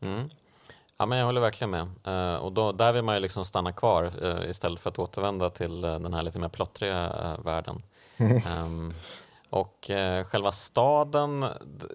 Mm. 0.00 0.30
Ja, 0.98 1.06
men 1.06 1.18
jag 1.18 1.26
håller 1.26 1.40
verkligen 1.40 1.70
med. 1.70 1.88
Eh, 2.04 2.36
och 2.36 2.52
då, 2.52 2.72
där 2.72 2.92
vill 2.92 3.02
man 3.02 3.14
ju 3.14 3.20
liksom 3.20 3.44
stanna 3.44 3.72
kvar 3.72 4.12
eh, 4.22 4.50
istället 4.50 4.80
för 4.80 4.90
att 4.90 4.98
återvända 4.98 5.50
till 5.50 5.80
den 5.80 6.14
här 6.14 6.22
lite 6.22 6.38
mer 6.38 6.48
plottriga 6.48 7.36
världen. 7.44 7.82
Ehm, 8.16 8.94
och 9.50 9.90
själva 10.26 10.52
staden, 10.52 11.46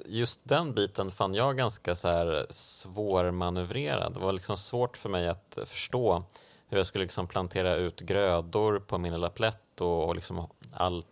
just 0.05 0.39
den 0.43 0.73
biten 0.73 1.11
fann 1.11 1.33
jag 1.33 1.57
ganska 1.57 1.95
så 1.95 2.07
här 2.07 2.47
svårmanövrerad. 2.49 4.13
Det 4.13 4.19
var 4.19 4.33
liksom 4.33 4.57
svårt 4.57 4.97
för 4.97 5.09
mig 5.09 5.27
att 5.27 5.57
förstå 5.65 6.23
hur 6.69 6.77
jag 6.77 6.87
skulle 6.87 7.03
liksom 7.03 7.27
plantera 7.27 7.75
ut 7.75 7.99
grödor 7.99 8.79
på 8.79 8.97
min 8.97 9.13
lilla 9.13 9.29
plätt 9.29 9.81
och, 9.81 10.07
och 10.07 10.15
liksom 10.15 10.47
allt 10.73 11.05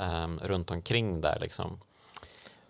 ehm, 0.00 0.38
runt 0.42 0.70
omkring 0.70 1.20
där. 1.20 1.38
Liksom. 1.40 1.78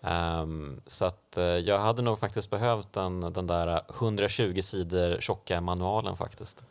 Ehm, 0.01 0.81
så 0.87 1.05
att 1.05 1.37
eh, 1.37 1.43
jag 1.43 1.79
hade 1.79 2.01
nog 2.01 2.19
faktiskt 2.19 2.49
behövt 2.49 2.93
den, 2.93 3.19
den 3.33 3.47
där 3.47 3.81
120 3.99 4.61
sidor 4.61 5.17
tjocka 5.21 5.61
manualen 5.61 6.17
faktiskt. 6.17 6.63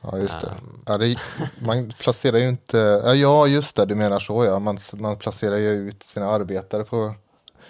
Ja, 0.00 0.18
just 0.18 0.40
det. 0.40 0.46
Ehm. 0.46 0.82
Ja, 0.86 0.98
det 0.98 1.16
man 1.60 1.92
placerar 1.98 2.38
ju 2.38 2.48
inte... 2.48 2.78
Ja, 3.14 3.46
just 3.46 3.76
det, 3.76 3.84
du 3.86 3.94
menar 3.94 4.18
så 4.20 4.44
ja. 4.44 4.58
Man, 4.58 4.78
man 4.92 5.16
placerar 5.18 5.56
ju 5.56 5.70
ut 5.70 6.02
sina 6.02 6.26
arbetare 6.26 6.84
på, 6.84 7.14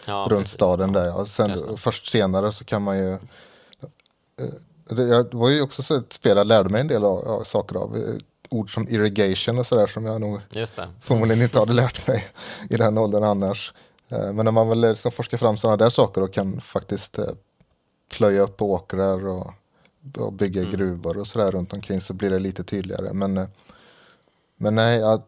Ja, 0.07 0.27
runt 0.31 0.41
precis. 0.41 0.55
staden 0.55 0.93
där. 0.93 1.05
Ja. 1.07 1.27
Sen, 1.27 1.77
först 1.77 2.11
senare 2.11 2.53
så 2.53 2.65
kan 2.65 2.83
man 2.83 2.99
ju... 2.99 3.13
eh, 3.13 3.19
Det, 4.97 5.03
jag- 5.03 5.35
var 5.35 5.49
ju 5.49 5.63
också 5.63 5.83
så 5.83 5.97
att 5.97 6.13
spela 6.13 6.45
lärde 6.45 6.69
mig 6.69 6.81
en 6.81 6.89
del 6.89 7.05
av, 7.05 7.29
av 7.29 7.43
saker 7.45 7.77
av. 7.77 8.19
eh, 8.51 8.59
Ord 8.59 8.75
som 8.75 8.89
irrigation 8.89 9.59
och 9.59 9.67
sådär 9.67 9.87
som 9.87 10.07
jag 10.07 10.21
nog 10.21 10.41
förmodligen 11.01 11.43
inte 11.43 11.59
hade 11.59 11.73
lärt 11.73 12.07
mig 12.07 12.27
i 12.71 12.77
den 12.77 12.99
åldern 12.99 13.25
annars. 13.25 13.75
Eh, 14.09 14.33
Men 14.33 14.45
när 14.45 14.53
man 14.53 14.69
väl 14.69 14.81
liksom 14.81 15.13
forskar 15.13 15.39
fram 15.39 15.57
sådana 15.57 15.77
där 15.77 15.91
saker 15.91 16.23
och 16.23 16.33
kan 16.33 16.61
faktiskt 16.61 17.19
eh, 17.19 17.25
plöja 18.17 18.41
upp 18.43 18.63
åkrar 18.63 19.27
och, 19.27 19.53
och 20.19 20.33
bygga 20.33 20.61
Mm. 20.61 20.73
gruvor 20.73 21.19
och 21.19 21.27
sådär 21.27 21.51
runt 21.51 21.73
omkring 21.73 22.01
så 22.01 22.15
blir 22.15 22.31
det 22.31 22.39
lite 22.39 22.65
tydligare. 22.65 23.13
Men, 23.13 23.37
eh, 23.37 23.47
men 24.59 24.75
nej, 24.75 25.01
eh, 25.03 25.19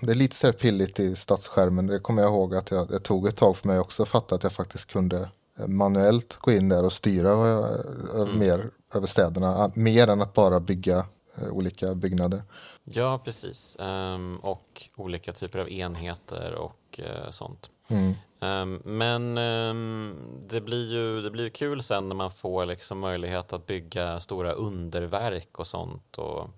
det 0.00 0.10
är 0.12 0.14
lite 0.14 0.36
så 0.36 0.52
pilligt 0.52 1.00
i 1.00 1.16
stadsskärmen. 1.16 1.86
Det 1.86 1.98
kommer 1.98 2.22
jag 2.22 2.30
ihåg 2.30 2.54
att 2.54 2.70
jag, 2.70 2.88
det 2.88 2.98
tog 2.98 3.26
ett 3.28 3.36
tag 3.36 3.56
för 3.56 3.68
mig 3.68 3.78
också 3.78 4.02
att 4.02 4.08
fatta 4.08 4.34
att 4.34 4.42
jag 4.42 4.52
faktiskt 4.52 4.92
kunde 4.92 5.28
eh, 5.58 5.66
manuellt 5.66 6.36
gå 6.40 6.52
in 6.52 6.68
där 6.68 6.84
och 6.84 6.92
styra 6.92 7.30
eh, 7.30 8.20
över 8.20 8.32
mer 8.38 8.70
över 8.94 9.06
städerna. 9.06 9.70
Mer 9.74 10.08
än 10.08 10.22
att 10.22 10.32
bara 10.34 10.60
bygga 10.60 10.96
eh, 10.98 11.04
olika 11.50 11.94
byggnader. 11.94 12.42
Ja, 12.84 13.20
precis. 13.24 13.76
Ehm, 13.80 14.36
och 14.36 14.88
olika 14.96 15.32
typer 15.32 15.58
av 15.58 15.70
enheter 15.70 16.54
och 16.54 17.00
eh, 17.00 17.30
sånt. 17.30 17.70
Mm. 17.88 18.14
Ehm, 18.40 18.82
men 18.84 19.38
ehm, 19.38 20.16
det, 20.48 20.60
blir 20.60 20.92
ju, 20.92 21.22
det 21.22 21.30
blir 21.30 21.48
kul 21.48 21.82
sen 21.82 22.08
när 22.08 22.16
man 22.16 22.30
får 22.30 22.66
liksom 22.66 22.98
möjlighet 22.98 23.52
att 23.52 23.66
bygga 23.66 24.20
stora 24.20 24.52
underverk 24.52 25.58
och 25.58 25.66
sånt. 25.66 26.18
Och 26.18 26.50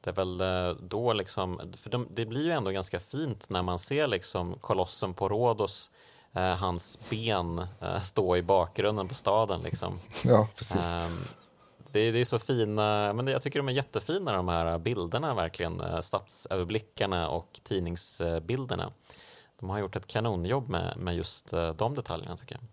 det 0.00 0.10
är 0.10 0.14
väl 0.14 0.40
eh, 0.40 0.76
då 0.80 1.12
liksom, 1.12 1.60
för 1.76 1.90
de, 1.90 2.08
det 2.10 2.26
blir 2.26 2.44
ju 2.44 2.50
ändå 2.50 2.70
ganska 2.70 3.00
fint 3.00 3.50
när 3.50 3.62
man 3.62 3.78
ser 3.78 4.06
liksom 4.06 4.54
kolossen 4.60 5.14
på 5.14 5.28
Rhodos, 5.28 5.90
eh, 6.32 6.56
hans 6.56 6.98
ben 7.10 7.66
eh, 7.80 8.00
stå 8.00 8.36
i 8.36 8.42
bakgrunden 8.42 9.08
på 9.08 9.14
staden. 9.14 9.60
Liksom. 9.62 10.00
Ja, 10.22 10.48
precis. 10.56 10.80
Det 11.94 12.00
det, 12.00 12.10
det 12.10 12.20
är 12.20 12.24
så 12.24 12.38
fina, 12.38 13.12
men 13.12 13.26
jag 13.26 13.42
tycker 13.42 13.58
de 13.58 13.68
är 13.68 13.72
jättefina 13.72 14.32
de 14.32 14.48
här 14.48 14.78
bilderna 14.78 15.34
verkligen, 15.34 15.80
eh, 15.80 16.00
stadsöverblickarna 16.00 17.28
och 17.28 17.60
tidningsbilderna. 17.62 18.92
De 19.60 19.70
har 19.70 19.78
gjort 19.78 19.96
ett 19.96 20.06
kanonjobb 20.06 20.68
med, 20.68 20.96
med 20.96 21.16
just 21.16 21.52
eh, 21.52 21.74
de 21.74 21.94
detaljerna 21.94 22.36
tycker 22.36 22.54
jag. 22.54 22.64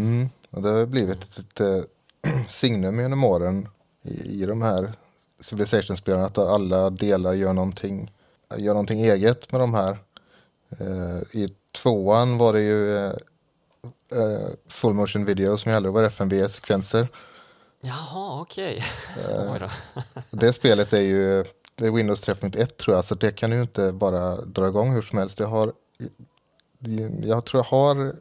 Mm, 0.00 0.28
och 0.50 0.62
det 0.62 0.68
har 0.68 0.86
blivit 0.86 1.22
ett, 1.22 1.38
ett, 1.38 1.60
eh, 1.60 2.42
signum 2.48 3.00
genom 3.00 3.24
åren 3.24 3.68
i, 4.02 4.42
i 4.42 4.46
de 4.46 4.62
här 4.62 4.92
Civilization-spelen 5.40 6.22
att 6.22 6.38
alla 6.38 6.90
delar 6.90 7.34
gör 7.34 7.52
någonting, 7.52 8.12
gör 8.56 8.72
någonting 8.72 9.00
eget 9.00 9.52
med 9.52 9.60
de 9.60 9.74
här. 9.74 9.98
Eh, 10.80 11.40
I 11.40 11.54
tvåan 11.72 12.38
var 12.38 12.52
det 12.52 12.60
ju 12.60 13.06
eh, 13.06 13.12
full 14.68 14.94
motion 14.94 15.24
video 15.24 15.56
som 15.56 15.72
gällde, 15.72 15.88
det 15.88 15.92
var 15.92 16.02
FMV-sekvenser. 16.02 17.08
Jaha, 17.84 18.40
okej. 18.40 18.84
Oj 19.52 19.58
då. 19.60 19.70
Det 20.30 20.52
spelet 20.52 20.92
är 20.92 21.00
ju 21.00 21.44
det 21.74 21.86
är 21.86 21.90
Windows 21.90 22.28
3.1 22.28 22.66
tror 22.66 22.96
jag, 22.96 23.04
så 23.04 23.14
det 23.14 23.30
kan 23.32 23.52
ju 23.52 23.62
inte 23.62 23.92
bara 23.92 24.36
dra 24.36 24.68
igång 24.68 24.92
hur 24.92 25.02
som 25.02 25.18
helst. 25.18 25.40
Jag 25.40 25.46
har, 25.46 25.72
jag 27.22 27.44
tror 27.44 27.58
jag 27.58 27.78
har 27.78 28.16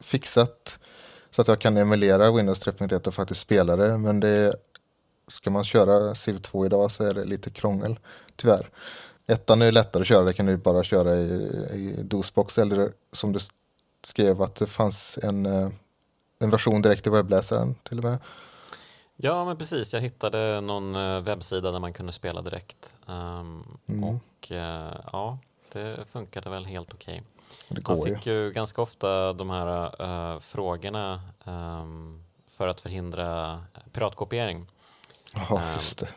fixat 0.00 0.78
så 1.30 1.42
att 1.42 1.48
jag 1.48 1.60
kan 1.60 1.76
emulera 1.76 2.32
Windows 2.32 2.66
3.1 2.66 3.06
och 3.06 3.14
faktiskt 3.14 3.40
spela 3.40 3.76
det, 3.76 3.98
men 3.98 4.20
det 4.20 4.56
ska 5.28 5.50
man 5.50 5.64
köra 5.64 6.14
Civ 6.14 6.38
2 6.38 6.66
idag 6.66 6.90
så 6.90 7.04
är 7.04 7.14
det 7.14 7.24
lite 7.24 7.50
krångel, 7.50 7.98
tyvärr. 8.36 8.70
Ettan 9.26 9.62
är 9.62 9.72
lättare 9.72 10.00
att 10.00 10.06
köra, 10.06 10.24
det 10.24 10.32
kan 10.32 10.46
du 10.46 10.56
bara 10.56 10.82
köra 10.82 11.14
i, 11.14 11.32
i 11.72 12.02
DOSBox 12.02 12.58
eller 12.58 12.92
som 13.12 13.32
du 13.32 13.40
skrev 14.04 14.42
att 14.42 14.54
det 14.54 14.66
fanns 14.66 15.18
en, 15.22 15.46
eh, 15.46 15.68
en 16.38 16.50
version 16.50 16.82
direkt 16.82 17.06
i 17.06 17.10
webbläsaren 17.10 17.74
till 17.88 17.98
och 17.98 18.04
med. 18.04 18.18
Ja, 19.20 19.44
men 19.44 19.56
precis. 19.56 19.92
Jag 19.94 20.00
hittade 20.00 20.60
någon 20.60 20.96
eh, 20.96 21.20
webbsida 21.20 21.70
där 21.72 21.78
man 21.78 21.92
kunde 21.92 22.12
spela 22.12 22.42
direkt. 22.42 22.96
Ehm, 23.08 23.78
Och 24.04 24.52
eh, 24.52 24.96
ja, 25.12 25.38
det 25.72 26.08
funkade 26.12 26.50
väl 26.50 26.64
helt 26.66 26.94
okej. 26.94 27.22
Det 27.68 27.74
Man 27.88 27.96
går 27.96 28.08
ju. 28.08 28.14
fick 28.14 28.26
ju 28.26 28.50
ganska 28.52 28.82
ofta 28.82 29.32
de 29.32 29.50
här 29.50 30.02
eh, 30.34 30.38
frågorna 30.40 31.20
ehm, 31.44 32.24
för 32.50 32.68
att 32.68 32.80
förhindra 32.80 33.62
piratkopiering. 33.92 34.66
Ja, 35.34 35.72
just 35.74 35.98
det. 35.98 36.08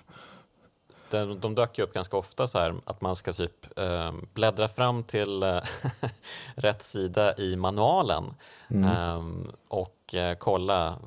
De, 1.10 1.40
de 1.40 1.56
dök 1.56 1.78
ju 1.78 1.84
upp 1.84 1.94
ganska 1.94 2.18
ofta 2.18 2.48
så 2.48 2.60
här 2.60 2.74
att 2.86 3.02
man 3.02 3.16
ska 3.16 3.34
typ 3.34 3.80
eh, 3.80 4.12
bläddra 4.34 4.68
fram 4.68 5.04
till 5.04 5.44
rätt 6.56 6.84
sida 6.84 7.38
i 7.38 7.56
manualen 7.56 8.34
eh, 8.70 9.24
och 9.68 9.96
och 10.14 10.40
kolla 10.40 11.00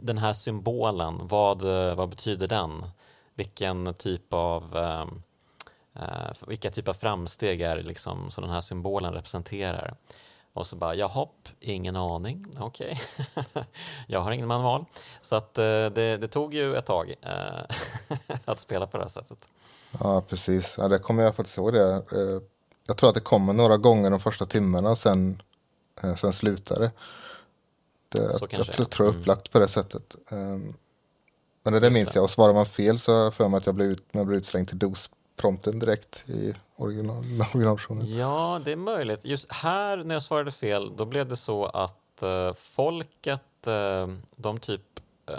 den 0.00 0.18
här 0.18 0.32
symbolen, 0.32 1.20
vad, 1.22 1.62
eh, 1.62 1.94
vad 1.94 2.08
betyder 2.08 2.48
den? 2.48 2.84
Vilken 3.34 3.94
typ 3.94 4.32
av 4.32 4.76
eh, 4.76 5.06
eh 6.02 6.32
vilka 6.46 6.70
typ 6.70 6.88
av 6.88 6.94
framsteg 6.94 7.60
är 7.60 7.76
det 7.76 7.82
liksom 7.82 8.30
som 8.30 8.44
den 8.44 8.52
här 8.52 8.60
symbolen 8.60 9.12
representerar? 9.12 9.94
Och 10.52 10.66
så 10.66 10.76
bara, 10.76 10.94
jaha, 10.94 11.26
ingen 11.60 11.96
aning, 11.96 12.46
okej. 12.58 13.00
jag 14.06 14.20
har 14.20 14.32
ingen 14.32 14.48
manual. 14.48 14.84
Så 15.22 15.36
att 15.36 15.58
eh, 15.58 15.64
det, 15.64 16.16
det 16.16 16.28
tog 16.28 16.54
ju 16.54 16.76
ett 16.76 16.86
tag 16.86 17.14
eh, 17.22 17.76
att 18.44 18.60
spela 18.60 18.86
på 18.86 18.96
det 18.96 19.04
här 19.04 19.10
sättet. 19.10 19.48
Ja, 20.00 20.20
precis. 20.28 20.74
Ja, 20.78 20.88
det 20.88 20.98
kommer 20.98 21.22
jag 21.22 21.36
faktiskt 21.36 21.58
ihåg 21.58 21.72
det. 21.72 21.92
Eh, 21.92 22.42
Jag 22.86 22.96
tror 22.96 23.08
att 23.08 23.14
det 23.14 23.20
kommer 23.20 23.52
några 23.52 23.76
gånger 23.76 24.10
de 24.10 24.20
första 24.20 24.46
timmarna, 24.46 24.96
sen, 24.96 25.42
eh, 26.02 26.14
sen 26.14 26.32
slutar 26.32 26.80
det 26.80 26.90
det 28.10 28.38
Så 28.38 28.46
jag, 28.50 28.66
jag 28.78 28.90
tror 28.90 29.08
jag 29.08 29.14
är 29.14 29.18
upplagt 29.18 29.50
på 29.50 29.58
det 29.58 29.68
sättet. 29.68 30.16
Ehm, 30.30 30.74
Men 31.62 31.72
det 31.72 31.80
Just 31.80 31.92
minns 31.92 32.08
det. 32.08 32.16
jag. 32.16 32.24
Och 32.24 32.30
svarar 32.30 32.54
man 32.54 32.66
fel 32.66 32.98
så 32.98 33.12
har 33.12 33.24
jag 33.24 33.34
för 33.34 33.48
mig 33.48 33.58
att 33.58 33.66
jag 33.66 33.74
blev, 33.74 33.90
ut, 33.90 34.14
man 34.14 34.26
blev 34.26 34.38
utslängd 34.38 34.68
till 34.68 34.78
DOS-prompten 34.78 35.78
direkt. 35.78 36.30
I, 36.30 36.54
original, 36.76 37.24
originalversionen. 37.54 38.16
Ja, 38.16 38.60
det 38.64 38.72
är 38.72 38.76
möjligt. 38.76 39.20
Just 39.22 39.52
här 39.52 39.96
när 39.96 40.14
jag 40.14 40.22
svarade 40.22 40.50
fel, 40.50 40.96
då 40.96 41.04
blev 41.04 41.28
det 41.28 41.36
så 41.36 41.64
att 41.64 42.22
uh, 42.22 42.52
folket, 42.52 43.42
uh, 43.66 44.16
de 44.36 44.58
typ, 44.58 45.00
uh, 45.30 45.36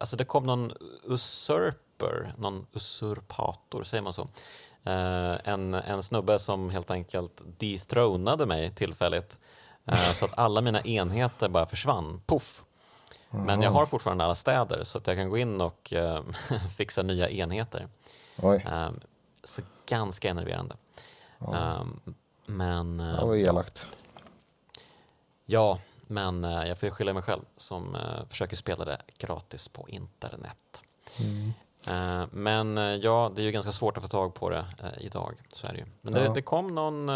alltså 0.00 0.16
det 0.16 0.24
kom 0.24 0.46
någon 0.46 0.72
usurper, 1.04 2.34
någon 2.38 2.66
usurpator, 2.72 3.84
säger 3.84 4.02
man 4.02 4.12
så? 4.12 4.28
en, 5.44 5.74
en 5.74 6.02
snubbe 6.02 6.38
som 6.38 6.70
helt 6.70 6.90
enkelt 6.90 7.42
dethronade 7.58 8.46
mig 8.46 8.70
tillfälligt. 8.70 9.38
Så 10.14 10.24
att 10.24 10.38
alla 10.38 10.60
mina 10.60 10.80
enheter 10.80 11.48
bara 11.48 11.66
försvann, 11.66 12.20
poff. 12.26 12.64
Men 13.30 13.62
jag 13.62 13.70
har 13.70 13.86
fortfarande 13.86 14.24
alla 14.24 14.34
städer 14.34 14.84
så 14.84 14.98
att 14.98 15.06
jag 15.06 15.16
kan 15.16 15.30
gå 15.30 15.38
in 15.38 15.60
och 15.60 15.92
fixa 16.76 17.02
nya 17.02 17.30
enheter. 17.30 17.88
Um, 18.42 19.00
så 19.44 19.62
ganska 19.86 20.30
enerverande. 20.30 20.76
Ja. 21.38 21.80
Um, 21.80 22.14
men... 22.46 22.96
Det 22.96 23.24
var 23.24 23.36
elakt. 23.36 23.86
Ja, 25.46 25.78
men 26.06 26.42
jag 26.42 26.78
får 26.78 26.90
skylla 26.90 27.12
mig 27.12 27.22
själv 27.22 27.42
som 27.56 27.96
försöker 28.28 28.56
spela 28.56 28.84
det 28.84 29.02
gratis 29.18 29.68
på 29.68 29.88
internet. 29.88 30.82
Mm. 31.20 31.52
Uh, 31.88 32.24
men 32.30 32.76
ja, 33.02 33.32
det 33.36 33.42
är 33.42 33.44
ju 33.44 33.52
ganska 33.52 33.72
svårt 33.72 33.96
att 33.96 34.02
få 34.02 34.08
tag 34.08 34.34
på 34.34 34.50
det 34.50 34.66
idag. 35.00 35.34
Så 35.48 35.66
är 35.66 35.72
det 35.72 35.78
ju. 35.78 35.86
Men 36.02 36.12
det, 36.12 36.24
ja. 36.24 36.32
det 36.32 36.42
kom 36.42 36.74
någon, 36.74 37.06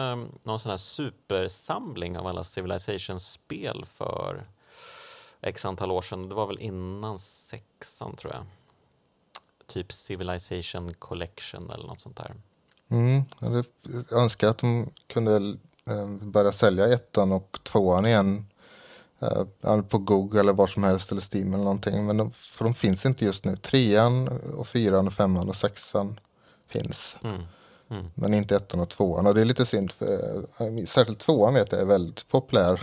någon 0.43 0.61
sån 0.61 0.71
här 0.71 0.77
supersamling 0.77 2.19
av 2.19 2.27
alla 2.27 2.45
Civilization-spel 2.45 3.85
för 3.87 4.47
x 5.41 5.65
antal 5.65 5.91
år 5.91 6.03
sedan. 6.03 6.29
Det 6.29 6.35
var 6.35 6.47
väl 6.47 6.61
innan 6.61 7.19
sexan 7.19 8.17
tror 8.17 8.33
jag 8.33 8.45
typ 9.67 9.93
Civilization 9.93 10.95
Collection 10.95 11.71
eller 11.71 11.87
något 11.87 12.01
sånt 12.01 12.17
där. 12.17 12.35
Mm, 12.89 13.23
jag 13.39 13.65
önskar 14.13 14.49
att 14.49 14.59
de 14.59 14.91
kunde 15.07 15.57
eh, 15.87 16.07
börja 16.07 16.53
sälja 16.53 16.93
ettan 16.93 17.33
och 17.33 17.59
tvåan 17.63 18.07
igen 18.07 18.47
eh, 18.54 18.54
på 19.89 19.99
Google 19.99 20.41
eller 20.41 20.53
var 20.53 20.67
som 20.67 20.85
helst 20.85 21.13
eller 21.13 21.23
Steam 21.35 21.55
eller 21.55 21.65
någonting. 21.65 22.07
Men 22.07 22.17
de, 22.17 22.31
för 22.31 22.65
de 22.65 22.75
finns 22.75 23.07
inte 23.07 23.25
just 23.25 23.45
nu. 23.45 23.57
Trean 23.57 24.29
och 24.29 24.69
fyran 24.69 25.07
och 25.07 25.13
femman 25.13 25.49
och 25.49 25.57
sexan 25.57 26.21
finns. 26.69 27.17
Mm. 27.25 27.43
Mm. 27.91 28.11
Men 28.15 28.35
inte 28.35 28.57
ettan 28.57 28.81
och 28.81 28.89
tvåan. 28.89 29.27
Och 29.27 29.35
det 29.35 29.41
är 29.41 29.45
lite 29.45 29.67
synd. 29.67 29.93
För, 29.93 30.37
eh, 30.59 30.85
särskilt 30.87 31.19
tvåan 31.19 31.55
vet 31.55 31.73
jag 31.73 31.81
är 31.81 31.87
väldigt 31.87 32.29
populär 32.29 32.81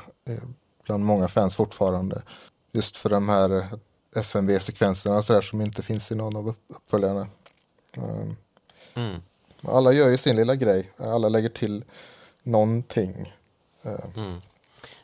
bland 0.86 1.06
många 1.06 1.28
fans 1.28 1.56
fortfarande. 1.56 2.22
Just 2.72 2.98
för 2.98 3.10
de 3.10 3.30
här 3.30 3.68
FMV-sekvenserna 4.16 5.24
så 5.24 5.34
där, 5.34 5.42
som 5.42 5.62
inte 5.62 5.82
finns 5.82 6.12
i 6.12 6.16
någon 6.16 6.36
av 6.36 6.56
uppföljarna. 6.68 7.28
Um, 7.98 8.36
mm. 8.94 9.22
Alla 9.62 9.92
gör 9.92 10.10
ju 10.10 10.18
sin 10.18 10.36
lilla 10.36 10.56
grej, 10.56 10.92
alla 10.98 11.30
lägger 11.30 11.50
till 11.50 11.84
någonting. 12.44 13.34
Uh. 13.86 14.18
Mm. 14.18 14.42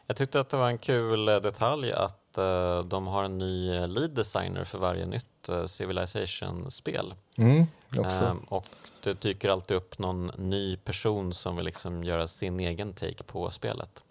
Jag 0.08 0.18
tyckte 0.18 0.40
att 0.40 0.50
det 0.50 0.58
var 0.58 0.68
en 0.68 0.78
kul 0.78 1.28
eh, 1.28 1.36
detalj 1.36 1.92
att 1.92 2.38
uh, 2.38 2.80
de 2.84 3.08
har 3.08 3.24
en 3.24 3.38
ny 3.38 3.76
eh, 3.76 3.88
lead 3.88 4.12
designer 4.12 4.64
för 4.64 4.78
varje 4.78 5.06
nytt 5.06 5.50
uh, 5.50 5.66
Civilization-spel. 5.66 7.14
Mm, 7.36 7.66
um, 7.98 8.38
och 8.38 8.66
det 9.04 9.22
dyker 9.22 9.50
alltid 9.50 9.78
upp 9.78 10.00
någon 10.00 10.32
ny 10.38 10.78
person 10.78 11.34
som 11.34 11.56
vill 11.56 11.66
liksom 11.66 12.04
göra 12.04 12.28
sin 12.28 12.60
egen 12.60 12.94
take 12.94 13.24
på 13.24 13.52
spelet. 13.52 14.04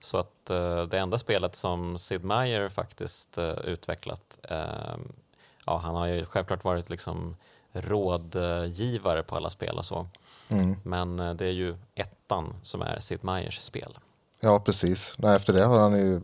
Så 0.00 0.18
att 0.18 0.50
uh, 0.50 0.82
det 0.82 0.98
enda 0.98 1.18
spelet 1.18 1.54
som 1.54 1.98
Sid 1.98 2.24
Meier 2.24 2.68
faktiskt 2.68 3.38
utvecklat, 3.64 4.38
uh, 4.50 4.96
ja 5.66 5.76
han 5.76 5.94
har 5.94 6.06
ju 6.06 6.24
självklart 6.24 6.64
varit 6.64 6.90
liksom 6.90 7.36
rådgivare 7.72 9.22
på 9.22 9.36
alla 9.36 9.50
spel 9.50 9.78
och 9.78 9.84
så. 9.84 10.08
Mm. 10.48 10.76
Men 10.84 11.16
det 11.16 11.46
är 11.46 11.52
ju 11.52 11.76
ettan 11.94 12.54
som 12.62 12.82
är 12.82 13.00
Sid 13.00 13.24
Meiers 13.24 13.60
spel. 13.60 13.98
Ja, 14.40 14.58
precis. 14.58 15.14
Nej, 15.18 15.36
efter 15.36 15.52
det 15.52 15.64
har 15.64 15.80
han 15.80 15.92
ju 15.92 16.20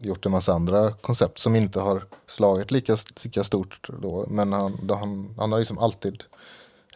gjort 0.00 0.26
en 0.26 0.32
massa 0.32 0.52
andra 0.52 0.92
koncept 0.92 1.38
som 1.38 1.56
inte 1.56 1.80
har 1.80 2.04
slagit 2.26 2.70
lika, 2.70 2.96
lika 3.24 3.44
stort 3.44 3.90
då. 4.00 4.26
Men 4.28 4.52
han, 4.52 4.78
då 4.82 4.94
han, 4.94 5.34
han 5.38 5.52
har 5.52 5.58
liksom 5.58 5.78
alltid 5.78 6.24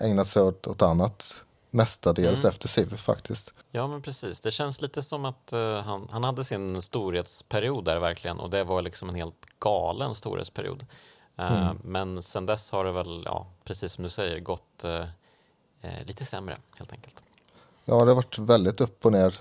ägnat 0.00 0.28
sig 0.28 0.42
åt, 0.42 0.66
åt 0.66 0.82
annat 0.82 1.40
mestadels 1.70 2.38
mm. 2.38 2.48
efter 2.50 2.68
Civ 2.68 2.96
faktiskt. 2.96 3.52
Ja, 3.70 3.86
men 3.86 4.02
precis. 4.02 4.40
Det 4.40 4.50
känns 4.50 4.82
lite 4.82 5.02
som 5.02 5.24
att 5.24 5.52
uh, 5.52 5.80
han, 5.80 6.08
han 6.10 6.24
hade 6.24 6.44
sin 6.44 6.82
storhetsperiod 6.82 7.84
där 7.84 7.98
verkligen 7.98 8.40
och 8.40 8.50
det 8.50 8.64
var 8.64 8.82
liksom 8.82 9.08
en 9.08 9.14
helt 9.14 9.46
galen 9.58 10.14
storhetsperiod. 10.14 10.86
Uh, 11.38 11.62
mm. 11.62 11.78
Men 11.84 12.22
sen 12.22 12.46
dess 12.46 12.72
har 12.72 12.84
det 12.84 12.92
väl, 12.92 13.22
ja, 13.24 13.46
precis 13.64 13.92
som 13.92 14.04
du 14.04 14.10
säger, 14.10 14.40
gått 14.40 14.84
uh, 14.84 15.04
lite 16.04 16.24
sämre 16.24 16.56
helt 16.78 16.92
enkelt. 16.92 17.22
Ja, 17.88 17.94
det 17.94 18.11
har 18.11 18.14
varit 18.14 18.38
väldigt 18.38 18.81
upp 18.81 19.07
och 19.07 19.12
ner. 19.12 19.35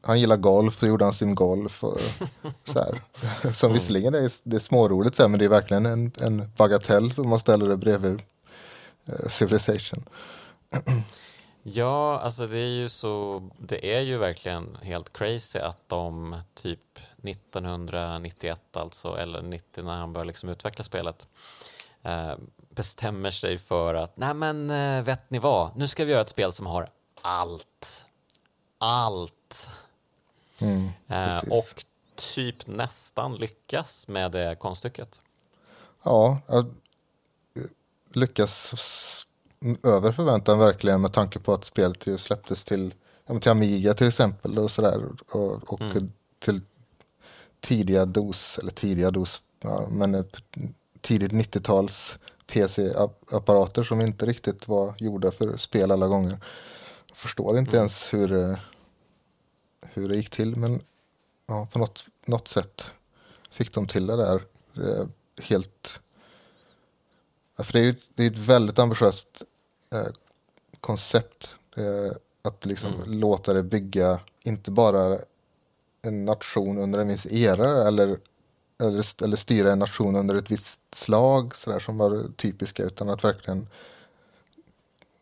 Han 0.00 0.20
gillar 0.20 0.36
golf, 0.36 0.78
så 0.78 0.86
gjorde 0.86 1.04
han 1.04 1.12
sin 1.12 1.34
golf. 1.34 1.84
Och, 1.84 2.00
så 2.64 2.78
här. 2.78 3.02
Som 3.52 3.70
mm. 3.70 3.78
visserligen 3.78 4.14
är, 4.14 4.32
det 4.42 4.56
är 4.56 4.60
småroligt, 4.60 5.16
så 5.16 5.22
här, 5.22 5.28
men 5.28 5.38
det 5.38 5.44
är 5.44 5.48
verkligen 5.48 5.86
en, 5.86 6.12
en 6.20 6.50
bagatell 6.56 7.12
om 7.16 7.28
man 7.28 7.38
ställer 7.38 7.68
det 7.68 7.76
bredvid 7.76 8.22
Civilization. 9.28 10.04
Ja, 11.68 12.18
alltså 12.18 12.46
det 12.46 12.58
är 12.58 12.80
ju 12.80 12.88
så, 12.88 13.42
det 13.58 13.96
är 13.96 14.00
ju 14.00 14.18
verkligen 14.18 14.76
helt 14.82 15.12
crazy 15.12 15.58
att 15.58 15.88
de 15.88 16.36
typ 16.54 16.98
1991 17.22 18.76
alltså, 18.76 19.16
eller 19.16 19.42
90 19.42 19.84
när 19.84 19.96
han 19.96 20.12
började 20.12 20.28
liksom 20.28 20.48
utveckla 20.48 20.84
spelet, 20.84 21.28
eh, 22.02 22.34
bestämmer 22.68 23.30
sig 23.30 23.58
för 23.58 23.94
att, 23.94 24.16
nej 24.16 24.34
men 24.34 24.70
eh, 24.70 25.02
vet 25.02 25.30
ni 25.30 25.38
vad, 25.38 25.76
nu 25.76 25.88
ska 25.88 26.04
vi 26.04 26.12
göra 26.12 26.20
ett 26.20 26.28
spel 26.28 26.52
som 26.52 26.66
har 26.66 26.88
allt. 27.26 28.06
Allt. 28.78 29.68
Mm, 30.60 30.90
eh, 31.08 31.38
och 31.50 31.84
typ 32.34 32.66
nästan 32.66 33.34
lyckas 33.34 34.08
med 34.08 34.32
det 34.32 34.56
konststycket. 34.60 35.22
Ja, 36.02 36.40
lyckas 38.12 38.74
över 39.82 40.12
förväntan 40.12 40.58
verkligen 40.58 41.00
med 41.00 41.12
tanke 41.12 41.38
på 41.38 41.52
att 41.52 41.64
spelet 41.64 42.06
ju 42.06 42.18
släpptes 42.18 42.64
till, 42.64 42.94
till 43.40 43.50
Amiga 43.50 43.94
till 43.94 44.06
exempel 44.06 44.58
och 44.58 44.70
sådär. 44.70 45.00
Och, 45.32 45.72
och 45.72 45.80
mm. 45.80 46.12
till 46.38 46.60
tidiga 47.60 48.04
dos, 48.04 48.58
eller 48.58 48.72
tidiga 48.72 49.10
dos, 49.10 49.42
ja, 49.60 49.88
men 49.90 50.24
tidigt 51.00 51.32
90-tals 51.32 52.18
PC-apparater 52.46 53.82
som 53.82 54.00
inte 54.00 54.26
riktigt 54.26 54.68
var 54.68 54.94
gjorda 54.98 55.30
för 55.30 55.56
spel 55.56 55.90
alla 55.90 56.06
gånger. 56.06 56.38
Förstår 57.16 57.58
inte 57.58 57.70
mm. 57.70 57.78
ens 57.78 58.14
hur, 58.14 58.58
hur 59.82 60.08
det 60.08 60.16
gick 60.16 60.30
till 60.30 60.56
men 60.56 60.82
ja, 61.46 61.68
på 61.72 61.78
något, 61.78 62.04
något 62.24 62.48
sätt 62.48 62.90
fick 63.50 63.74
de 63.74 63.86
till 63.86 64.06
det 64.06 64.16
där. 64.16 64.42
Det 64.72 65.08
helt 65.42 66.00
för 67.56 67.72
det 67.72 67.78
är 67.78 67.84
ju 67.84 67.94
det 68.14 68.22
är 68.22 68.30
ett 68.30 68.38
väldigt 68.38 68.78
ambitiöst 68.78 69.42
eh, 69.92 70.06
koncept. 70.80 71.56
Eh, 71.76 72.16
att 72.42 72.66
liksom 72.66 72.94
mm. 72.94 73.20
låta 73.20 73.52
det 73.52 73.62
bygga, 73.62 74.20
inte 74.42 74.70
bara 74.70 75.18
en 76.02 76.24
nation 76.24 76.78
under 76.78 76.98
en 76.98 77.08
viss 77.08 77.26
era 77.26 77.88
eller, 77.88 78.18
eller, 78.80 79.24
eller 79.24 79.36
styra 79.36 79.72
en 79.72 79.78
nation 79.78 80.16
under 80.16 80.34
ett 80.34 80.50
visst 80.50 80.80
slag 80.94 81.56
så 81.56 81.70
där, 81.70 81.78
som 81.78 81.98
var 81.98 82.24
typiska, 82.36 82.82
utan 82.82 83.08
att 83.08 83.24
verkligen 83.24 83.68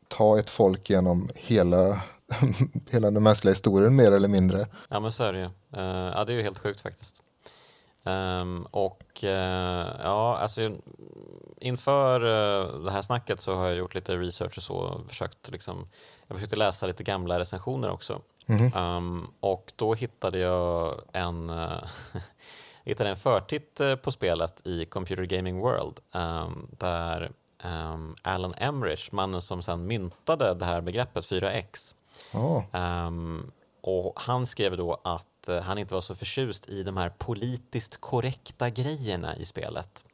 ta 0.08 0.38
ett 0.38 0.50
folk 0.50 0.90
genom 0.90 1.30
hela, 1.34 2.02
hela 2.90 3.10
den 3.10 3.22
mänskliga 3.22 3.52
historien 3.52 3.96
mer 3.96 4.12
eller 4.12 4.28
mindre. 4.28 4.66
Ja 4.88 5.00
men 5.00 5.12
så 5.12 5.24
är 5.24 5.32
det 5.32 5.38
ju. 5.38 5.44
Uh, 5.44 6.12
ja 6.16 6.24
det 6.24 6.32
är 6.32 6.36
ju 6.36 6.42
helt 6.42 6.58
sjukt 6.58 6.80
faktiskt. 6.80 7.22
Um, 8.06 8.66
och 8.70 9.20
uh, 9.24 9.30
ja, 10.04 10.36
alltså 10.36 10.70
inför 11.60 12.24
uh, 12.24 12.84
det 12.84 12.90
här 12.90 13.02
snacket 13.02 13.40
så 13.40 13.54
har 13.54 13.66
jag 13.66 13.76
gjort 13.76 13.94
lite 13.94 14.16
research 14.16 14.56
och 14.56 14.62
så 14.62 14.74
och 14.74 15.08
försökt 15.08 15.50
liksom, 15.50 15.88
jag 16.26 16.36
försökte 16.36 16.56
läsa 16.56 16.86
lite 16.86 17.02
gamla 17.02 17.38
recensioner 17.38 17.90
också. 17.90 18.20
Mm. 18.46 18.76
Um, 18.76 19.30
och 19.40 19.72
då 19.76 19.94
hittade 19.94 20.38
jag 20.38 20.94
en, 21.12 21.52
hittade 22.84 23.10
en 23.10 23.16
förtitt 23.16 23.80
på 24.02 24.10
spelet 24.12 24.66
i 24.66 24.84
Computer 24.84 25.24
Gaming 25.24 25.60
World 25.60 26.00
um, 26.12 26.68
där 26.78 27.30
um, 27.64 28.16
Alan 28.22 28.54
Emrich, 28.56 29.12
mannen 29.12 29.42
som 29.42 29.62
sedan 29.62 29.86
myntade 29.86 30.54
det 30.54 30.64
här 30.64 30.80
begreppet 30.80 31.24
4X, 31.24 31.94
oh. 32.32 32.62
och 33.80 34.12
han 34.16 34.46
skrev 34.46 34.76
då 34.76 35.00
att 35.04 35.26
Eh, 35.48 35.60
han 35.60 35.78
inte 35.78 35.94
var 35.94 36.00
så 36.00 36.14
förtjust 36.14 36.68
i 36.68 36.82
de 36.82 36.96
här 36.96 37.10
politiskt 37.10 37.96
korrekta 38.00 38.70
grejerna 38.70 39.36
i 39.36 39.44
spelet. 39.44 40.04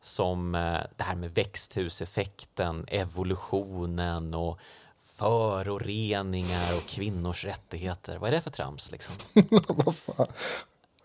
Som 0.00 0.54
eh, 0.54 0.80
det 0.96 1.04
här 1.04 1.16
med 1.16 1.34
växthuseffekten, 1.34 2.84
evolutionen 2.88 4.34
och 4.34 4.58
föroreningar 4.96 6.76
och 6.76 6.86
kvinnors 6.86 7.44
rättigheter. 7.44 8.18
Vad 8.18 8.28
är 8.28 8.32
det 8.32 8.40
för 8.40 8.50
trams 8.50 8.90
liksom? 8.90 9.14
Vad 9.68 9.96
fan? 9.96 10.26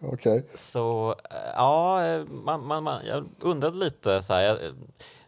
Okej. 0.01 0.11
Okay. 0.11 0.43
Så 0.55 1.15
eh, 1.31 1.37
ja, 1.55 1.99
man, 2.29 2.67
man, 2.67 2.83
man, 2.83 3.05
jag 3.05 3.29
undrade 3.39 3.77
lite 3.77 4.21
så 4.21 4.33
här. 4.33 4.41
Jag, 4.41 4.57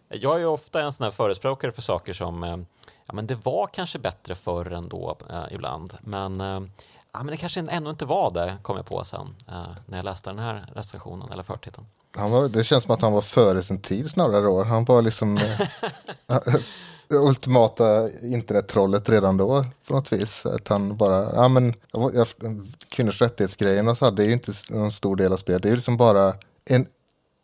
jag 0.10 0.36
är 0.36 0.40
ju 0.40 0.46
ofta 0.46 0.82
en 0.82 0.94
sån 0.94 1.04
här 1.04 1.12
förespråkare 1.12 1.72
för 1.72 1.82
saker 1.82 2.14
som 2.14 2.66
ja, 3.08 3.14
men 3.14 3.28
det 3.28 3.46
var 3.46 3.68
kanske 3.68 4.00
bättre 4.00 4.36
förr 4.36 4.72
ändå 4.72 5.18
eh, 5.30 5.44
ibland. 5.52 5.94
Men, 6.02 6.42
eh, 6.42 6.62
ja, 7.12 7.24
men 7.24 7.28
det 7.28 7.38
kanske 7.38 7.60
ännu 7.60 7.90
inte 7.90 8.06
var 8.06 8.32
det, 8.32 8.58
kom 8.62 8.78
jag 8.78 8.86
på 8.86 9.04
sen 9.04 9.36
eh, 9.48 9.76
när 9.86 9.98
jag 9.98 10.06
läste 10.06 10.30
den 10.30 10.40
här 10.40 10.72
recensionen 10.76 11.32
eller 11.32 11.44
förtiteln. 11.44 11.88
Han 12.16 12.32
var, 12.32 12.50
det 12.50 12.64
känns 12.64 12.84
som 12.84 12.94
att 12.94 13.02
han 13.02 13.14
var 13.14 13.22
före 13.22 13.64
sin 13.64 13.82
tid 13.82 14.12
snarare 14.12 14.42
då. 14.42 14.64
Han 14.64 14.86
var 14.86 15.02
liksom 15.02 15.38
eh, 15.38 15.60
det 17.08 17.16
ultimata 17.16 18.10
internettrollet 18.22 19.10
redan 19.10 19.38
då 19.38 19.66
på 19.88 19.94
något 19.94 20.14
vis. 20.14 20.46
Att 20.46 20.68
han 20.68 20.98
bara, 20.98 21.36
ja 21.36 21.48
men 21.48 21.74
jag, 21.92 22.28
kvinnors 22.90 23.22
rättighetsgrejen 23.22 23.88
och 23.88 23.98
så, 23.98 24.12
det 24.12 24.24
är 24.24 24.28
ju 24.28 24.34
inte 24.34 24.54
någon 24.70 24.92
stor 24.92 25.16
del 25.16 25.34
av 25.34 25.38
spelet. 25.38 25.62
Det 25.62 25.68
är 25.68 25.72
ju 25.72 25.76
liksom 25.76 25.98
bara 25.98 26.34
en, 26.70 26.88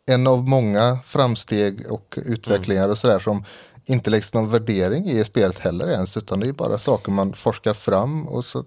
en 0.06 0.26
av 0.26 0.48
många 0.48 0.98
framsteg 1.04 1.92
och 1.92 2.18
utvecklingar 2.26 2.88
och 2.88 2.98
sådär 2.98 3.18
som 3.18 3.44
inte 3.84 4.10
läggs 4.10 4.34
någon 4.34 4.50
värdering 4.50 5.10
i 5.10 5.24
spelet 5.24 5.58
heller 5.58 5.88
ens, 5.88 6.16
utan 6.16 6.40
det 6.40 6.48
är 6.48 6.52
bara 6.52 6.78
saker 6.78 7.12
man 7.12 7.32
forskar 7.32 7.74
fram 7.74 8.28
och 8.28 8.44
så. 8.44 8.64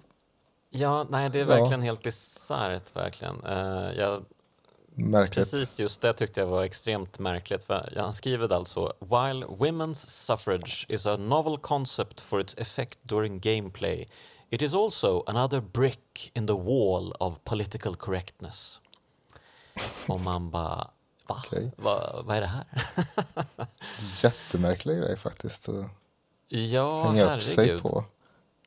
Ja, 0.70 1.06
nej, 1.10 1.30
det 1.30 1.40
är 1.40 1.46
verkligen 1.46 1.80
ja. 1.80 1.86
helt 1.86 2.04
bisarrt, 2.04 2.96
verkligen. 2.96 3.46
Uh, 3.46 3.94
jag 3.98 4.26
Märkligt. 4.98 5.52
Precis 5.52 5.80
just 5.80 6.02
det 6.02 6.14
tyckte 6.14 6.40
jag 6.40 6.48
var 6.48 6.64
extremt 6.64 7.20
märkligt. 7.20 7.68
Han 7.96 8.14
skriver 8.14 8.54
alltså 8.54 8.94
“While 9.00 9.46
women's 9.46 10.08
suffrage 10.08 10.86
is 10.90 11.06
a 11.06 11.18
novel 11.18 11.58
concept 11.58 12.22
for 12.22 12.42
its 12.42 12.56
effect 12.58 13.00
during 13.02 13.40
gameplay 13.40 14.08
it 14.50 14.62
is 14.62 14.74
also 14.74 15.24
another 15.28 15.60
brick 15.60 16.32
in 16.34 16.48
the 16.48 16.54
wall 16.54 17.14
of 17.20 17.44
political 17.44 17.96
correctness”. 17.96 18.82
Och 20.08 20.20
man 20.20 20.52
bara 20.52 20.90
Va? 21.28 21.44
Okay. 21.48 21.72
Va, 21.78 22.22
vad 22.24 22.38
är 22.38 22.42
det 22.42 22.48
här? 22.48 22.66
Jättemärklig 24.24 24.98
grej 24.98 25.18
faktiskt. 25.18 25.70
Ja, 26.48 27.04
hänga 27.04 27.28
herregud. 27.28 27.36
upp 27.36 27.56
sig 27.56 27.80
på. 27.80 28.04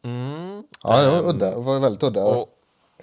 Mm. 0.03 0.65
Ja, 0.83 1.03
det 1.03 1.11
var 1.11 1.29
udda. 1.29 1.51
Det 1.51 1.57
var 1.57 1.79
väldigt 1.79 2.03
udda. 2.03 2.25
Och 2.25 2.55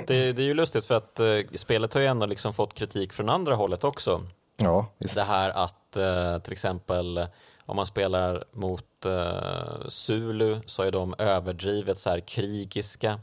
det, 0.07 0.31
det, 0.31 0.41
är 0.41 0.45
ju 0.45 0.53
lustigt 0.53 0.85
för 0.85 0.95
att 0.95 1.19
uh, 1.19 1.55
spelet 1.55 1.93
har 1.93 2.01
ju 2.01 2.07
ändå 2.07 2.25
liksom 2.25 2.53
fått 2.53 2.73
kritik 2.73 3.13
från 3.13 3.29
andra 3.29 3.55
hållet 3.55 3.83
också. 3.83 4.21
Ja, 4.57 4.87
visst. 4.97 5.15
Det 5.15 5.23
här 5.23 5.49
att 5.49 5.97
uh, 5.97 6.39
till 6.39 6.53
exempel 6.53 7.27
om 7.65 7.75
man 7.75 7.85
spelar 7.85 8.43
mot 8.51 9.05
uh, 9.05 9.87
Zulu 9.89 10.59
så 10.65 10.83
är 10.83 10.91
de 10.91 11.15
överdrivet 11.17 11.99
så 11.99 12.09
här 12.09 12.19
krigiska. 12.19 13.19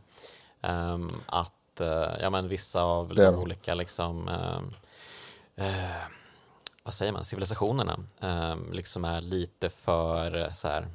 Um, 0.63 1.23
att 1.27 1.53
ja, 2.21 2.31
men 2.31 2.49
vissa 2.49 2.83
av 2.83 3.15
de 3.15 3.35
olika 3.35 3.75
liksom 3.75 4.31
vad 6.83 6.95
säger 6.95 7.13
man, 7.13 7.25
civilisationerna 7.25 7.99
um, 8.21 8.73
liksom 8.73 9.05
är 9.05 9.21
lite 9.21 9.69
för 9.71 10.51
så 10.55 10.69
här, 10.69 10.87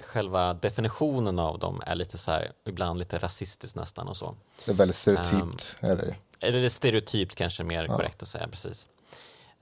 själva 0.00 0.54
definitionen 0.54 1.38
av 1.38 1.58
dem 1.58 1.82
är 1.86 1.94
lite 1.94 2.18
så 2.18 2.30
här, 2.30 2.52
ibland 2.66 2.98
lite 2.98 3.18
rasistiskt 3.18 3.76
nästan 3.76 4.08
och 4.08 4.16
så. 4.16 4.34
Det 4.64 4.70
är 4.70 4.74
väldigt 4.74 4.96
stereotypt. 4.96 5.76
Um, 5.80 5.90
är 5.90 5.96
det. 5.96 6.16
Eller 6.40 6.68
stereotypt 6.68 7.34
kanske 7.34 7.64
mer 7.64 7.84
ja. 7.84 7.96
korrekt 7.96 8.22
att 8.22 8.28
säga, 8.28 8.48
precis. 8.48 8.88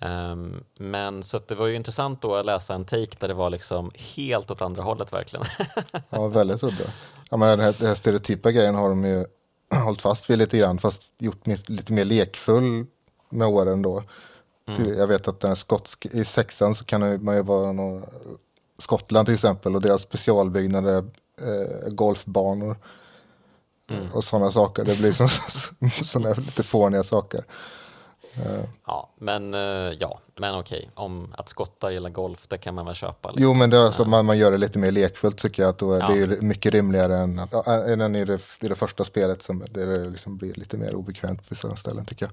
Um, 0.01 0.65
men 0.77 1.23
så 1.23 1.39
det 1.39 1.55
var 1.55 1.67
ju 1.67 1.75
intressant 1.75 2.23
då 2.23 2.35
att 2.35 2.47
läsa 2.47 2.75
en 2.75 2.85
take 2.85 3.17
där 3.19 3.29
det 3.29 3.35
var 3.35 3.51
liksom 3.51 3.91
helt 4.17 4.51
åt 4.51 4.63
andra 4.63 4.83
hållet 4.83 5.13
verkligen. 5.13 5.47
ja, 6.11 6.29
väldigt 6.29 6.63
udda. 6.63 6.85
Ja, 7.31 7.37
men 7.37 7.49
den 7.49 7.61
här, 7.61 7.75
den 7.79 7.89
här 7.89 7.95
stereotypa 7.95 8.51
grejen 8.51 8.75
har 8.75 8.89
de 8.89 9.05
ju 9.05 9.27
hållit 9.85 10.03
fast 10.03 10.31
vid 10.31 10.39
lite 10.39 10.59
grann, 10.59 10.79
fast 10.79 11.03
gjort 11.19 11.47
lite 11.47 11.93
mer 11.93 12.05
lekfull 12.05 12.87
med 13.31 13.49
åren 13.49 13.83
då. 13.83 14.03
Mm. 14.67 14.99
Jag 14.99 15.07
vet 15.07 15.29
att 15.29 15.41
den 15.41 15.57
skotsk, 15.57 16.07
i 16.07 16.25
sexan 16.25 16.75
så 16.75 16.85
kan 16.85 17.25
man 17.25 17.37
ju 17.37 17.43
vara 17.43 17.73
någon, 17.73 18.05
Skottland 18.79 19.27
till 19.27 19.35
exempel 19.35 19.75
och 19.75 19.81
deras 19.81 20.03
specialbyggnader, 20.03 21.05
eh, 21.41 21.89
golfbanor 21.89 22.77
mm. 23.91 24.07
och 24.13 24.25
sådana 24.25 24.51
saker. 24.51 24.85
Det 24.85 24.99
blir 24.99 25.13
sådana 26.05 26.35
lite 26.35 26.63
fåniga 26.63 27.03
saker. 27.03 27.45
Uh. 28.39 28.65
Ja, 28.87 29.11
men 29.19 29.55
uh, 29.55 29.93
ja, 29.99 30.21
men 30.39 30.55
okej, 30.55 30.91
om 30.95 31.35
att 31.39 31.49
skottar 31.49 31.91
gillar 31.91 32.11
golf, 32.11 32.49
det 32.49 32.59
kan 32.59 32.75
man 32.75 32.87
väl 32.87 32.95
köpa. 32.95 33.29
Liksom. 33.29 33.43
Jo, 33.43 33.55
men 33.55 33.71
det 33.71 33.83
alltså, 33.83 34.05
man, 34.05 34.25
man 34.25 34.39
gör 34.39 34.51
det 34.51 34.59
lite 34.59 34.79
mer 34.79 34.91
lekfullt 34.91 35.39
tycker 35.39 35.63
jag, 35.63 35.71
att 35.71 35.79
då 35.79 35.99
ja. 35.99 36.09
det 36.09 36.23
är 36.23 36.41
mycket 36.41 36.75
rimligare 36.75 37.19
än, 37.19 37.39
att, 37.39 37.67
än 37.67 38.17
i, 38.17 38.25
det, 38.25 38.41
i 38.61 38.69
det 38.69 38.75
första 38.75 39.05
spelet 39.05 39.43
som 39.43 39.65
det 39.71 39.99
liksom 39.99 40.37
blir 40.37 40.55
lite 40.55 40.77
mer 40.77 40.95
obekvämt 40.95 41.39
på 41.39 41.47
vissa 41.49 41.77
ställen 41.77 42.05
tycker 42.05 42.27
jag 42.27 42.33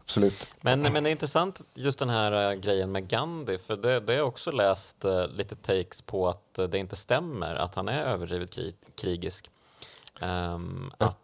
absolut. 0.00 0.48
Men, 0.60 0.82
men 0.82 1.04
det 1.04 1.10
är 1.10 1.12
intressant 1.12 1.60
just 1.74 1.98
den 1.98 2.10
här 2.10 2.52
uh, 2.52 2.60
grejen 2.60 2.92
med 2.92 3.08
Gandhi, 3.08 3.58
för 3.58 3.76
det, 3.76 4.00
det 4.00 4.12
har 4.12 4.18
jag 4.18 4.28
också 4.28 4.50
läst 4.50 5.04
uh, 5.04 5.26
lite 5.26 5.56
takes 5.56 6.02
på 6.02 6.28
att 6.28 6.58
uh, 6.58 6.64
det 6.64 6.78
inte 6.78 6.96
stämmer 6.96 7.54
att 7.54 7.74
han 7.74 7.88
är 7.88 8.02
överdrivet 8.02 8.50
krig, 8.50 8.74
krigisk. 8.94 9.50
Um. 10.20 10.92
Att 10.98 11.16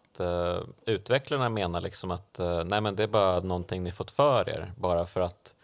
utvecklarna 0.85 1.49
menar 1.49 1.81
liksom 1.81 2.11
att 2.11 2.39
nej 2.65 2.81
men 2.81 2.95
det 2.95 3.03
är 3.03 3.07
bara 3.07 3.39
någonting 3.39 3.83
ni 3.83 3.91
fått 3.91 4.11
för 4.11 4.49
er, 4.49 4.73
bara 4.77 5.05
för 5.05 5.21
att 5.21 5.55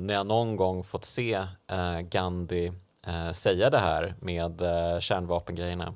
ni 0.00 0.14
har 0.14 0.24
någon 0.24 0.56
gång 0.56 0.84
fått 0.84 1.04
se 1.04 1.46
Gandhi 2.02 2.72
säga 3.32 3.70
det 3.70 3.78
här 3.78 4.14
med 4.20 4.62
kärnvapengrejerna 5.02 5.94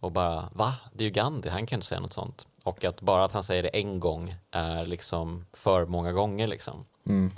och 0.00 0.12
bara 0.12 0.48
va? 0.52 0.74
Det 0.92 1.04
är 1.04 1.08
ju 1.08 1.10
Gandhi, 1.10 1.50
han 1.50 1.66
kan 1.66 1.76
inte 1.76 1.86
säga 1.86 2.00
något 2.00 2.12
sånt. 2.12 2.46
Och 2.64 2.84
att 2.84 3.00
bara 3.00 3.24
att 3.24 3.32
han 3.32 3.42
säger 3.42 3.62
det 3.62 3.68
en 3.68 4.00
gång 4.00 4.34
är 4.50 4.86
liksom 4.86 5.44
för 5.52 5.86
många 5.86 6.12
gånger 6.12 6.46
liksom. 6.46 6.84
Mm. 7.08 7.32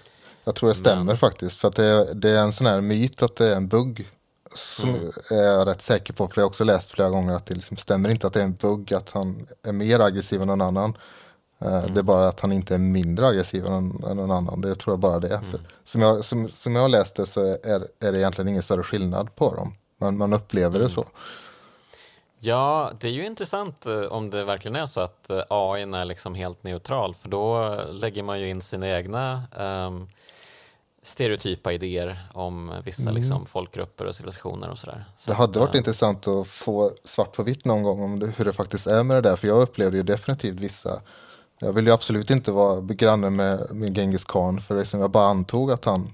Jag 0.44 0.54
tror 0.54 0.68
det 0.68 0.74
stämmer 0.74 1.04
Men... 1.04 1.16
faktiskt. 1.16 1.56
För 1.56 1.68
att 1.68 1.76
det 1.76 1.84
är, 1.84 2.14
det 2.14 2.30
är, 2.30 2.40
en 2.40 2.52
sån 2.52 2.66
här 2.66 2.80
myt 2.80 3.22
att 3.22 3.37
det 3.37 3.46
är 3.46 3.56
en 3.56 3.68
bugg. 3.68 4.10
Som 4.54 4.88
mm. 4.88 5.10
är 5.30 5.44
jag 5.44 5.68
rätt 5.68 5.82
säker 5.82 6.12
på, 6.12 6.28
för 6.28 6.40
jag 6.40 6.44
har 6.44 6.50
också 6.50 6.64
läst 6.64 6.90
flera 6.90 7.10
gånger 7.10 7.34
att 7.34 7.46
det 7.46 7.54
liksom 7.54 7.76
stämmer 7.76 8.08
inte 8.08 8.26
att 8.26 8.32
det 8.32 8.40
är 8.40 8.44
en 8.44 8.54
bugg, 8.54 8.94
att 8.94 9.10
han 9.10 9.46
är 9.62 9.72
mer 9.72 10.00
aggressiv 10.00 10.42
än 10.42 10.48
någon 10.48 10.60
annan. 10.60 10.96
Eh, 11.58 11.78
mm. 11.78 11.94
Det 11.94 12.00
är 12.00 12.02
bara 12.02 12.28
att 12.28 12.40
han 12.40 12.52
inte 12.52 12.74
är 12.74 12.78
mindre 12.78 13.26
aggressiv 13.26 13.66
än, 13.66 13.88
någon 13.88 14.30
annan. 14.30 14.60
Det 14.60 14.74
tror 14.74 14.92
jag 14.92 15.00
bara 15.00 15.20
det. 15.20 15.34
Mm. 15.34 15.50
För, 15.50 15.60
som, 15.84 16.02
jag, 16.02 16.24
som, 16.24 16.48
som 16.48 16.76
jag 16.76 16.90
läste 16.90 17.26
så 17.26 17.40
är, 17.40 17.87
är 18.00 18.12
det 18.12 18.18
egentligen 18.18 18.48
ingen 18.48 18.62
större 18.62 18.82
skillnad 18.82 19.34
på 19.34 19.54
dem. 19.54 19.74
Man, 20.00 20.16
man 20.16 20.32
upplever 20.32 20.78
det 20.78 20.84
mm. 20.84 20.90
så. 20.90 21.06
Ja, 22.44 22.90
det 23.00 23.09
är 23.09 23.12
ju 23.12 23.26
intressant 23.26 23.87
eh, 23.87 24.00
om 24.00 24.30
det 24.30 24.44
verkligen 24.44 24.76
är 24.76 24.87
så 24.87 25.00
att 25.00 25.30
eh, 25.30 25.42
AI 25.48 25.83
är 25.83 26.04
liksom 26.04 26.35
helt 26.35 26.62
neutral 26.62 27.14
för 27.14 27.28
då 27.28 27.76
lägger 27.90 28.22
man 28.22 28.40
ju 28.40 28.48
in 28.48 28.61
sina 28.61 28.88
egna 28.88 29.42
um, 29.59 30.09
stereotypa 31.02 31.72
idéer 31.72 32.28
om 32.33 32.72
vissa 32.85 33.02
mm. 33.02 33.14
liksom, 33.14 33.46
folkgrupper 33.46 34.04
och 34.04 34.14
civilisationer 34.14 34.70
och 34.70 34.78
sådär. 34.78 35.04
Så 35.16 35.30
det 35.30 35.37
hade 35.37 35.59
varit 35.59 35.74
äh, 35.74 35.78
intressant 35.78 36.28
att 36.28 36.46
få 36.46 36.92
svart 37.04 37.33
på 37.33 37.42
vitt 37.42 37.64
någon 37.64 37.83
gång 37.83 38.02
om 38.02 38.18
det, 38.18 38.26
hur 38.37 38.44
det 38.44 38.52
faktiskt 38.52 38.87
är 38.87 39.02
med 39.02 39.16
det 39.16 39.28
där 39.28 39.37
för 39.37 39.48
jag 39.48 39.62
upplevde 39.62 39.96
ju 39.96 40.02
definitivt 40.02 40.61
vissa 40.61 41.00
jag 41.59 41.72
vill 41.72 41.87
ju 41.87 41.92
absolut 41.92 42.30
inte 42.30 42.52
vara 42.52 42.80
granne 42.80 43.30
med, 43.30 43.74
med 43.74 43.96
Genghis 43.96 44.24
khan 44.24 44.61
för 44.61 44.78
liksom 44.78 45.00
jag 45.00 45.11
bara 45.11 45.26
antog 45.26 45.72
att 45.72 45.85
han 45.85 46.12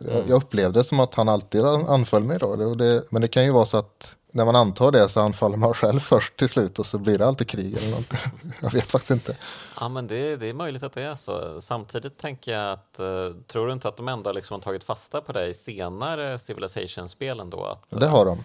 mm. 0.00 0.28
jag, 0.28 0.36
upplevde 0.36 0.80
det 0.80 0.84
som 0.84 1.00
att 1.00 1.14
han 1.14 1.28
alltid 1.28 1.64
anföll 1.64 2.24
mig 2.24 2.38
då 2.38 2.56
det, 2.56 2.74
det, 2.74 3.04
men 3.10 3.22
det 3.22 3.28
kan 3.28 3.44
ju 3.44 3.52
vara 3.52 3.66
så 3.66 3.76
att 3.76 4.16
när 4.32 4.44
man 4.44 4.56
antar 4.56 4.92
det 4.92 5.08
så 5.08 5.20
anfaller 5.20 5.56
man 5.56 5.74
själv 5.74 6.00
först 6.00 6.36
till 6.36 6.48
slut 6.48 6.78
och 6.78 6.86
så 6.86 6.98
blir 6.98 7.18
det 7.18 7.26
alltid 7.26 7.48
krig 7.48 7.76
eller 7.76 7.90
något. 7.90 8.12
Jag 8.60 8.72
vet 8.72 8.86
faktiskt 8.86 9.10
inte. 9.10 9.36
Ja 9.80 9.88
men 9.88 10.06
det, 10.06 10.36
det 10.36 10.48
är 10.48 10.54
möjligt 10.54 10.82
att 10.82 10.92
det 10.92 11.02
är 11.02 11.14
så. 11.14 11.60
Samtidigt 11.60 12.18
tänker 12.18 12.52
jag 12.52 12.72
att, 12.72 12.96
uh, 13.00 13.42
tror 13.46 13.66
du 13.66 13.72
inte 13.72 13.88
att 13.88 13.96
de 13.96 14.08
ändå 14.08 14.32
liksom 14.32 14.54
har 14.54 14.60
tagit 14.60 14.84
fasta 14.84 15.20
på 15.20 15.32
det 15.32 15.46
i 15.46 15.54
senare 15.54 16.38
Civilization-spelen 16.38 17.50
då? 17.50 17.64
Att, 17.64 18.00
det 18.00 18.06
har 18.06 18.24
de. 18.24 18.44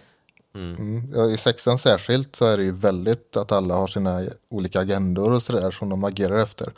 Mm. 0.54 0.74
Mm. 0.74 1.30
I 1.30 1.36
sexan 1.36 1.78
särskilt 1.78 2.36
så 2.36 2.44
är 2.44 2.56
det 2.56 2.64
ju 2.64 2.72
väldigt 2.72 3.36
att 3.36 3.52
alla 3.52 3.74
har 3.74 3.86
sina 3.86 4.22
olika 4.48 4.80
agendor 4.80 5.32
och 5.32 5.42
sådär 5.42 5.70
som 5.70 5.88
de 5.88 6.04
agerar 6.04 6.38
efter. 6.38 6.72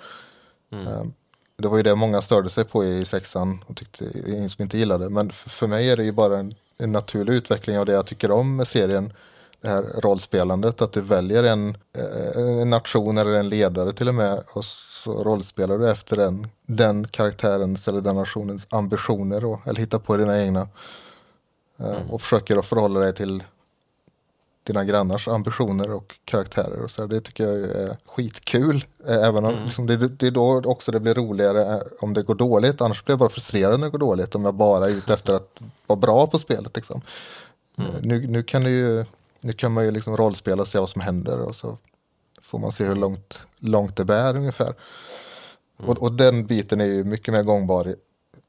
Mm. 0.72 1.12
Det 1.58 1.68
var 1.68 1.76
ju 1.76 1.82
det 1.82 1.94
många 1.94 2.20
störde 2.20 2.50
sig 2.50 2.64
på 2.64 2.84
i 2.84 3.04
sexan 3.04 3.64
och 3.66 3.76
tyckte 3.76 4.04
som 4.48 4.62
inte 4.62 4.78
gillade. 4.78 5.10
Men 5.10 5.30
för 5.30 5.66
mig 5.66 5.90
är 5.90 5.96
det 5.96 6.04
ju 6.04 6.12
bara 6.12 6.38
en 6.38 6.54
en 6.78 6.92
naturlig 6.92 7.32
utveckling 7.32 7.78
av 7.78 7.86
det 7.86 7.92
jag 7.92 8.06
tycker 8.06 8.30
om 8.30 8.56
med 8.56 8.68
serien. 8.68 9.12
Det 9.60 9.68
här 9.68 9.82
rollspelandet, 9.82 10.82
att 10.82 10.92
du 10.92 11.00
väljer 11.00 11.42
en, 11.42 11.76
eh, 11.98 12.60
en 12.60 12.70
nation 12.70 13.18
eller 13.18 13.38
en 13.38 13.48
ledare 13.48 13.92
till 13.92 14.08
och 14.08 14.14
med 14.14 14.42
och 14.54 14.64
så 14.64 15.24
rollspelar 15.24 15.78
du 15.78 15.90
efter 15.90 16.16
den, 16.16 16.48
den 16.66 17.08
karaktärens 17.08 17.88
eller 17.88 18.00
den 18.00 18.16
nationens 18.16 18.66
ambitioner 18.70 19.40
då, 19.40 19.60
eller 19.66 19.80
hittar 19.80 19.98
på 19.98 20.16
dina 20.16 20.42
egna. 20.42 20.68
Eh, 21.80 21.86
mm. 21.86 22.10
Och 22.10 22.22
försöker 22.22 22.56
att 22.56 22.66
förhålla 22.66 23.00
dig 23.00 23.14
till 23.14 23.42
dina 24.68 24.84
grannars 24.84 25.28
ambitioner 25.28 25.92
och 25.92 26.14
karaktärer. 26.24 26.82
Och 26.82 26.90
så 26.90 27.06
Det 27.06 27.20
tycker 27.20 27.44
jag 27.44 27.58
är 27.58 27.96
skitkul. 28.06 28.84
Eh, 29.06 29.14
även 29.14 29.44
om 29.44 29.52
mm. 29.52 29.64
liksom, 29.64 29.86
det, 29.86 29.96
det, 29.96 30.26
är 30.26 30.30
då 30.30 30.62
också 30.64 30.92
det 30.92 31.00
blir 31.00 31.14
roligare 31.14 31.74
eh, 31.74 31.82
om 32.00 32.14
det 32.14 32.22
går 32.22 32.34
dåligt. 32.34 32.80
Annars 32.80 33.04
blir 33.04 33.12
jag 33.12 33.18
bara 33.18 33.28
frustrerad 33.28 33.80
när 33.80 33.86
det 33.86 33.90
går 33.90 33.98
dåligt. 33.98 34.34
Om 34.34 34.44
jag 34.44 34.54
bara 34.54 34.84
är 34.84 34.90
ute 34.90 35.14
efter 35.14 35.34
att 35.34 35.60
vara 35.86 35.98
bra 35.98 36.26
på 36.26 36.38
spelet. 36.38 36.76
Liksom. 36.76 37.00
Mm. 37.76 37.90
Eh, 37.90 38.00
nu, 38.02 38.26
nu, 38.26 38.42
kan 38.42 38.62
ju, 38.62 39.04
nu 39.40 39.52
kan 39.52 39.72
man 39.72 39.84
ju 39.84 39.90
liksom 39.90 40.16
rollspela 40.16 40.62
och 40.62 40.68
se 40.68 40.78
vad 40.78 40.90
som 40.90 41.00
händer. 41.00 41.40
Och 41.40 41.56
så 41.56 41.78
får 42.40 42.58
man 42.58 42.72
se 42.72 42.84
hur 42.84 42.96
långt, 42.96 43.38
långt 43.58 43.96
det 43.96 44.04
bär 44.04 44.36
ungefär. 44.36 44.74
Mm. 45.78 45.90
Och, 45.90 46.02
och, 46.02 46.12
den 46.12 46.46
biten 46.46 46.80
är 46.80 46.84
ju 46.84 47.04
mycket 47.04 47.34
mer 47.34 47.42
gångbar 47.42 47.94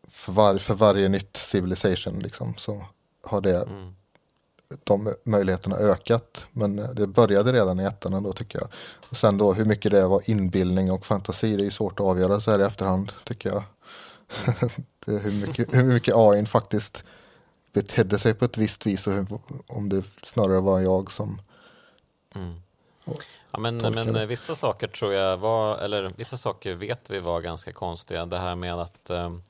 för, 0.08 0.32
var, 0.32 0.58
för 0.58 0.74
varje 0.74 1.10
nytt 1.10 1.38
civilization. 1.38 2.20
Liksom, 2.20 2.54
så 2.58 2.86
har 3.24 3.42
det 3.42 3.62
mm 3.62 3.94
de 4.84 5.14
möjligheterna 5.24 5.76
ökat. 5.76 6.48
Men 6.52 6.76
det 6.76 7.08
började 7.08 7.54
redan 7.54 7.80
i 7.80 7.84
ettan 7.84 8.14
ändå 8.14 8.34
tycker 8.34 8.60
jag. 8.60 8.70
Och 9.10 9.18
sen 9.18 9.38
då 9.38 9.54
hur 9.54 9.66
mycket 9.66 9.92
det 9.92 10.08
var 10.08 10.30
inbildning 10.30 10.92
och 10.92 11.06
fantasi, 11.06 11.56
det 11.56 11.66
är 11.66 11.70
svårt 11.70 12.00
att 12.00 12.06
avgöra 12.06 12.40
så 12.40 12.52
här 12.52 12.60
i 12.60 12.64
efterhand 12.64 13.12
tycker 13.24 13.50
jag. 13.50 13.64
hur 15.22 15.48
mycket, 15.48 15.76
hur 15.76 15.84
mycket 15.84 16.16
AI 16.18 16.46
faktiskt 16.46 17.04
betedde 17.74 18.20
sig 18.20 18.34
på 18.34 18.46
ett 18.46 18.58
visst 18.58 18.86
vis 18.86 19.08
och 19.08 19.14
hur, 19.14 19.28
om 19.68 19.90
det 19.90 20.04
snarare 20.24 20.60
var 20.60 20.80
jag 20.80 21.12
som 21.12 21.42
mm. 22.36 22.62
Ja, 23.52 23.60
men, 23.60 23.78
men 23.78 24.28
vissa 24.28 24.56
saker 24.56 24.88
tror 24.88 25.14
jag 25.14 25.38
var, 25.38 25.78
eller 25.78 26.12
vissa 26.16 26.38
saker 26.38 26.76
vet 26.76 27.10
vi 27.10 27.20
var 27.20 27.42
ganska 27.42 27.74
konstiga. 27.74 28.26
Det 28.26 28.38
här 28.38 28.56
med 28.56 28.74
att 28.74 29.10
um, 29.10 29.44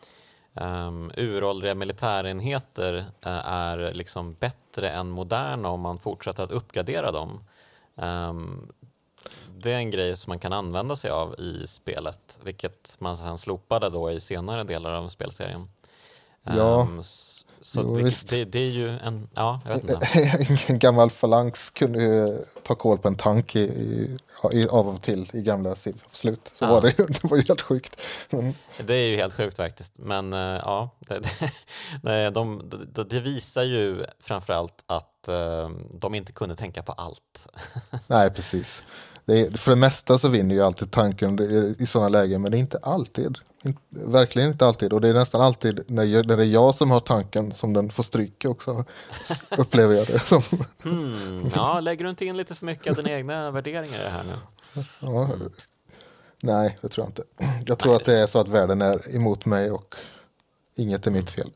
um, 0.60 1.12
uråldriga 1.18 1.76
militärenheter 1.76 2.94
uh, 2.98 3.04
är 3.46 3.94
liksom 3.94 4.34
bättre 4.34 4.90
än 4.90 5.10
moderna 5.10 5.70
om 5.70 5.82
man 5.82 5.98
fortsätter 5.98 6.44
att 6.44 6.52
uppgradera 6.52 7.12
dem. 7.12 7.44
Um, 7.96 8.72
det 9.58 9.72
är 9.72 9.78
en 9.78 9.92
grej 9.92 10.16
som 10.16 10.32
man 10.32 10.40
kan 10.40 10.54
använda 10.54 10.96
sig 10.96 11.12
av 11.12 11.36
i 11.40 11.68
spelet, 11.68 12.40
vilket 12.44 12.96
man 13.00 13.18
sedan 13.18 13.38
slopade 13.38 13.90
då 13.90 14.12
i 14.12 14.20
senare 14.20 14.64
delar 14.64 14.94
av 14.94 15.10
spelserien. 15.10 15.70
Ja. 16.44 16.88
Så 17.62 17.82
jo, 17.82 17.96
det, 17.96 18.30
det, 18.30 18.46
det, 18.46 18.60
är 18.60 18.70
ju 18.70 18.90
en, 18.90 19.30
ja, 19.34 19.62
jag 19.66 19.74
vet 19.74 19.90
inte. 19.90 20.08
en 20.68 20.80
gammal 20.80 21.10
falanx 21.10 21.70
kunde 21.70 22.04
ju 22.04 22.38
ta 22.64 22.76
koll 22.76 22.98
på 22.98 23.08
en 23.08 23.16
tank 23.16 23.56
i, 23.56 23.60
i, 24.52 24.68
av 24.68 24.88
och 24.88 25.02
till 25.02 25.30
i 25.34 25.42
gamla 25.42 25.76
Civ. 25.76 26.04
Absolut, 26.06 26.52
så 26.54 26.66
ja. 26.66 26.70
var 26.70 26.82
det 26.82 27.00
ju. 27.00 27.06
Det 27.22 27.24
var 27.24 27.38
ju 27.38 27.44
helt 27.44 27.62
sjukt. 27.62 28.02
Men... 28.30 28.56
Det 28.86 28.94
är 28.94 29.10
ju 29.10 29.18
helt 29.18 29.34
sjukt 29.34 29.58
faktiskt. 29.58 29.94
Men 29.98 30.34
uh, 30.34 30.40
ja, 30.40 30.90
det, 31.00 31.22
det, 32.04 32.30
de, 32.30 32.70
de, 32.94 33.04
det 33.04 33.20
visar 33.20 33.64
ju 33.64 34.06
framförallt 34.20 34.84
att 34.86 35.30
uh, 35.30 35.70
de 35.94 36.16
inte 36.16 36.32
kunde 36.32 36.56
tänka 36.56 36.84
på 36.84 36.92
allt. 36.92 37.48
Nej, 38.08 38.30
precis. 38.30 38.84
Det 39.30 39.40
är, 39.40 39.58
för 39.58 39.72
det 39.72 39.78
mesta 39.78 40.18
så 40.18 40.30
vinner 40.30 40.56
ju 40.56 40.62
alltid 40.62 40.92
tanken 40.92 41.40
i 41.80 41.86
sådana 41.86 42.10
lägen, 42.10 42.42
men 42.42 42.52
det 42.52 42.58
är 42.58 42.60
inte 42.60 42.78
alltid. 42.78 43.38
Verkligen 43.90 44.50
inte 44.50 44.66
alltid. 44.66 44.94
Och 44.94 45.02
det 45.02 45.08
är 45.08 45.14
nästan 45.14 45.42
alltid 45.42 45.84
när, 45.88 46.04
jag, 46.04 46.28
när 46.28 46.38
det 46.38 46.44
är 46.44 46.48
jag 46.48 46.76
som 46.76 46.92
har 46.92 47.00
tanken 47.00 47.54
som 47.54 47.74
den 47.74 47.92
får 47.92 48.04
stryka 48.04 48.50
också. 48.50 48.86
upplever 49.58 49.96
jag 49.96 50.08
det 50.08 50.20
som. 50.20 50.44
Hmm, 50.84 51.52
ja, 51.56 51.80
lägger 51.80 52.04
du 52.04 52.10
inte 52.10 52.26
in 52.26 52.38
lite 52.38 52.56
för 52.56 52.66
mycket 52.66 52.98
av 52.98 53.04
dina 53.04 53.18
egna 53.18 53.52
värderingar 53.52 54.00
i 54.00 54.04
det 54.04 54.10
här 54.10 54.24
nu? 54.24 54.84
Ja, 55.00 55.30
nej, 56.42 56.78
det 56.82 56.90
tror 56.90 57.04
jag 57.06 57.10
inte. 57.10 57.24
Jag 57.66 57.80
tror 57.80 57.92
nej. 57.92 57.98
att 57.98 58.06
det 58.06 58.20
är 58.20 58.28
så 58.28 58.40
att 58.40 58.48
världen 58.48 58.82
är 58.82 59.16
emot 59.16 59.46
mig 59.46 59.72
och 59.72 59.96
inget 60.76 61.08
är 61.08 61.12
mitt 61.12 61.30
fel. 61.30 61.50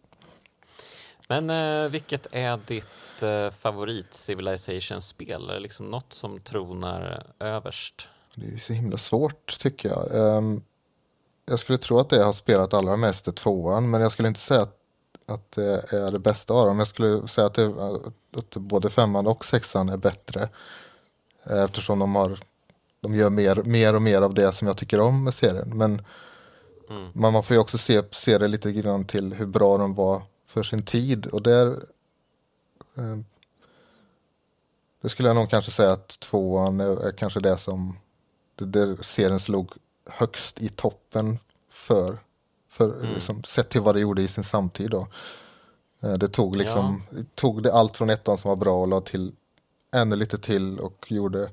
Men 1.42 1.50
eh, 1.50 1.90
vilket 1.90 2.28
är 2.32 2.60
ditt 2.68 3.24
eh, 3.24 3.50
favorit 3.50 4.14
Civilization-spel? 4.14 5.52
Liksom 5.62 5.86
något 5.86 6.14
som 6.14 6.40
tronar 6.40 7.24
överst? 7.40 8.08
Det 8.36 8.46
är 8.46 8.58
så 8.58 8.74
himla 8.74 8.98
svårt 8.98 9.58
tycker 9.60 9.90
jag. 9.90 10.16
Um, 10.16 10.64
jag 11.46 11.60
skulle 11.60 11.78
tro 11.78 12.00
att 12.00 12.10
det 12.10 12.16
jag 12.16 12.26
har 12.26 12.34
spelat 12.34 12.74
allra 12.74 12.96
mest 12.96 13.28
är 13.28 13.32
tvåan, 13.32 13.90
men 13.90 14.02
jag 14.02 14.12
skulle 14.12 14.28
inte 14.28 14.40
säga 14.40 14.62
att, 14.62 14.78
att 15.28 15.52
det 15.52 15.94
är 15.94 16.12
det 16.12 16.20
bästa 16.20 16.54
av 16.54 16.68
dem. 16.68 16.80
Jag 16.80 16.88
skulle 16.88 17.28
säga 17.28 17.48
att, 17.48 17.54
det, 17.54 17.74
att 18.38 18.56
både 18.56 18.90
femman 18.90 19.28
och 19.28 19.46
sexan 19.46 19.90
är 19.90 19.98
bättre. 19.98 20.50
Eftersom 21.44 22.00
de, 22.00 22.16
har, 22.16 22.40
de 23.02 23.16
gör 23.16 23.30
mer, 23.30 23.56
mer 23.56 23.96
och 23.96 24.02
mer 24.02 24.22
av 24.22 24.34
det 24.34 24.52
som 24.52 24.68
jag 24.68 24.78
tycker 24.78 25.00
om 25.00 25.24
med 25.24 25.34
serien. 25.34 25.78
Men 25.78 26.02
mm. 26.90 27.10
man, 27.14 27.34
man 27.34 27.44
får 27.44 27.54
ju 27.56 27.60
också 27.60 27.78
se, 27.78 28.02
se 28.12 28.38
det 28.38 28.48
lite 28.48 28.72
grann 28.72 29.06
till 29.06 29.34
hur 29.34 29.46
bra 29.46 29.78
de 29.78 29.96
var 29.96 30.22
för 30.54 30.64
sin 30.64 30.84
tid. 30.84 31.26
Och 31.26 31.42
där 31.42 31.68
eh, 32.96 33.18
det 35.02 35.10
skulle 35.10 35.30
jag 35.30 35.36
nog 35.36 35.50
kanske 35.50 35.72
säga 35.72 35.92
att 35.92 36.20
tvåan 36.20 36.80
är, 36.80 37.08
är 37.08 37.12
kanske 37.12 37.40
det 37.40 37.58
som 37.58 37.98
det 38.56 38.66
där 38.66 38.98
serien 39.02 39.40
slog 39.40 39.72
högst 40.06 40.62
i 40.62 40.70
toppen 40.70 41.40
för, 41.70 42.18
för 42.70 42.90
mm. 42.90 43.14
liksom, 43.14 43.44
sett 43.44 43.70
till 43.70 43.82
vad 43.82 43.96
det 43.96 44.02
gjorde 44.02 44.22
i 44.22 44.28
sin 44.28 44.44
samtid. 44.44 44.90
Då. 44.90 45.08
Eh, 46.02 46.14
det 46.14 46.28
tog 46.28 46.56
liksom, 46.56 47.04
ja. 47.10 47.18
tog 47.36 47.64
det 47.64 47.74
allt 47.74 47.98
från 47.98 48.10
ettan 48.10 48.38
som 48.38 48.50
var 48.50 48.56
bra 48.56 48.82
och 48.82 48.88
la 48.88 49.02
till 49.02 49.32
ännu 49.92 50.16
lite 50.16 50.38
till 50.38 50.80
och 50.80 51.06
gjorde 51.08 51.50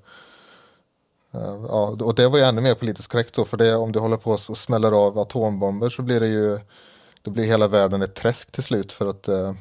Uh, 1.34 1.66
ja, 1.68 1.96
och 2.00 2.14
det 2.14 2.28
var 2.28 2.38
ju 2.38 2.44
ännu 2.44 2.60
mer 2.60 2.74
politiskt 2.74 3.08
korrekt 3.08 3.34
så, 3.34 3.44
för 3.44 3.56
det, 3.56 3.74
om 3.74 3.92
du 3.92 3.98
håller 3.98 4.16
på 4.16 4.30
och 4.30 4.40
smäller 4.40 4.92
av 4.92 5.18
atombomber 5.18 5.90
så 5.90 6.02
blir 6.02 6.20
det 6.20 6.26
ju, 6.26 6.58
då 7.22 7.30
blir 7.30 7.44
hela 7.44 7.68
världen 7.68 8.02
ett 8.02 8.14
träsk 8.14 8.52
till 8.52 8.62
slut 8.62 8.92
för 8.92 9.06
att 9.06 9.28
uh, 9.28 9.54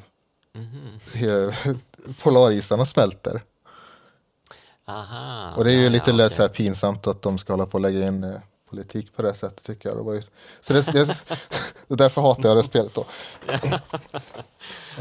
mm. 0.54 1.52
polarisarna 2.22 2.86
smälter. 2.86 3.42
Aha, 4.84 5.52
och 5.56 5.64
det 5.64 5.72
är 5.72 5.76
ju 5.76 5.84
ja, 5.84 5.90
lite 5.90 6.10
ja, 6.10 6.26
okay. 6.26 6.36
så 6.36 6.48
pinsamt 6.48 7.06
att 7.06 7.22
de 7.22 7.38
ska 7.38 7.52
hålla 7.52 7.66
på 7.66 7.74
och 7.74 7.80
lägga 7.80 8.06
in 8.06 8.24
uh, 8.24 8.40
politik 8.70 9.16
på 9.16 9.22
det 9.22 9.34
sättet 9.34 9.62
tycker 9.62 9.88
jag. 9.88 9.98
Det 9.98 10.02
var 10.02 10.14
ju, 10.14 10.22
så 10.60 10.72
det, 10.72 10.92
det, 10.92 11.04
det 11.88 11.94
därför 11.94 12.20
hatar 12.22 12.48
jag 12.48 12.58
det 12.58 12.62
spelet 12.62 12.94
då. 12.94 13.04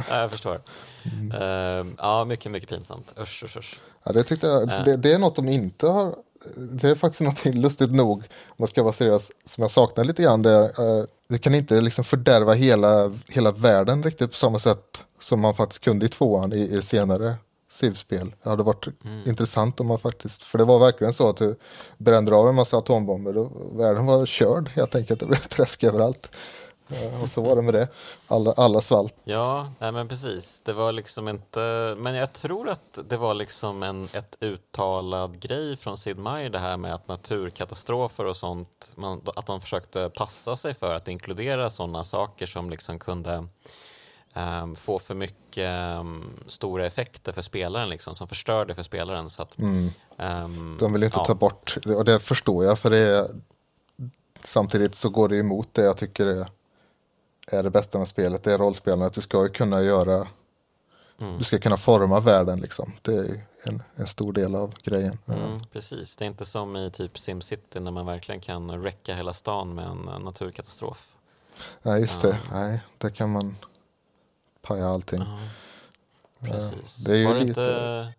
ja, 0.10 0.22
jag 0.22 0.32
förstår. 0.32 0.62
Mm. 1.04 1.42
Uh, 1.42 1.94
ja, 1.98 2.26
mycket, 2.26 2.52
mycket 2.52 2.70
pinsamt. 2.70 3.20
Usch, 3.20 3.44
usch, 3.44 3.58
usch. 3.58 3.80
Ja, 4.04 4.12
det, 4.12 4.24
tyckte 4.24 4.48
jag, 4.48 4.64
uh. 4.64 4.84
det, 4.86 4.96
det, 4.96 5.14
är 5.14 5.20
något 5.20 5.36
de 5.36 5.50
inte 5.50 5.88
har, 5.88 6.16
det 6.56 6.90
är 6.90 6.96
faktiskt 6.96 7.22
något 7.22 7.56
lustigt 7.56 7.92
nog, 7.92 8.18
om 8.18 8.56
man 8.58 8.68
ska 8.68 8.84
vara 8.84 8.94
seriös, 8.94 9.32
som 9.46 9.62
jag 9.62 9.72
saknar 9.72 10.04
lite 10.04 10.24
grann. 10.24 10.42
Det, 10.42 10.60
uh, 10.60 11.06
du 11.28 11.38
kan 11.38 11.56
inte 11.56 11.82
liksom 11.82 12.04
fördärva 12.04 12.54
hela, 12.54 13.12
hela 13.28 13.52
världen 13.52 14.04
riktigt 14.04 14.30
på 14.30 14.36
samma 14.36 14.60
sätt 14.60 15.04
som 15.20 15.42
man 15.42 15.56
faktiskt 15.56 15.84
kunde 15.84 16.06
i 16.06 16.10
tvåan 16.10 16.54
i, 16.54 16.78
i 16.78 16.82
senare 16.82 17.36
Civ-spel. 17.72 18.34
Det 18.44 18.50
hade 18.50 18.64
varit 18.64 18.88
mm. 19.06 19.30
intressant 19.30 19.80
om 19.80 19.88
man 19.88 20.00
faktiskt, 20.00 20.44
för 20.44 20.58
det 20.58 20.64
var 20.64 20.80
verkligen 20.80 21.14
så 21.14 21.30
att 21.30 21.38
du 21.38 21.56
brände 21.98 22.36
av 22.36 22.50
en 22.50 22.56
massa 22.56 22.78
atombomber 22.78 23.38
och 23.38 23.80
världen 23.80 24.06
var 24.06 24.26
körd 24.26 24.70
helt 24.70 24.96
enkelt. 24.96 25.20
Det 25.20 25.26
blev 25.26 25.40
träsk 25.40 25.84
överallt. 25.84 26.32
Uh, 26.92 27.24
och 27.24 27.30
så 27.30 27.42
var 27.42 27.56
det 27.56 27.62
med 27.62 27.74
det. 27.74 27.88
Alla, 28.28 28.52
alla 28.52 28.82
svalt. 28.82 29.16
Ja, 29.24 29.72
nej 29.80 29.92
men 29.92 30.08
precis. 30.08 30.62
Det 30.64 30.74
var 30.74 30.92
liksom 30.92 31.28
inte, 31.28 31.96
men 31.98 32.16
jag 32.16 32.34
tror 32.34 32.70
att 32.70 33.00
det 33.10 33.18
var 33.18 33.34
liksom 33.34 33.84
en 33.84 34.10
ett 34.14 34.38
uttalad 34.40 35.40
grej 35.40 35.78
från 35.78 35.98
Sid 35.98 36.18
Meier 36.18 36.50
det 36.50 36.60
här 36.60 36.78
med 36.78 36.94
att 36.94 37.08
naturkatastrofer 37.08 38.26
och 38.26 38.38
sånt, 38.38 38.94
man, 38.96 39.22
att 39.36 39.46
de 39.46 39.62
försökte 39.62 40.10
passa 40.16 40.56
sig 40.56 40.74
för 40.74 40.96
att 40.96 41.08
inkludera 41.08 41.70
sådana 41.70 42.04
saker 42.04 42.46
som 42.46 42.70
liksom 42.70 43.00
kunde 43.00 43.48
um, 44.34 44.76
få 44.76 45.00
för 45.00 45.16
mycket 45.16 46.00
um, 46.00 46.30
stora 46.48 46.86
effekter 46.86 47.32
för 47.32 47.42
spelaren 47.42 47.90
liksom, 47.90 48.16
som 48.16 48.28
förstör 48.28 48.66
det 48.66 48.76
för 48.76 48.84
spelaren. 48.84 49.30
Så 49.30 49.42
att, 49.42 49.58
mm. 49.58 49.90
um, 50.18 50.78
De 50.80 50.94
vill 50.94 51.04
inte 51.04 51.18
ja. 51.18 51.26
ta 51.26 51.36
bort, 51.36 51.78
och 51.86 52.06
det 52.06 52.20
förstår 52.20 52.66
jag, 52.66 52.80
för 52.80 52.90
det 52.90 52.98
är, 52.98 53.28
samtidigt 54.44 54.96
så 54.96 55.10
går 55.10 55.30
det 55.30 55.38
emot 55.38 55.74
det 55.74 55.82
jag 55.82 55.98
tycker 55.98 56.26
är, 56.26 56.48
är 57.52 57.64
det 57.64 57.70
bästa 57.70 57.98
med 57.98 58.08
spelet, 58.08 58.44
det 58.44 58.54
är 58.54 58.58
rollspelandet, 58.58 59.08
att 59.08 59.14
du 59.14 59.22
ska 59.22 59.48
kunna 59.48 59.82
göra 59.82 60.28
Mm. 61.22 61.38
Du 61.38 61.44
ska 61.44 61.60
kunna 61.60 61.78
forma 61.78 62.20
världen 62.20 62.60
liksom. 62.60 62.94
Det 63.02 63.14
är 63.14 63.42
en, 63.64 63.84
en 63.96 64.08
stor 64.08 64.34
del 64.34 64.56
av 64.56 64.74
grejen. 64.84 65.18
Mm, 65.26 65.60
precis, 65.72 66.16
det 66.16 66.26
är 66.26 66.28
inte 66.28 66.46
som 66.46 66.78
i 66.78 66.92
typ 66.92 67.20
SimCity 67.20 67.80
när 67.80 67.92
man 67.92 68.06
verkligen 68.06 68.42
kan 68.42 68.84
räcka 68.84 69.16
hela 69.16 69.34
stan 69.34 69.76
med 69.76 69.86
en 69.86 70.24
naturkatastrof. 70.24 71.16
Nej, 71.82 72.02
just 72.02 72.22
det. 72.22 72.40
Nej, 72.52 72.82
där 72.98 73.10
kan 73.10 73.32
man 73.32 73.58
paja 74.62 74.88
allting. 74.88 75.20
Ja, 75.20 76.48
precis. 76.48 76.96
Det, 76.96 77.12
är 77.12 77.18
ju 77.18 77.26
var 77.26 77.36
lite... 77.36 77.48
inte, 77.48 78.14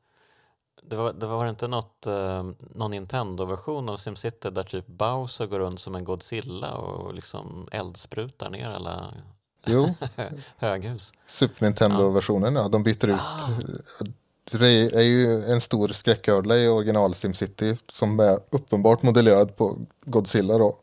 det, 0.90 0.96
var, 0.96 1.12
det 1.12 1.26
var 1.26 1.48
inte 1.48 1.68
något, 1.68 2.06
eh, 2.06 2.44
någon 2.74 2.90
Nintendo-version 2.90 3.88
av 3.88 3.96
SimCity 3.96 4.50
där 4.50 4.62
typ 4.62 4.86
Bowser 4.86 5.46
går 5.46 5.58
runt 5.58 5.80
som 5.80 5.94
en 5.94 6.04
Godzilla 6.04 6.72
och 6.72 7.14
liksom 7.14 7.68
eldsprutar 7.72 8.50
ner 8.50 8.68
alla 8.68 9.14
jo. 9.66 9.94
höghus? 10.56 11.12
Super 11.26 11.64
Nintendo-versionen, 11.64 12.54
ja. 12.54 12.68
De 12.68 12.82
byter 12.82 13.08
ut 13.08 13.20
ah. 13.20 13.48
Det 14.52 14.94
är 14.94 15.02
ju 15.02 15.44
en 15.44 15.60
stor 15.60 15.88
skräcködla 15.88 16.56
i 16.56 16.68
original 16.68 17.14
SimCity 17.14 17.76
som 17.86 18.20
är 18.20 18.38
uppenbart 18.50 19.02
modellerad 19.02 19.56
på 19.56 19.78
Godzilla 20.04 20.58
då. 20.58 20.76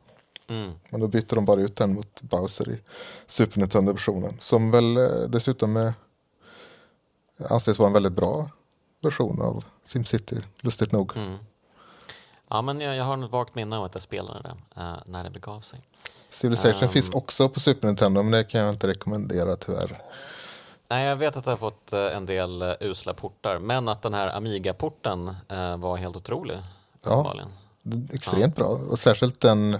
Mm. 0.48 0.72
Men 0.90 1.02
då 1.02 1.08
bytte 1.08 1.36
de 1.36 1.46
bara 1.46 1.62
ut 1.62 1.76
den 1.76 1.94
mot 1.94 2.22
Bowser 2.22 2.70
i 2.70 2.80
Super 3.28 3.60
Nintendo-versionen. 3.60 4.38
Som 4.42 4.72
väl 4.72 4.98
eh, 4.98 5.04
dessutom 5.28 5.78
är, 5.78 5.94
anses 7.50 7.80
vara 7.80 7.88
en 7.88 7.94
väldigt 7.94 8.14
bra 8.14 8.50
version 9.02 9.42
av 9.42 9.64
SimCity, 9.84 10.36
lustigt 10.60 10.92
nog. 10.92 11.18
Mm. 11.18 11.38
Ja, 12.50 12.62
men 12.62 12.82
jag, 12.82 12.96
jag 12.96 13.04
har 13.04 13.24
ett 13.24 13.32
vagt 13.32 13.56
minne 13.56 13.78
av 13.78 13.84
att 13.84 13.96
jag 13.96 14.02
spelade 14.02 14.42
det 14.42 14.82
uh, 14.82 14.98
när 15.06 15.24
det 15.24 15.30
begav 15.30 15.62
sig. 15.62 15.82
Civilization 16.32 16.84
um, 16.84 16.90
finns 16.90 17.10
också 17.10 17.50
på 17.50 17.60
Super 17.60 17.88
Nintendo, 17.88 18.24
men 18.24 18.32
det 18.32 18.44
kan 18.44 18.62
jag 18.62 18.70
inte 18.70 18.88
rekommendera 18.88 19.56
tyvärr. 19.56 20.02
Nej, 20.88 21.06
jag 21.06 21.16
vet 21.16 21.38
att 21.38 21.46
det 21.46 21.52
har 21.52 21.58
fått 21.58 21.94
uh, 21.94 22.00
en 22.00 22.26
del 22.26 22.64
uh, 22.64 22.74
usla 22.80 23.14
portar, 23.14 23.60
men 23.60 23.90
att 23.90 24.02
den 24.02 24.14
här 24.14 24.38
Amiga-porten 24.38 25.36
var 25.78 25.98
helt 25.98 26.16
otrolig. 26.16 26.58
Ja, 27.04 27.36
extremt 28.14 28.58
ja. 28.58 28.64
bra, 28.64 28.68
och 28.68 29.00
särskilt 29.00 29.40
den 29.40 29.80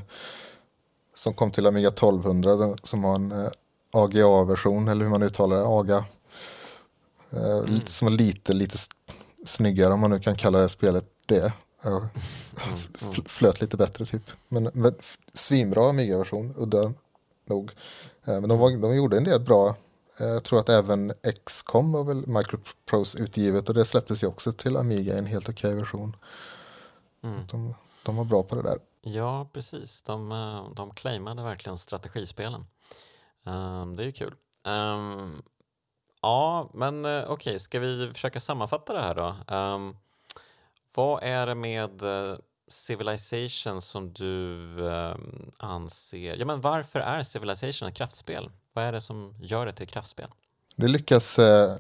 som 1.18 1.34
kom 1.34 1.52
till 1.52 1.68
Amiga 1.68 1.88
1200 1.88 2.76
som 2.84 3.04
har 3.04 3.16
en 3.16 3.32
eh, 3.32 3.50
AGA-version 3.92 4.88
eller 4.88 5.04
hur 5.06 5.12
man 5.12 5.24
uttalar 5.24 5.58
det, 5.58 5.68
AGA. 5.68 6.06
Eh, 7.30 7.58
mm. 7.58 7.82
Som 7.86 8.06
var 8.06 8.18
lite, 8.18 8.54
lite 8.54 8.78
snyggare 9.46 9.94
om 9.94 10.00
man 10.00 10.10
nu 10.10 10.20
kan 10.20 10.36
kalla 10.36 10.60
det 10.60 10.70
spelet 10.70 11.06
det. 11.26 11.54
Uh, 11.86 12.06
flöt 13.26 13.62
lite 13.62 13.78
bättre 13.78 14.06
typ. 14.06 14.32
Men, 14.48 14.70
men 14.74 14.96
svinbra 15.34 15.90
Amiga-version, 15.90 16.54
udda 16.58 16.94
nog. 17.46 17.72
Eh, 18.26 18.40
men 18.40 18.50
de, 18.50 18.60
var, 18.60 18.72
de 18.72 18.96
gjorde 18.96 19.18
en 19.18 19.24
del 19.24 19.40
bra. 19.40 19.76
Eh, 20.18 20.28
jag 20.28 20.44
tror 20.44 20.60
att 20.60 20.70
även 20.70 21.14
XCOM 21.46 21.92
var 21.92 22.04
väl 22.04 22.28
Microprose 22.28 23.18
utgivet 23.18 23.70
och 23.70 23.76
det 23.76 23.86
släpptes 23.86 24.24
ju 24.24 24.28
också 24.28 24.54
till 24.54 24.78
Amiga 24.78 25.16
i 25.16 25.18
en 25.18 25.26
helt 25.26 25.50
okej 25.50 25.70
okay 25.70 25.80
version. 25.80 26.16
Mm. 27.24 27.48
De, 27.52 27.74
de 28.04 28.16
var 28.16 28.24
bra 28.24 28.44
på 28.44 28.56
det 28.56 28.62
där. 28.62 28.80
Ja, 29.02 29.50
precis. 29.54 30.02
De, 30.02 30.32
eh, 30.32 30.70
de 30.76 30.92
claimade 30.92 31.44
verkligen 31.44 31.78
strategispelen. 31.78 32.66
Det 33.96 34.04
är 34.04 34.06
ju 34.06 34.12
kul. 34.12 34.34
Ja, 36.22 36.70
men 36.74 37.06
eh, 37.06 37.24
okej, 37.24 37.34
okay. 37.34 37.60
ska 37.60 37.80
vi 37.80 38.12
försöka 38.14 38.40
sammanfatta 38.40 38.94
det 38.94 39.02
här 39.02 39.16
då? 39.16 39.56
Um, 39.56 39.98
vad 40.96 41.24
är 41.24 41.48
det 41.48 41.56
med 41.56 42.02
eh, 42.02 42.38
Civilization 42.70 43.82
som 43.82 44.14
du 44.14 44.64
ehm, 44.90 45.52
anser... 45.58 46.36
Ja, 46.36 46.46
men 46.46 46.62
varför 46.62 47.00
är 47.00 47.24
Civilization 47.24 47.88
ett 47.88 47.96
kraftspel? 47.96 48.50
Vad 48.74 48.86
är 48.86 48.92
det 48.92 49.02
som 49.02 49.36
gör 49.42 49.66
det 49.66 49.74
till 49.74 49.88
kraftspel? 49.88 50.28
Det 50.76 50.88
lyckas 50.88 51.40
eh, 51.40 51.78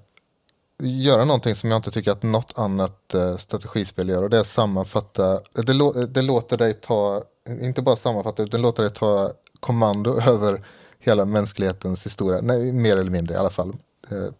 göra 0.80 1.26
någonting 1.26 1.56
som 1.56 1.72
jag 1.72 1.78
inte 1.78 1.92
tycker 1.92 2.12
att 2.12 2.24
något 2.24 2.60
annat 2.60 3.14
eh, 3.14 3.38
strategispel 3.38 4.10
gör 4.10 4.24
och 4.24 4.30
det 4.30 4.40
är 4.40 4.44
sammanfatta, 4.44 5.42
det, 5.54 5.74
lå, 5.74 5.92
det 5.92 6.22
låter 6.22 6.58
dig 6.58 6.74
ta, 6.74 7.24
inte 7.50 7.82
bara 7.82 7.96
sammanfatta, 7.96 8.44
utan 8.44 8.62
låter 8.62 8.84
dig 8.84 8.94
ta 8.94 9.32
kommando 9.60 10.22
över 10.28 10.68
hela 11.00 11.26
mänsklighetens 11.26 12.06
historia, 12.06 12.42
nej, 12.42 12.72
mer 12.72 12.98
eller 12.98 13.12
mindre 13.12 13.36
i 13.36 13.38
alla 13.38 13.50
fall. 13.50 13.76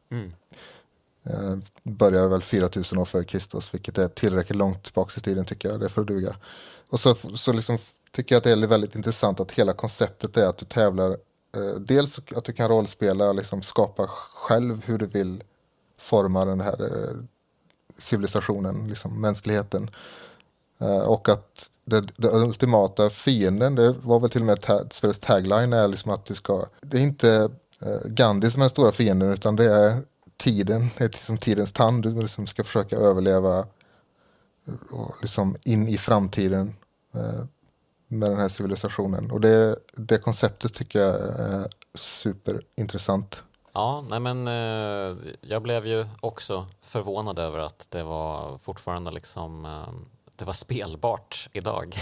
Mm. 0.10 0.32
börjar 1.84 2.28
väl 2.28 2.42
4000 2.42 2.98
år 2.98 3.06
före 3.06 3.24
Kristus, 3.24 3.74
vilket 3.74 3.98
är 3.98 4.08
tillräckligt 4.08 4.58
långt 4.58 4.84
tillbaka 4.84 5.14
i 5.18 5.22
tiden 5.22 5.46
tycker 5.46 5.70
jag, 5.70 5.80
det 5.80 5.90
får 5.90 6.04
duga. 6.04 6.36
Och 6.90 7.00
så, 7.00 7.16
så 7.16 7.54
liksom 7.54 7.78
tycker 8.12 8.36
jag 8.36 8.38
att 8.38 8.44
det 8.44 8.52
är 8.52 8.68
väldigt 8.68 8.96
intressant 8.96 9.40
att 9.40 9.52
hela 9.52 9.74
konceptet 9.74 10.38
är 10.38 10.48
att 10.48 10.58
du 10.58 10.66
tävlar 10.66 11.10
eh, 11.56 11.76
dels 11.80 12.20
att 12.36 12.46
du 12.46 12.54
kan 12.54 12.68
rollspela, 12.70 13.34
liksom 13.34 13.62
skapa 13.62 14.08
själv 14.08 14.86
hur 14.86 14.98
du 14.98 15.06
vill 15.06 15.44
forma 15.98 16.46
den 16.46 16.62
här 16.62 16.78
civilisationen, 17.98 18.88
liksom 18.88 19.22
mänskligheten. 19.22 19.90
Och 21.06 21.30
att 21.30 21.70
det, 21.86 22.02
det, 22.18 22.30
ultimata 22.30 23.10
fienden, 23.10 23.76
det 23.76 23.92
var 23.92 24.20
väl 24.20 24.30
till 24.30 24.42
och 24.42 24.46
med 24.46 24.62
ta, 24.62 24.90
spelets 24.92 25.20
tagline, 25.20 25.74
är 25.74 25.88
liksom 25.88 26.12
att 26.12 26.26
du 26.26 26.36
ska, 26.36 26.66
det 26.82 26.98
är 26.98 27.02
inte 27.02 27.50
Eh, 27.82 28.00
Gandhi 28.06 28.52
som 28.52 28.62
är 28.62 28.64
den 28.64 28.70
stora 28.70 28.92
fienden 28.92 29.30
utan 29.32 29.56
det 29.56 29.74
är 29.74 30.02
tiden, 30.38 30.90
det 30.98 31.04
är 31.04 31.10
liksom 31.10 31.38
tidens 31.38 31.72
tand, 31.72 32.06
som 32.06 32.20
liksom 32.20 32.48
ska 32.48 32.64
försöka 32.64 32.96
överleva 32.96 33.60
eh, 34.68 34.74
och 34.92 35.16
liksom 35.22 35.56
in 35.66 35.88
i 35.88 35.98
framtiden 35.98 36.76
eh, 37.14 37.44
med 38.08 38.30
den 38.30 38.40
här 38.40 38.50
civilisationen. 38.50 39.32
Och 39.32 39.42
det, 39.42 39.76
det 39.96 40.18
konceptet 40.18 40.74
tycker 40.74 41.00
jag 41.00 41.16
är 41.40 41.68
superintressant. 41.94 43.44
Ja, 43.74 44.06
nej 44.10 44.20
men 44.20 44.48
jag 45.42 45.62
blev 45.62 45.86
ju 45.86 46.06
också 46.20 46.68
förvånad 46.82 47.40
över 47.40 47.60
att 47.60 47.88
det 47.90 48.04
var 48.04 48.58
fortfarande 48.58 49.12
liksom 49.12 49.68
det 50.38 50.46
var 50.46 50.54
spelbart 50.54 51.50
idag. 51.54 51.96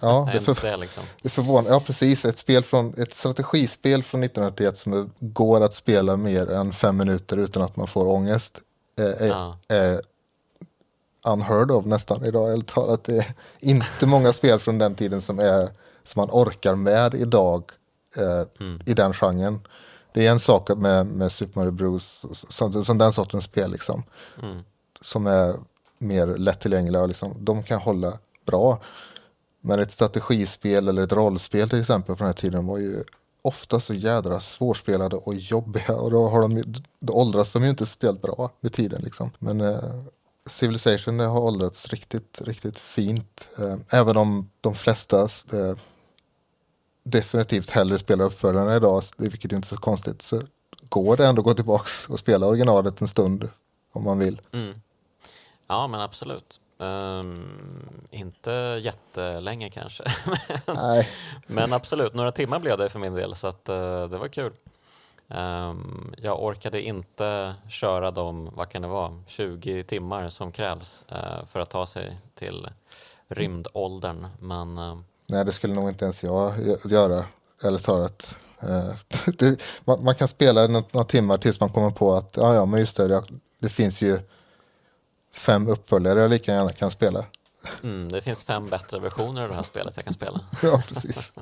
Ja, 0.00 0.28
det, 0.32 0.40
för, 0.40 0.66
det, 0.70 0.76
liksom. 0.76 1.04
det 1.22 1.28
förvånar, 1.28 1.70
ja 1.70 1.80
precis, 1.80 2.24
ett, 2.24 2.38
spel 2.38 2.62
från, 2.62 2.94
ett 2.98 3.14
strategispel 3.14 4.02
från 4.02 4.22
1981 4.22 4.78
som 4.78 5.12
går 5.18 5.60
att 5.60 5.74
spela 5.74 6.16
mer 6.16 6.50
än 6.50 6.72
fem 6.72 6.96
minuter 6.96 7.36
utan 7.36 7.62
att 7.62 7.76
man 7.76 7.86
får 7.86 8.08
ångest 8.08 8.58
är, 8.96 9.26
ja. 9.26 9.58
är 9.68 10.00
unheard 11.26 11.70
of 11.70 11.84
nästan 11.84 12.24
idag. 12.24 12.52
Eller 12.52 12.64
talat. 12.64 13.04
Det 13.04 13.18
är 13.18 13.34
inte 13.60 14.06
många 14.06 14.32
spel 14.32 14.58
från 14.58 14.78
den 14.78 14.94
tiden 14.94 15.20
som, 15.20 15.38
är, 15.38 15.68
som 16.04 16.20
man 16.20 16.28
orkar 16.30 16.74
med 16.74 17.14
idag 17.14 17.70
eh, 18.16 18.66
mm. 18.66 18.80
i 18.86 18.94
den 18.94 19.12
genren. 19.12 19.60
Det 20.12 20.26
är 20.26 20.30
en 20.30 20.40
sak 20.40 20.68
med, 20.76 21.06
med 21.06 21.32
Super 21.32 21.60
Mario 21.60 21.70
Bros, 21.70 22.26
som, 22.32 22.84
som 22.84 22.98
den 22.98 23.12
sortens 23.12 23.44
spel 23.44 23.70
liksom. 23.70 24.02
Mm. 24.42 24.62
Som 25.00 25.26
är 25.26 25.54
mer 26.02 26.26
lättillgängliga 26.26 27.06
liksom, 27.06 27.36
de 27.38 27.62
kan 27.62 27.80
hålla 27.80 28.18
bra. 28.46 28.82
Men 29.60 29.78
ett 29.78 29.90
strategispel 29.90 30.88
eller 30.88 31.02
ett 31.02 31.12
rollspel 31.12 31.68
till 31.68 31.80
exempel 31.80 32.16
från 32.16 32.26
den 32.26 32.34
här 32.34 32.40
tiden 32.40 32.66
var 32.66 32.78
ju 32.78 33.04
ofta 33.42 33.80
så 33.80 33.94
jädra 33.94 34.40
svårspelade 34.40 35.16
och 35.16 35.34
jobbiga 35.34 35.96
och 35.96 36.10
då, 36.10 36.28
har 36.28 36.42
de, 36.42 36.62
då 37.00 37.12
åldras 37.12 37.52
de 37.52 37.62
ju 37.62 37.70
inte 37.70 37.86
speciellt 37.86 38.22
bra 38.22 38.50
med 38.60 38.72
tiden. 38.72 39.02
Liksom. 39.02 39.30
Men 39.38 39.60
eh, 39.60 40.04
Civilization 40.46 41.20
har 41.20 41.40
åldrats 41.40 41.88
riktigt, 41.88 42.42
riktigt 42.42 42.78
fint. 42.78 43.48
Eh, 43.58 43.76
även 43.90 44.16
om 44.16 44.50
de 44.60 44.74
flesta 44.74 45.20
eh, 45.52 45.76
definitivt 47.04 47.70
hellre 47.70 47.98
spelar 47.98 48.24
uppföljarna 48.24 48.76
idag, 48.76 49.02
vilket 49.16 49.52
är 49.52 49.56
inte 49.56 49.68
så 49.68 49.76
konstigt, 49.76 50.22
så 50.22 50.42
går 50.88 51.16
det 51.16 51.26
ändå 51.26 51.40
att 51.40 51.44
gå 51.44 51.54
tillbaka 51.54 51.88
och 52.08 52.18
spela 52.18 52.46
originalet 52.46 53.00
en 53.00 53.08
stund 53.08 53.48
om 53.92 54.04
man 54.04 54.18
vill. 54.18 54.40
Mm. 54.52 54.74
Ja, 55.66 55.86
men 55.86 56.00
absolut. 56.00 56.60
Um, 56.78 58.00
inte 58.10 58.80
jättelänge 58.82 59.70
kanske. 59.70 60.04
men, 60.66 61.04
men 61.46 61.72
absolut, 61.72 62.14
några 62.14 62.32
timmar 62.32 62.58
blev 62.58 62.78
det 62.78 62.88
för 62.88 62.98
min 62.98 63.14
del 63.14 63.34
så 63.34 63.46
att, 63.46 63.68
uh, 63.68 64.08
det 64.08 64.18
var 64.18 64.28
kul. 64.28 64.52
Um, 65.28 66.14
jag 66.18 66.42
orkade 66.42 66.82
inte 66.82 67.54
köra 67.68 68.10
de, 68.10 68.50
vad 68.54 68.68
kan 68.68 68.82
det 68.82 68.88
vara, 68.88 69.22
20 69.26 69.84
timmar 69.84 70.28
som 70.28 70.52
krävs 70.52 71.04
uh, 71.12 71.46
för 71.46 71.60
att 71.60 71.70
ta 71.70 71.86
sig 71.86 72.18
till 72.34 72.68
rymdåldern. 73.28 74.26
Men 74.38 74.78
uh, 74.78 74.98
Nej, 75.26 75.44
det 75.44 75.52
skulle 75.52 75.74
nog 75.74 75.88
inte 75.88 76.04
ens 76.04 76.22
jag 76.22 76.54
göra. 76.84 77.24
Eller 77.64 77.78
ta 77.78 78.06
ett. 78.06 78.36
Eh, 78.60 78.94
det, 79.38 79.62
man, 79.84 80.04
man, 80.04 80.14
kan 80.14 80.28
spela 80.28 80.66
några, 80.66 80.86
några 80.90 81.06
timmar 81.06 81.36
tills 81.36 81.60
man 81.60 81.70
kommer 81.70 81.90
på 81.90 82.14
att 82.14 82.36
ja, 82.36 82.54
ja, 82.54 82.66
men 82.66 82.80
just 82.80 82.96
det, 82.96 83.22
det 83.58 83.68
finns 83.68 84.02
ju 84.02 84.18
fem 85.32 85.68
uppföljare 85.68 86.20
jag 86.20 86.30
lika 86.30 86.52
gärna 86.52 86.72
kan 86.72 86.90
spela. 86.90 87.24
Mm, 87.82 88.12
det 88.12 88.20
finns 88.20 88.44
fem 88.44 88.68
bättre 88.68 88.98
versioner 88.98 89.42
av 89.42 89.48
det 89.48 89.54
här 89.54 89.62
spelet 89.62 89.96
jag 89.96 90.04
kan 90.04 90.14
spela. 90.14 90.40
ja, 90.62 90.82
precis. 90.88 91.32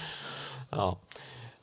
ja. 0.70 0.98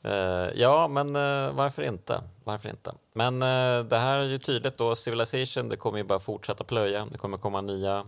Uh, 0.06 0.50
ja, 0.54 0.88
men 0.88 1.16
uh, 1.16 1.52
varför 1.52 1.82
inte? 1.82 2.22
Varför 2.44 2.68
inte? 2.68 2.94
Men 3.12 3.42
uh, 3.42 3.84
det 3.84 3.98
här 3.98 4.18
är 4.18 4.24
ju 4.24 4.38
tydligt 4.38 4.78
då, 4.78 4.96
Civilization, 4.96 5.68
det 5.68 5.76
kommer 5.76 5.98
ju 5.98 6.04
bara 6.04 6.20
fortsätta 6.20 6.64
plöja. 6.64 7.06
Det 7.12 7.18
kommer 7.18 7.38
komma 7.38 7.60
nya 7.60 8.04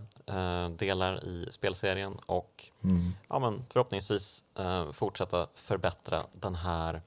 delar 0.76 1.24
i 1.24 1.48
spelserien 1.50 2.16
och 2.26 2.64
mm. 2.84 3.12
ja, 3.28 3.38
men 3.38 3.66
förhoppningsvis 3.72 4.44
fortsätta 4.92 5.46
förbättra 5.54 6.26
den 6.32 6.54
här 6.54 7.02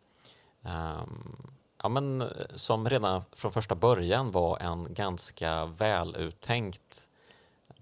um, 0.63 1.37
ja, 1.83 1.89
men, 1.89 2.33
som 2.55 2.89
redan 2.89 3.23
från 3.31 3.51
första 3.51 3.75
början 3.75 4.31
var 4.31 4.57
en 4.57 4.93
ganska 4.93 5.65
väluttänkt 5.65 7.09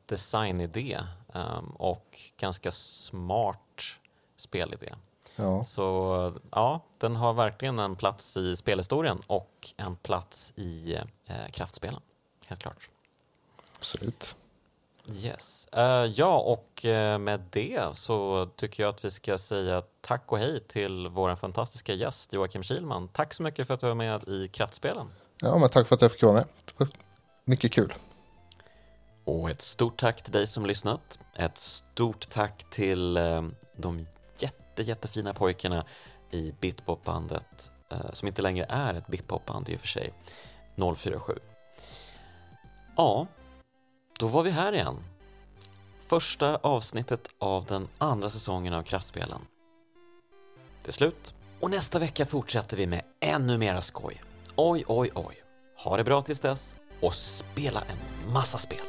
designidé 0.05 0.99
um, 1.33 1.69
och 1.69 2.19
ganska 2.37 2.71
smart 2.71 3.81
spelidé. 4.35 4.93
Ja. 5.35 5.63
Så 5.63 6.33
ja, 6.51 6.81
den 6.97 7.15
har 7.15 7.33
verkligen 7.33 7.79
en 7.79 7.95
plats 7.95 8.37
i 8.37 8.55
spelhistorien 8.55 9.21
och 9.27 9.73
en 9.77 9.95
plats 9.95 10.53
i 10.55 10.95
eh, 11.25 11.47
kraftspelen. 11.51 12.01
Helt 12.47 12.61
klart. 12.61 12.89
Absolut. 13.77 14.35
Yes. 15.13 15.67
Uh, 15.77 15.83
ja, 16.05 16.39
och 16.39 16.85
uh, 16.85 17.17
med 17.17 17.41
det 17.49 17.83
så 17.93 18.47
tycker 18.55 18.83
jag 18.83 18.89
att 18.89 19.05
vi 19.05 19.11
ska 19.11 19.37
säga 19.37 19.83
tack 20.01 20.31
och 20.31 20.37
hej 20.37 20.59
till 20.59 21.07
vår 21.07 21.35
fantastiska 21.35 21.93
gäst 21.93 22.33
Joakim 22.33 22.63
Kilman. 22.63 23.07
Tack 23.07 23.33
så 23.33 23.43
mycket 23.43 23.67
för 23.67 23.73
att 23.73 23.79
du 23.79 23.87
var 23.87 23.95
med 23.95 24.27
i 24.27 24.47
Kraftspelen. 24.47 25.07
Ja, 25.41 25.57
men 25.57 25.69
tack 25.69 25.87
för 25.87 25.95
att 25.95 26.01
jag 26.01 26.11
fick 26.11 26.23
vara 26.23 26.33
med. 26.33 26.45
Mycket 27.45 27.71
kul. 27.71 27.93
Och 29.23 29.49
ett 29.49 29.61
stort 29.61 29.97
tack 29.97 30.23
till 30.23 30.33
dig 30.33 30.47
som 30.47 30.65
lyssnat. 30.65 31.19
Ett 31.35 31.57
stort 31.57 32.29
tack 32.29 32.69
till 32.69 33.17
uh, 33.17 33.47
de 33.75 34.05
jätte, 34.37 34.83
jättefina 34.83 35.33
pojkarna 35.33 35.85
i 36.31 36.53
Bitpopbandet 36.59 37.71
eh, 37.91 38.11
som 38.13 38.27
inte 38.27 38.41
längre 38.41 38.65
är 38.69 38.93
ett 38.93 39.07
Bitpopband 39.07 39.69
i 39.69 39.75
och 39.75 39.79
för 39.79 39.87
sig, 39.87 40.13
047. 40.95 41.39
Ja, 42.97 43.27
då 44.19 44.27
var 44.27 44.43
vi 44.43 44.51
här 44.51 44.73
igen. 44.73 44.95
Första 46.07 46.55
avsnittet 46.55 47.27
av 47.39 47.65
den 47.65 47.87
andra 47.97 48.29
säsongen 48.29 48.73
av 48.73 48.83
Kraftspelen. 48.83 49.41
Det 50.83 50.87
är 50.87 50.93
slut 50.93 51.33
och 51.59 51.69
nästa 51.69 51.99
vecka 51.99 52.25
fortsätter 52.25 52.77
vi 52.77 52.87
med 52.87 53.01
ännu 53.19 53.57
mera 53.57 53.81
skoj. 53.81 54.21
Oj, 54.55 54.83
oj, 54.87 55.11
oj. 55.15 55.35
Ha 55.77 55.97
det 55.97 56.03
bra 56.03 56.21
tills 56.21 56.39
dess 56.39 56.75
och 57.01 57.15
spela 57.15 57.81
en 57.81 58.33
massa 58.33 58.57
spel. 58.57 58.81